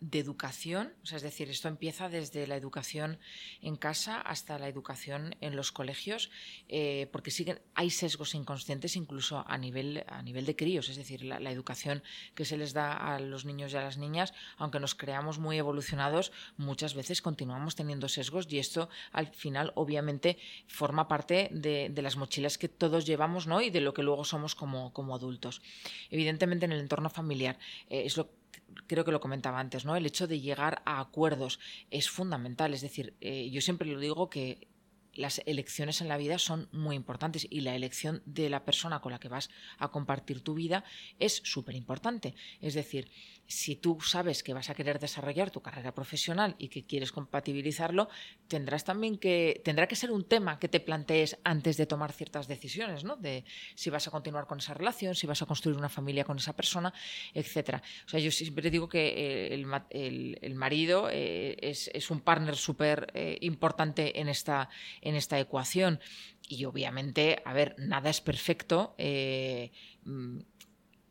de 0.04 0.20
educación, 0.20 0.94
o 1.02 1.06
sea, 1.06 1.16
es 1.16 1.24
decir, 1.24 1.50
esto 1.50 1.70
empieza 1.70 2.10
desde 2.10 2.46
la 2.46 2.58
educación 2.58 3.20
en 3.62 3.78
casa 3.78 4.20
hasta 4.20 4.60
la 4.60 4.68
educación 4.68 5.38
en 5.40 5.56
los 5.56 5.72
colegios, 5.72 6.30
eh, 6.68 7.08
porque 7.14 7.32
siguen, 7.32 7.62
hay 7.74 7.90
sesgos 7.90 8.36
inconscientes 8.36 8.98
incluso 8.98 9.46
a 9.48 9.58
nivel, 9.58 10.04
a 10.08 10.22
nivel 10.22 10.46
de 10.46 10.58
críos, 10.58 10.90
es 10.90 10.98
decir, 10.98 11.24
la, 11.24 11.54
educación 11.54 12.04
que 12.36 12.44
se 12.44 12.58
les 12.58 12.74
da 12.74 13.16
a 13.16 13.20
los 13.20 13.46
niños 13.46 13.72
y 13.72 13.78
a 13.78 13.82
las 13.82 13.98
niñas, 13.98 14.34
aunque 14.58 14.82
nos 14.82 14.94
creamos 14.94 15.40
muy 15.40 15.58
evolucionados, 15.58 16.34
muchas 16.58 16.96
veces 16.96 17.22
continuamos 17.22 17.76
teniendo 17.76 18.10
sesgos 18.10 18.52
y 18.52 18.60
esto 18.60 18.90
al 19.14 19.28
final 19.28 19.72
obviamente 19.76 20.38
forma 20.68 21.08
parte 21.08 21.48
de, 21.52 21.94
las 22.02 22.18
mochilas 22.18 22.58
que 22.58 22.68
todos 22.68 23.06
llevamos 23.06 23.48
¿no? 23.48 23.62
y 23.62 23.70
de 23.70 23.80
lo 23.80 23.94
que 23.94 24.04
luego 24.04 24.26
somos 24.26 24.54
como, 24.54 24.92
como 24.92 25.16
adultos. 25.16 25.62
Evidentemente 26.10 26.66
en 26.66 26.74
el 26.74 26.82
entorno 26.82 27.10
familiar 27.10 27.58
eh, 27.90 28.04
es 28.06 28.18
lo 28.18 28.43
creo 28.88 29.06
que 29.06 29.12
lo 29.12 29.20
comentaba 29.20 29.60
antes, 29.60 29.86
¿no? 29.86 29.96
El 29.96 30.06
hecho 30.06 30.28
de 30.28 30.40
llegar 30.40 30.82
a 30.86 31.00
acuerdos 31.00 31.60
es 31.92 32.10
fundamental. 32.10 32.74
Es 32.74 32.82
decir, 32.82 33.16
eh, 33.22 33.50
yo 33.50 33.62
siempre 33.62 33.88
lo 33.88 34.00
digo 34.00 34.30
que 34.30 34.68
las 35.16 35.42
elecciones 35.46 36.02
en 36.02 36.08
la 36.08 36.18
vida 36.18 36.38
son 36.38 36.70
muy 36.72 36.96
importantes 36.96 37.48
y 37.50 37.62
la 37.62 37.76
elección 37.76 38.22
de 38.26 38.50
la 38.50 38.66
persona 38.66 39.02
con 39.02 39.12
la 39.12 39.20
que 39.20 39.30
vas 39.30 39.50
a 39.78 39.90
compartir 39.90 40.42
tu 40.42 40.54
vida 40.54 40.84
es 41.20 41.42
súper 41.44 41.76
importante. 41.76 42.36
Es 42.62 42.74
decir, 42.74 43.10
si 43.48 43.76
tú 43.76 44.00
sabes 44.02 44.42
que 44.42 44.54
vas 44.54 44.70
a 44.70 44.76
querer 44.76 45.00
desarrollar 45.00 45.52
tu 45.52 45.62
carrera 45.62 45.94
profesional 45.94 46.56
y 46.58 46.70
que 46.70 46.86
quieres 46.86 47.12
compatibilizarlo, 47.12 48.10
tendrás 48.48 48.84
también 48.84 49.18
que 49.18 49.62
tendrá 49.64 49.88
que 49.88 49.96
ser 49.96 50.12
un 50.12 50.24
tema 50.24 50.60
que 50.60 50.70
te 50.70 50.80
plantees 50.80 51.38
antes 51.44 51.78
de 51.78 51.86
tomar 51.86 52.12
ciertas 52.14 52.48
decisiones, 52.48 53.04
¿no? 53.04 53.16
De 53.16 53.44
si 53.76 53.90
vas 53.90 54.08
a 54.08 54.12
continuar 54.12 54.48
con 54.48 54.60
esa 54.60 54.74
relación, 54.74 55.16
si 55.16 55.28
vas 55.28 55.42
a 55.42 55.46
construir 55.46 55.78
una 55.78 55.90
familia 55.90 56.24
con 56.24 56.38
esa 56.38 56.54
persona, 56.54 56.94
etcétera. 57.34 57.82
O 58.06 58.10
sea, 58.10 58.20
yo 58.20 58.32
siempre 58.32 58.70
digo 58.70 58.88
que 58.88 59.50
eh, 59.52 59.54
el, 59.54 60.56
marido 60.56 61.10
eh, 61.12 61.58
es, 61.62 62.12
un 62.12 62.22
partner 62.22 62.56
súper 62.56 63.12
eh, 63.14 63.38
importante 63.42 64.20
en 64.20 64.30
esta, 64.30 64.70
en 65.04 65.16
esta 65.16 65.40
ecuación. 65.40 66.00
Y 66.48 66.66
obviamente, 66.66 67.42
a 67.46 67.54
ver, 67.54 67.76
nada 67.78 68.10
es 68.10 68.22
perfecto. 68.22 68.96
Mm, 68.98 70.40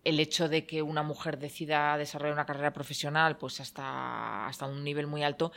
el 0.05 0.18
hecho 0.18 0.49
de 0.49 0.66
que 0.66 0.82
una 0.82 1.03
mujer 1.03 1.38
decida 1.38 1.97
desarrollar 1.97 2.34
una 2.34 2.47
carrera 2.47 2.72
profesional 2.72 3.36
pues 3.36 3.61
hasta, 3.61 4.47
hasta 4.47 4.66
un 4.66 4.82
nivel 4.82 5.07
muy 5.07 5.22
alto 5.22 5.53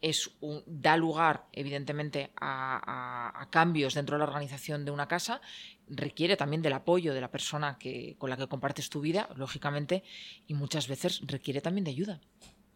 es 0.00 0.30
da 0.66 0.96
lugar 0.96 1.46
evidentemente 1.52 2.30
a, 2.40 3.46
cambios 3.50 3.94
dentro 3.94 4.14
de 4.14 4.20
la 4.20 4.24
organización 4.24 4.84
de 4.84 4.90
una 4.90 5.08
casa 5.08 5.40
requiere 5.88 6.36
también 6.36 6.62
del 6.62 6.72
apoyo 6.72 7.12
de 7.12 7.20
la 7.20 7.30
persona 7.30 7.76
que, 7.78 8.16
con 8.18 8.30
la 8.30 8.36
que 8.36 8.46
compartes 8.46 8.88
tu 8.88 9.00
vida 9.00 9.28
lógicamente 9.36 10.02
y 10.46 10.54
muchas 10.54 10.88
veces 10.88 11.20
requiere 11.26 11.60
también 11.60 11.84
de 11.84 11.90
ayuda 11.90 12.20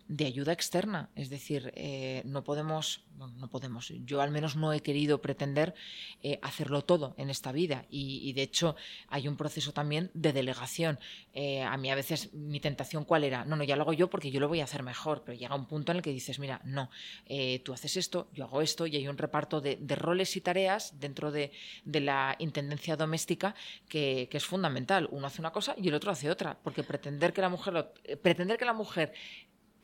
de 0.08 0.26
ayuda 0.26 0.52
externa. 0.52 1.10
Es 1.14 1.30
decir, 1.30 1.72
eh, 1.76 2.22
no 2.24 2.44
podemos, 2.44 3.04
no, 3.16 3.48
podemos, 3.48 3.92
yo 4.04 4.20
al 4.20 4.30
menos 4.30 4.56
no 4.56 4.72
he 4.72 4.80
querido 4.80 5.22
pretender 5.22 5.74
eh, 6.22 6.38
hacerlo 6.42 6.82
todo 6.82 7.14
en 7.16 7.30
esta 7.30 7.52
vida. 7.52 7.86
Y, 7.88 8.32
de 8.34 8.42
hecho 8.42 8.76
hay 9.08 9.28
un 9.28 9.36
proceso 9.36 9.72
también 9.72 10.10
de 10.14 10.32
delegación. 10.32 10.98
Eh, 11.32 11.62
a 11.62 11.76
mí 11.76 11.90
a 11.90 11.94
veces 11.94 12.34
mi 12.34 12.60
tentación 12.60 13.04
cuál 13.04 13.24
era, 13.24 13.44
no, 13.44 13.56
no, 13.56 13.64
ya 13.64 13.76
lo 13.76 13.82
hago 13.82 13.92
yo 13.92 14.10
porque 14.10 14.30
yo 14.30 14.40
lo 14.40 14.48
voy 14.48 14.60
a 14.60 14.64
hacer 14.64 14.82
mejor, 14.82 15.22
pero 15.24 15.38
llega 15.38 15.54
un 15.54 15.66
punto 15.66 15.92
en 15.92 15.96
el 15.96 16.02
que 16.02 16.10
dices, 16.10 16.38
mira, 16.38 16.60
no, 16.64 16.90
tú 17.64 17.72
haces 17.72 17.96
esto, 17.96 18.28
yo 18.32 18.44
hago 18.44 18.60
esto, 18.60 18.86
y 18.86 18.96
hay 18.96 19.08
un 19.08 19.16
reparto 19.16 19.60
de, 19.60 19.78
roles 19.94 20.36
y 20.36 20.40
tareas 20.40 20.98
dentro 20.98 21.30
de, 21.30 21.52
la 21.84 22.36
intendencia 22.38 22.96
doméstica 22.96 23.54
que, 23.88 24.28
que, 24.30 24.36
es 24.36 24.44
fundamental. 24.44 25.08
Uno 25.12 25.28
hace 25.28 25.40
una 25.40 25.52
cosa 25.52 25.74
y 25.78 25.88
el 25.88 25.94
otro 25.94 26.10
hace 26.10 26.30
otra, 26.30 26.58
porque 26.62 26.82
pretender 26.82 27.32
que 27.32 27.40
la 27.40 27.48
mujer, 27.48 27.92
pretender 28.20 28.58
que 28.58 28.64
la 28.64 28.72
mujer 28.72 29.12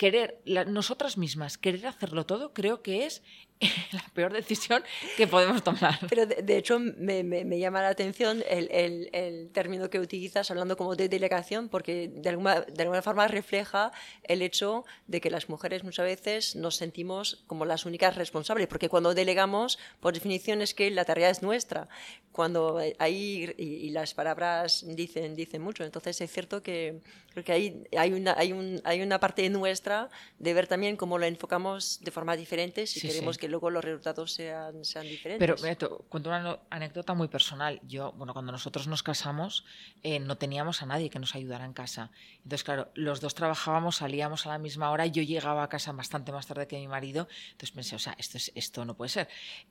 querer, 0.01 0.41
nosotras 0.67 1.19
mismas, 1.19 1.59
querer 1.59 1.87
hacerlo 1.87 2.25
todo, 2.25 2.55
creo 2.55 2.81
que 2.83 3.05
es 3.05 3.23
la 3.93 4.05
peor 4.15 4.33
decisión 4.33 4.83
que 5.17 5.27
podemos 5.27 5.63
tomar. 5.63 5.99
Pero 6.09 6.25
de, 6.27 6.57
hecho 6.57 6.79
me, 6.79 7.23
me, 7.23 7.59
llama 7.59 7.83
la 7.83 7.89
atención 7.89 8.43
el, 8.49 8.71
el, 8.71 9.11
el, 9.13 9.51
término 9.51 9.91
que 9.91 9.99
utilizas 9.99 10.51
hablando 10.51 10.77
como 10.77 10.97
de 10.97 11.09
delegación, 11.09 11.69
porque 11.69 12.09
de 12.09 12.29
alguna, 12.31 12.63
de 12.63 12.83
alguna 12.83 13.03
forma 13.03 13.29
refleja 13.29 13.93
el 14.25 14.41
hecho 14.41 14.85
de 15.07 15.21
que 15.21 15.31
las 15.31 15.49
mujeres 15.49 15.85
muchas 15.85 16.07
veces 16.07 16.57
nos 16.57 16.77
sentimos 16.77 17.45
como 17.47 17.67
las 17.67 17.85
únicas 17.85 18.17
responsables, 18.17 18.67
porque 18.67 18.89
cuando 18.89 19.13
delegamos, 19.13 19.79
por 20.01 20.15
definición 20.15 20.63
es 20.63 20.73
que 20.73 20.91
la 20.91 21.05
tarea 21.05 21.29
es 21.29 21.43
nuestra. 21.43 21.89
Cuando 22.33 22.81
hay, 22.99 23.55
y, 23.59 23.91
las 23.91 24.15
palabras 24.15 24.85
dicen, 24.87 25.35
dicen 25.35 25.61
mucho, 25.61 25.85
entonces 25.85 26.19
es 26.21 26.33
cierto 26.33 26.63
que, 26.63 27.01
que 27.45 27.53
hay, 27.53 27.85
hay, 27.97 28.13
una, 28.13 28.35
hay, 28.39 28.53
un, 28.53 28.81
hay 28.85 29.03
una 29.03 29.19
parte 29.21 29.49
nuestra 29.51 30.09
de 30.39 30.55
ver 30.55 30.67
también 30.67 30.97
cómo 30.97 31.19
lo 31.19 31.27
enfocamos 31.27 32.01
de 32.01 32.11
forma 32.11 32.37
diferente 32.37 32.87
si 32.87 33.01
queremos 33.01 33.37
que 33.37 33.50
luego 33.51 33.69
los 33.71 33.85
resultados 33.85 34.33
sean, 34.33 34.85
sean 34.85 35.07
diferentes. 35.07 35.61
Pero 35.61 35.99
cuento 36.09 36.31
una 36.31 36.61
anécdota 36.71 37.15
muy 37.15 37.29
personal. 37.29 37.81
Yo, 37.87 38.13
bueno, 38.13 38.33
cuando 38.33 38.53
nosotros 38.53 38.89
nos 38.89 39.03
casamos, 39.03 39.65
eh, 40.03 40.21
no 40.21 40.39
teníamos 40.39 40.83
a 40.83 40.87
nadie 40.87 41.11
que 41.11 41.19
nos 41.19 41.35
ayudara 41.35 41.65
en 41.65 41.73
casa. 41.73 42.11
Entonces, 42.39 42.65
claro, 42.65 42.91
los 42.95 43.21
dos 43.21 43.35
trabajábamos, 43.35 43.97
salíamos 43.97 44.47
a 44.47 44.51
la 44.51 44.59
misma 44.59 44.91
hora, 44.91 45.07
yo 45.07 45.23
llegaba 45.23 45.63
a 45.63 45.69
casa 45.69 45.93
bastante 45.93 46.33
más 46.33 46.47
tarde 46.47 46.67
que 46.67 46.79
mi 46.79 46.89
marido. 46.89 47.29
Entonces 47.53 47.73
pensé, 47.73 47.97
o 47.97 47.99
sea, 47.99 48.15
esto, 48.19 48.39
es, 48.39 48.53
esto 48.55 48.85
no 48.85 48.97
puede 48.97 49.11
ser. 49.11 49.29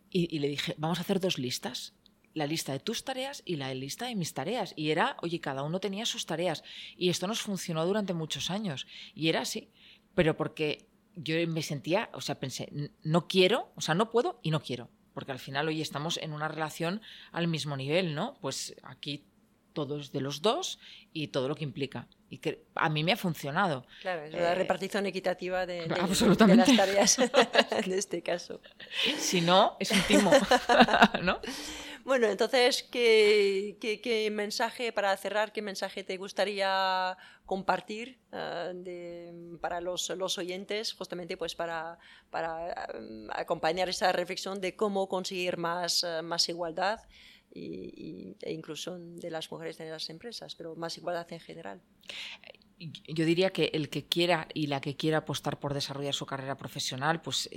Y, 0.10 0.36
y 0.36 0.40
le 0.40 0.50
dije, 0.50 0.76
vamos 0.78 1.00
a 1.00 1.02
hacer 1.02 1.20
dos 1.20 1.40
listas 1.40 1.94
la 2.34 2.46
lista 2.48 2.72
de 2.72 2.80
tus 2.80 3.04
tareas 3.04 3.42
y 3.46 3.56
la 3.56 3.74
lista 3.74 4.06
de 4.06 4.16
mis 4.16 4.34
tareas. 4.34 4.74
Y 4.76 4.92
era, 4.92 5.18
oye, 5.22 5.40
cada 5.40 5.64
uno 5.64 5.80
tenía 5.80 6.06
sus 6.06 6.26
tareas. 6.26 6.64
Y 6.96 7.10
esto 7.10 7.28
nos 7.28 7.42
funcionó 7.42 7.86
durante 7.86 8.14
muchos 8.14 8.50
años. 8.50 8.88
Y 9.16 9.30
era 9.30 9.42
así. 9.42 9.72
Pero 10.16 10.38
porque 10.38 10.89
yo 11.16 11.36
me 11.48 11.62
sentía, 11.62 12.10
o 12.14 12.22
sea, 12.22 12.40
pensé, 12.40 12.70
no 13.04 13.28
quiero, 13.28 13.72
o 13.76 13.82
sea, 13.82 13.96
no 13.96 14.10
puedo 14.10 14.40
y 14.42 14.52
no 14.52 14.62
quiero, 14.62 14.90
porque 15.14 15.32
al 15.32 15.40
final 15.40 15.68
hoy 15.68 15.82
estamos 15.82 16.18
en 16.18 16.34
una 16.34 16.48
relación 16.48 17.02
al 17.32 17.48
mismo 17.48 17.76
nivel, 17.76 18.16
¿no? 18.16 18.38
Pues 18.42 18.76
aquí 18.84 19.26
todo 19.74 20.00
es 20.00 20.12
de 20.12 20.22
los 20.22 20.42
dos 20.42 20.80
y 21.14 21.28
todo 21.28 21.48
lo 21.48 21.56
que 21.56 21.64
implica. 21.64 22.08
Y 22.30 22.40
que 22.40 22.66
a 22.76 22.90
mí 22.90 23.04
me 23.04 23.14
ha 23.14 23.18
funcionado. 23.18 23.86
Claro, 24.02 24.24
es 24.24 24.34
la 24.34 24.52
eh, 24.52 24.56
repartición 24.56 25.06
equitativa 25.06 25.66
de, 25.66 25.88
de, 25.88 26.56
las 26.56 26.76
tareas 26.76 27.18
en 27.72 27.94
este 27.94 28.22
caso. 28.22 28.62
Si 29.18 29.42
no, 29.42 29.78
es 29.80 29.92
un 29.92 30.02
timo, 30.02 30.32
¿no? 31.24 31.40
Bueno, 32.04 32.28
entonces, 32.28 32.84
¿qué, 32.84 33.78
qué, 33.80 34.30
mensaje, 34.32 34.92
para 34.92 35.16
cerrar, 35.18 35.52
qué 35.52 35.62
mensaje 35.62 36.04
te 36.04 36.18
gustaría 36.18 37.18
compartir 37.46 38.20
eh, 38.32 39.58
para 39.62 39.82
los, 39.82 40.10
los, 40.12 40.38
oyentes, 40.38 40.94
justamente 40.94 41.36
pues 41.38 41.56
para, 41.56 41.98
para 42.30 42.72
eh, 42.72 43.28
acompañar 43.32 43.90
esa 43.90 44.12
reflexión 44.12 44.62
de 44.62 44.76
cómo 44.76 45.08
conseguir 45.08 45.58
más, 45.58 46.04
eh, 46.04 46.22
más 46.22 46.48
igualdad 46.50 47.00
y, 47.54 48.36
e 48.42 48.54
inclusión 48.54 49.18
de 49.18 49.32
las 49.32 49.52
mujeres 49.52 49.80
en 49.80 49.90
las 49.90 50.10
empresas, 50.10 50.56
pero 50.56 50.76
más 50.76 50.98
igualdad 50.98 51.32
en 51.32 51.40
general? 51.40 51.82
Yo 52.78 53.26
diría 53.26 53.50
que 53.50 53.72
el 53.74 53.90
que 53.90 54.06
quiera 54.06 54.48
y 54.54 54.68
la 54.68 54.80
que 54.80 54.96
quiera 54.96 55.18
apostar 55.18 55.60
por 55.60 55.74
desarrollar 55.74 56.14
su 56.14 56.26
carrera 56.26 56.56
profesional, 56.56 57.22
pues 57.22 57.50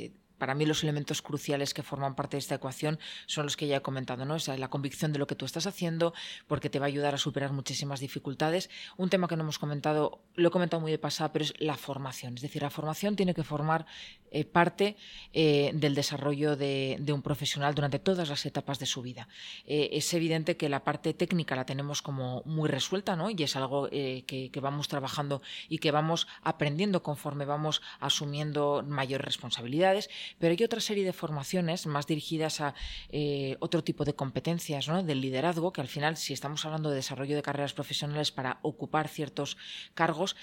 para 0.43 0.57
mí 0.57 0.67
los 0.67 0.83
elementos 0.83 1.23
cruciales 1.23 1.73
que 1.73 1.85
forman 1.85 2.17
parte 2.17 2.37
de 2.37 2.41
esta 2.41 2.57
ecuación 2.57 2.99
son 3.27 3.45
los 3.45 3.57
que 3.57 3.69
ya 3.69 3.77
he 3.77 3.81
comentado, 3.81 4.25
¿no? 4.25 4.37
la 4.59 4.71
convicción 4.71 5.13
de 5.13 5.21
lo 5.21 5.29
que 5.29 5.37
tú 5.37 5.45
estás 5.45 5.69
haciendo, 5.69 6.15
porque 6.49 6.69
te 6.69 6.81
va 6.81 6.87
a 6.87 6.89
ayudar 6.89 7.15
a 7.15 7.19
superar 7.19 7.53
muchísimas 7.53 8.01
dificultades. 8.01 8.69
Un 8.97 9.09
tema 9.09 9.29
que 9.29 9.37
no 9.37 9.45
hemos 9.45 9.61
comentado, 9.61 10.21
lo 10.35 10.49
he 10.49 10.51
comentado 10.51 10.81
muy 10.81 10.91
de 10.91 10.99
pasada, 10.99 11.33
pero 11.33 11.45
es 11.45 11.55
la 11.61 11.77
formación. 11.77 12.35
Es 12.35 12.43
decir, 12.43 12.61
la 12.61 12.71
formación 12.71 13.15
tiene 13.15 13.35
que 13.35 13.45
formar 13.45 13.87
eh, 14.33 14.45
parte 14.45 14.97
eh, 15.33 15.71
del 15.75 15.95
desarrollo 15.95 16.57
de, 16.57 16.99
un 17.13 17.23
profesional 17.23 17.75
durante 17.75 18.01
todas 18.01 18.29
las 18.29 18.45
etapas 18.45 18.81
de 18.81 18.87
su 18.87 19.01
vida. 19.01 19.29
Eh, 19.67 19.91
es 19.93 20.13
evidente 20.13 20.57
que 20.57 20.69
la 20.69 20.83
parte 20.83 21.15
técnica 21.15 21.55
la 21.55 21.67
tenemos 21.67 22.03
como 22.03 22.43
muy 22.47 22.69
resuelta, 22.69 23.15
¿no? 23.15 23.31
Y 23.31 23.41
es 23.43 23.55
algo 23.55 23.89
que, 23.91 24.25
que 24.27 24.61
vamos 24.61 24.89
trabajando 24.89 25.41
y 25.69 25.79
que 25.79 25.93
vamos 25.93 26.27
aprendiendo 26.43 27.05
conforme 27.05 27.45
vamos 27.45 27.81
asumiendo 28.01 28.83
mayores 28.85 29.25
responsabilidades 29.25 30.11
Pero 30.39 30.55
hay 30.57 30.65
otra 30.65 30.81
serie 30.81 31.05
de 31.05 31.13
formaciones 31.13 31.87
más 31.87 32.07
dirigidas 32.07 32.61
a 32.61 32.75
eh, 33.11 33.57
otro 33.61 33.85
tipo 33.85 34.05
de 34.05 34.15
competencias 34.15 34.89
¿no? 34.89 35.03
del 35.03 35.21
liderazgo, 35.21 35.73
que 35.73 35.81
al 35.81 35.89
final, 35.89 36.17
si 36.17 36.33
estamos 36.33 36.65
hablando 36.65 36.91
de 36.91 36.97
desarrollo 36.97 37.37
de 37.37 37.43
carreras 37.43 37.75
profesionales 37.75 38.33
para 38.33 38.59
ocupar 38.63 39.09
ciertos 39.09 39.57
cargos, 39.95 40.37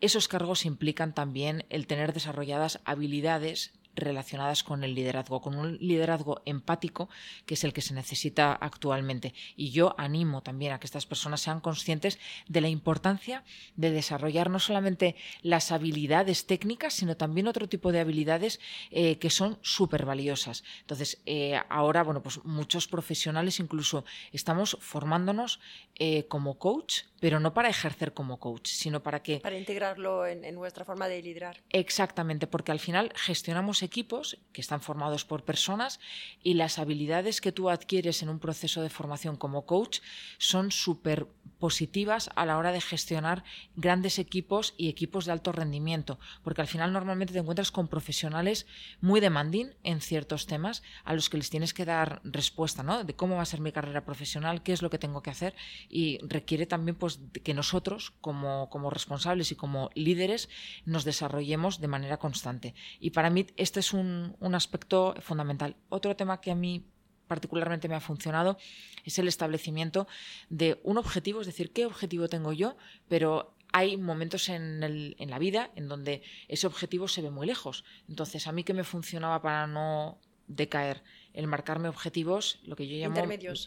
esos 0.00 0.28
cargos 0.28 0.64
implican 0.64 1.14
también 1.14 1.66
el 1.68 1.86
tener 1.86 2.12
desarrolladas 2.12 2.80
habilidades 2.84 3.72
relacionadas 3.94 4.62
con 4.62 4.84
el 4.84 4.94
liderazgo, 4.94 5.40
con 5.40 5.56
un 5.56 5.76
liderazgo 5.78 6.42
empático 6.44 7.08
que 7.46 7.54
es 7.54 7.64
el 7.64 7.72
que 7.72 7.82
se 7.82 7.94
necesita 7.94 8.52
actualmente. 8.52 9.34
Y 9.56 9.70
yo 9.70 9.94
animo 9.98 10.42
también 10.42 10.72
a 10.72 10.80
que 10.80 10.86
estas 10.86 11.06
personas 11.06 11.40
sean 11.40 11.60
conscientes 11.60 12.18
de 12.48 12.60
la 12.60 12.68
importancia 12.68 13.44
de 13.76 13.90
desarrollar 13.90 14.50
no 14.50 14.58
solamente 14.58 15.16
las 15.42 15.72
habilidades 15.72 16.46
técnicas, 16.46 16.94
sino 16.94 17.16
también 17.16 17.48
otro 17.48 17.68
tipo 17.68 17.92
de 17.92 18.00
habilidades 18.00 18.60
eh, 18.90 19.18
que 19.18 19.30
son 19.30 19.58
súper 19.62 20.04
valiosas. 20.04 20.64
Entonces, 20.80 21.20
eh, 21.26 21.60
ahora, 21.68 22.02
bueno, 22.02 22.22
pues 22.22 22.44
muchos 22.44 22.86
profesionales 22.86 23.60
incluso 23.60 24.04
estamos 24.32 24.76
formándonos 24.80 25.60
eh, 25.96 26.26
como 26.28 26.58
coach, 26.58 27.02
pero 27.20 27.38
no 27.38 27.54
para 27.54 27.68
ejercer 27.68 28.12
como 28.12 28.38
coach, 28.38 28.68
sino 28.68 29.02
para 29.02 29.22
que... 29.22 29.40
Para 29.40 29.58
integrarlo 29.58 30.26
en, 30.26 30.44
en 30.44 30.54
nuestra 30.54 30.84
forma 30.84 31.08
de 31.08 31.22
liderar. 31.22 31.62
Exactamente, 31.68 32.46
porque 32.46 32.72
al 32.72 32.80
final 32.80 33.12
gestionamos 33.14 33.82
equipos 33.82 34.38
que 34.52 34.60
están 34.60 34.80
formados 34.80 35.24
por 35.24 35.44
personas 35.44 36.00
y 36.42 36.54
las 36.54 36.78
habilidades 36.78 37.40
que 37.40 37.52
tú 37.52 37.70
adquieres 37.70 38.22
en 38.22 38.28
un 38.30 38.38
proceso 38.38 38.82
de 38.82 38.90
formación 38.90 39.36
como 39.36 39.66
coach 39.66 40.00
son 40.38 40.72
súper 40.72 41.26
positivas 41.58 42.30
a 42.34 42.46
la 42.46 42.56
hora 42.56 42.72
de 42.72 42.80
gestionar 42.80 43.44
grandes 43.76 44.18
equipos 44.18 44.74
y 44.76 44.88
equipos 44.88 45.26
de 45.26 45.32
alto 45.32 45.52
rendimiento, 45.52 46.18
porque 46.42 46.62
al 46.62 46.66
final 46.66 46.92
normalmente 46.92 47.34
te 47.34 47.38
encuentras 47.38 47.70
con 47.70 47.86
profesionales 47.86 48.66
muy 49.00 49.20
demanding 49.20 49.74
en 49.84 50.00
ciertos 50.00 50.46
temas 50.46 50.82
a 51.04 51.14
los 51.14 51.28
que 51.28 51.36
les 51.36 51.50
tienes 51.50 51.74
que 51.74 51.84
dar 51.84 52.20
respuesta, 52.24 52.82
¿no? 52.82 53.04
De 53.04 53.14
cómo 53.14 53.36
va 53.36 53.42
a 53.42 53.46
ser 53.46 53.60
mi 53.60 53.72
carrera 53.72 54.04
profesional, 54.04 54.62
qué 54.62 54.72
es 54.72 54.82
lo 54.82 54.90
que 54.90 54.98
tengo 54.98 55.22
que 55.22 55.30
hacer 55.30 55.54
y 55.88 56.18
requiere 56.22 56.66
también 56.66 56.96
pues 56.96 57.09
que 57.42 57.54
nosotros 57.54 58.12
como, 58.20 58.68
como 58.70 58.90
responsables 58.90 59.50
y 59.52 59.56
como 59.56 59.90
líderes 59.94 60.48
nos 60.84 61.04
desarrollemos 61.04 61.80
de 61.80 61.88
manera 61.88 62.18
constante. 62.18 62.74
Y 63.00 63.10
para 63.10 63.30
mí 63.30 63.46
este 63.56 63.80
es 63.80 63.92
un, 63.92 64.36
un 64.40 64.54
aspecto 64.54 65.14
fundamental. 65.20 65.76
Otro 65.88 66.16
tema 66.16 66.40
que 66.40 66.50
a 66.50 66.54
mí 66.54 66.86
particularmente 67.26 67.88
me 67.88 67.94
ha 67.94 68.00
funcionado 68.00 68.58
es 69.04 69.18
el 69.20 69.28
establecimiento 69.28 70.08
de 70.48 70.80
un 70.82 70.98
objetivo, 70.98 71.40
es 71.40 71.46
decir, 71.46 71.72
qué 71.72 71.86
objetivo 71.86 72.28
tengo 72.28 72.52
yo, 72.52 72.76
pero 73.08 73.54
hay 73.72 73.96
momentos 73.96 74.48
en, 74.48 74.82
el, 74.82 75.14
en, 75.18 75.30
la 75.30 75.38
vida 75.38 75.70
en 75.76 75.88
donde 75.88 76.22
ese 76.48 76.66
objetivo 76.66 77.06
se 77.06 77.22
ve 77.22 77.30
muy 77.30 77.46
lejos. 77.46 77.84
Entonces, 78.08 78.46
a 78.46 78.52
mí 78.52 78.64
que 78.64 78.74
me 78.74 78.82
funcionaba 78.82 79.40
para 79.40 79.66
no 79.68 80.18
decaer 80.48 81.04
el 81.34 81.46
marcarme 81.46 81.88
objetivos, 81.88 82.58
lo 82.64 82.76
que 82.76 82.88
yo 82.88 82.96
llamo 82.96 83.22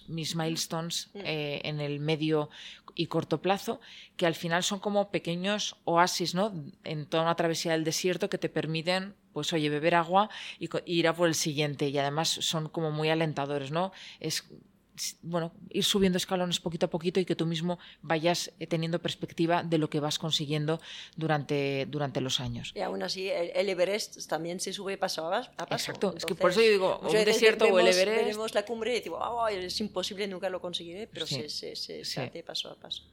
mis 0.07 0.36
milestones 0.36 1.09
mm. 1.14 1.20
eh, 1.24 1.61
en 1.64 1.80
el 1.80 1.99
medio 1.99 2.49
y 2.95 3.07
corto 3.07 3.41
plazo, 3.41 3.80
que 4.18 4.26
al 4.26 4.36
final 4.36 4.64
son 4.64 4.80
como 4.80 5.09
pequeños 5.09 5.78
oasis 5.86 6.36
¿no? 6.36 6.53
en 6.84 7.05
toda 7.05 7.24
una 7.24 7.36
travesía 7.36 7.72
del 7.72 7.84
desierto 7.84 8.30
que 8.30 8.38
te 8.38 8.49
permiten 8.49 9.16
pues 9.34 9.51
oye, 9.51 9.70
beber 9.70 9.95
agua 9.95 10.30
y, 10.59 10.70
ir 10.86 11.07
a 11.07 11.16
por 11.16 11.28
el 11.28 11.36
siguiente. 11.36 11.89
Y 11.89 11.97
además 11.97 12.30
son 12.30 12.70
como 12.70 12.91
muy 12.91 13.09
alentadores, 13.09 13.72
¿no? 13.72 13.91
Es 14.20 14.47
bueno, 15.22 15.52
ir 15.70 15.84
subiendo 15.84 16.18
escalones 16.18 16.60
poquito 16.60 16.86
a 16.86 16.89
poquito 16.89 17.20
y 17.20 17.26
que 17.26 17.36
tú 17.36 17.46
mismo 17.46 17.80
vayas 18.02 18.52
eh, 18.60 18.68
teniendo 18.68 19.00
perspectiva 19.00 19.64
de 19.64 19.78
lo 19.78 19.89
que 19.89 20.00
vas 20.00 20.20
consiguiendo 20.20 20.80
durante, 21.16 21.86
durante 21.88 22.22
los 22.22 22.39
años. 22.39 22.72
Y 22.76 22.82
aún 22.82 23.02
así, 23.04 23.30
el, 23.30 23.70
Everest 23.70 24.28
también 24.28 24.60
se 24.60 24.74
sube 24.74 24.98
paso 24.98 25.26
a 25.34 25.41
paso. 25.41 25.74
Exacto, 25.76 26.14
es 26.16 26.26
que 26.26 26.36
por 26.36 26.52
eso 26.52 26.62
yo 26.62 26.70
digo, 26.70 27.00
un 27.00 27.12
desierto 27.26 27.66
o 27.66 27.80
el 27.80 27.88
Everest. 27.88 28.28
Vemos 28.28 28.54
la 28.54 28.66
cumbre 28.66 28.98
y 28.98 29.02
digo, 29.02 29.48
es 29.48 29.80
imposible, 29.80 30.28
nunca 30.28 30.50
lo 30.50 30.62
conseguiré, 30.62 31.08
pero 31.08 31.26
se, 31.26 31.50
se, 31.50 31.76
se, 31.76 32.22
hace 32.22 32.44
paso 32.44 32.70
a 32.70 32.76
paso. 32.76 33.04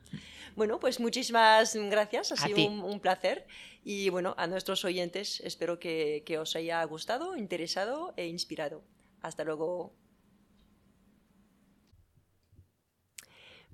Bueno, 0.57 0.81
pues 0.81 1.01
muchísimas 1.01 1.75
gracias, 1.75 2.33
ha 2.33 2.37
sido 2.37 2.67
un, 2.67 2.81
un, 2.81 3.01
placer. 3.01 3.47
Y 3.85 4.11
bueno, 4.11 4.35
a 4.37 4.47
nuestros 4.47 4.85
oyentes 4.85 5.41
espero 5.41 5.79
que, 5.79 6.23
que 6.27 6.39
os 6.39 6.55
haya 6.57 6.85
gustado, 6.85 7.37
interesado 7.37 8.13
e 8.17 8.27
inspirado. 8.27 8.83
Hasta 9.23 9.45
luego. 9.45 9.93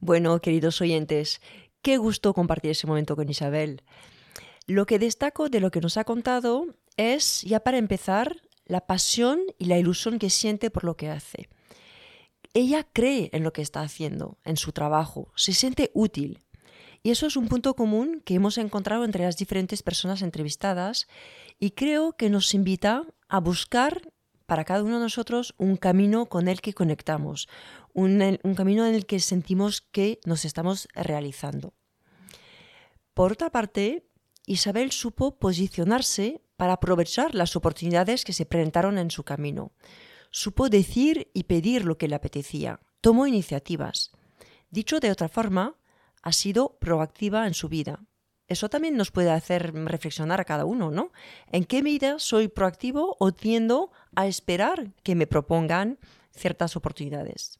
Bueno, 0.07 0.41
queridos 0.41 0.81
oyentes, 0.81 1.41
qué 1.83 1.97
gusto 1.97 2.33
compartir 2.33 2.71
ese 2.71 2.87
momento 2.87 3.17
con 3.17 3.29
Isabel. 3.29 3.83
Lo 4.69 4.87
que 4.87 5.01
destaco 5.01 5.49
de 5.49 5.59
lo 5.59 5.73
que 5.73 5.81
nos 5.81 5.97
ha 5.97 6.05
contado 6.05 6.77
es, 6.97 7.43
ya 7.43 7.59
para 7.59 7.79
empezar, 7.79 8.37
la 8.67 8.87
pasión 8.87 9.41
y 9.59 9.65
la 9.65 9.79
ilusión 9.79 10.21
que 10.21 10.31
siente 10.31 10.71
por 10.71 10.85
lo 10.85 10.97
que 10.97 11.11
hace. 11.11 11.49
Ella 12.55 12.87
cree 12.93 13.31
en 13.33 13.43
lo 13.43 13.53
que 13.53 13.63
está 13.63 13.81
haciendo, 13.81 14.39
en 14.45 14.57
su 14.57 14.71
trabajo, 14.71 15.33
se 15.35 15.53
siente 15.53 15.91
útil. 15.93 16.39
Y 17.03 17.11
eso 17.11 17.27
es 17.27 17.37
un 17.37 17.49
punto 17.49 17.75
común 17.75 18.23
que 18.25 18.35
hemos 18.35 18.59
encontrado 18.59 19.05
entre 19.05 19.25
las 19.25 19.37
diferentes 19.37 19.83
personas 19.83 20.23
entrevistadas 20.23 21.09
y 21.59 21.73
creo 21.73 22.13
que 22.13 22.31
nos 22.31 22.55
invita 22.55 23.03
a 23.29 23.41
buscar 23.41 24.13
para 24.47 24.65
cada 24.65 24.83
uno 24.83 24.97
de 24.97 25.03
nosotros 25.03 25.55
un 25.59 25.77
camino 25.77 26.27
con 26.27 26.49
el 26.49 26.61
que 26.61 26.73
conectamos, 26.73 27.49
un, 27.93 28.39
camino 28.57 28.87
en 28.87 28.95
el 28.95 29.07
que 29.07 29.21
sentimos 29.21 29.81
que 29.81 30.21
nos 30.25 30.45
estamos 30.45 30.89
realizando. 30.95 31.75
Por 33.15 33.33
otra 33.33 33.51
parte, 33.51 34.07
Isabel 34.47 34.93
supo 34.93 35.39
posicionarse 35.39 36.43
para 36.57 36.75
aprovechar 36.75 37.35
las 37.35 37.57
oportunidades 37.57 38.25
que 38.25 38.33
se 38.33 38.47
presentaron 38.47 38.99
en 38.99 39.11
su 39.11 39.25
camino. 39.25 39.73
Supo 40.31 40.69
decir 40.69 41.31
y 41.35 41.45
pedir 41.45 41.85
lo 41.85 41.99
que 41.99 42.09
le 42.09 42.15
apetecía. 42.15 42.81
Tomó 43.01 43.27
iniciativas. 43.27 44.13
Dicho 44.71 45.01
de 45.01 45.11
otra 45.11 45.29
forma, 45.29 45.77
ha 46.23 46.33
sido 46.33 46.79
proactiva 46.79 47.47
en 47.47 47.55
su 47.55 47.69
vida. 47.69 48.05
Eso 48.49 48.69
también 48.69 48.97
nos 48.97 49.11
puede 49.11 49.31
hacer 49.31 49.75
reflexionar 49.75 50.41
a 50.41 50.45
cada 50.45 50.65
uno, 50.65 50.91
¿no? 50.91 51.11
¿En 51.51 51.65
qué 51.65 51.83
medida 51.83 52.19
soy 52.19 52.49
proactivo 52.49 53.17
o 53.19 53.33
tiendo 53.33 53.91
a 54.15 54.27
esperar 54.27 54.93
que 55.03 55.17
me 55.17 55.27
propongan 55.27 55.99
ciertas 56.31 56.77
oportunidades? 56.77 57.59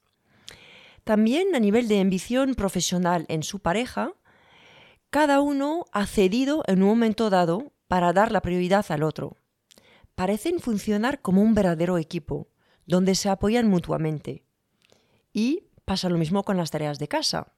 También 1.03 1.55
a 1.55 1.61
nivel 1.61 1.89
de 1.89 2.01
ambición 2.01 2.55
profesional 2.55 3.27
en 3.29 3.43
su 3.43 3.61
pareja, 3.61 4.13
cada 5.11 5.41
uno 5.41 5.87
ha 5.93 6.07
cedido 6.07 6.63
en 6.67 6.83
un 6.83 6.89
momento 6.89 7.31
dado 7.31 7.73
para 7.89 8.13
dar 8.13 8.33
la 8.33 8.43
prioridad 8.43 8.85
al 8.89 9.03
otro. 9.03 9.37
Parecen 10.15 10.61
funcionar 10.61 11.21
como 11.21 11.43
un 11.43 11.55
verdadero 11.55 11.99
equipo, 11.99 12.49
donde 12.87 13.15
se 13.15 13.29
apoyan 13.29 13.69
mutuamente. 13.69 14.45
Y 15.33 15.65
pasa 15.85 16.09
lo 16.09 16.19
mismo 16.19 16.45
con 16.45 16.57
las 16.57 16.71
tareas 16.71 16.99
de 16.99 17.09
casa. 17.09 17.56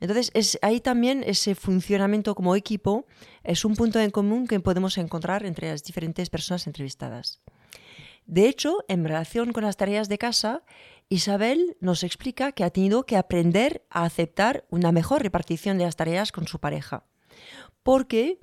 Entonces, 0.00 0.30
es, 0.34 0.58
ahí 0.62 0.80
también 0.80 1.22
ese 1.26 1.54
funcionamiento 1.54 2.34
como 2.34 2.56
equipo 2.56 3.06
es 3.44 3.64
un 3.64 3.76
punto 3.76 4.00
en 4.00 4.10
común 4.10 4.46
que 4.46 4.58
podemos 4.60 4.96
encontrar 4.98 5.44
entre 5.44 5.70
las 5.70 5.84
diferentes 5.84 6.30
personas 6.30 6.66
entrevistadas. 6.66 7.40
De 8.26 8.48
hecho, 8.48 8.84
en 8.88 9.04
relación 9.04 9.52
con 9.52 9.64
las 9.64 9.76
tareas 9.76 10.08
de 10.08 10.18
casa, 10.18 10.62
Isabel 11.08 11.76
nos 11.80 12.04
explica 12.04 12.52
que 12.52 12.64
ha 12.64 12.70
tenido 12.70 13.04
que 13.04 13.16
aprender 13.16 13.84
a 13.90 14.04
aceptar 14.04 14.64
una 14.70 14.92
mejor 14.92 15.22
repartición 15.22 15.78
de 15.78 15.84
las 15.84 15.96
tareas 15.96 16.32
con 16.32 16.46
su 16.46 16.60
pareja, 16.60 17.04
porque 17.82 18.38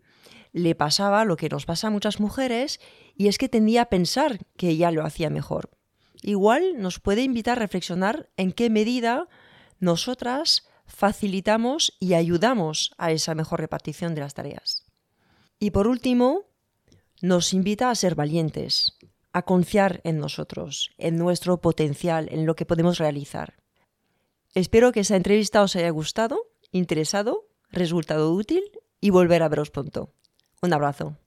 le 0.51 0.75
pasaba 0.75 1.25
lo 1.25 1.37
que 1.37 1.49
nos 1.49 1.65
pasa 1.65 1.87
a 1.87 1.91
muchas 1.91 2.19
mujeres 2.19 2.79
y 3.15 3.27
es 3.27 3.37
que 3.37 3.49
tendía 3.49 3.83
a 3.83 3.89
pensar 3.89 4.39
que 4.57 4.69
ella 4.69 4.91
lo 4.91 5.05
hacía 5.05 5.29
mejor. 5.29 5.71
Igual 6.21 6.81
nos 6.81 6.99
puede 6.99 7.21
invitar 7.21 7.57
a 7.57 7.61
reflexionar 7.61 8.29
en 8.37 8.51
qué 8.51 8.69
medida 8.69 9.27
nosotras 9.79 10.67
facilitamos 10.87 11.95
y 11.99 12.13
ayudamos 12.13 12.91
a 12.97 13.11
esa 13.11 13.35
mejor 13.35 13.59
repartición 13.59 14.15
de 14.15 14.21
las 14.21 14.33
tareas. 14.33 14.85
Y 15.59 15.71
por 15.71 15.87
último, 15.87 16.45
nos 17.21 17.53
invita 17.53 17.89
a 17.89 17.95
ser 17.95 18.15
valientes, 18.15 18.97
a 19.33 19.43
confiar 19.43 20.01
en 20.03 20.17
nosotros, 20.17 20.91
en 20.97 21.17
nuestro 21.17 21.61
potencial, 21.61 22.27
en 22.31 22.45
lo 22.45 22.55
que 22.55 22.65
podemos 22.65 22.97
realizar. 22.97 23.55
Espero 24.53 24.91
que 24.91 25.01
esa 25.01 25.15
entrevista 25.15 25.61
os 25.61 25.75
haya 25.75 25.89
gustado, 25.89 26.39
interesado, 26.71 27.47
resultado 27.69 28.33
útil 28.33 28.63
y 28.99 29.09
volver 29.09 29.43
a 29.43 29.49
veros 29.49 29.69
pronto. 29.69 30.13
Un 30.61 30.73
abrazo. 30.73 31.17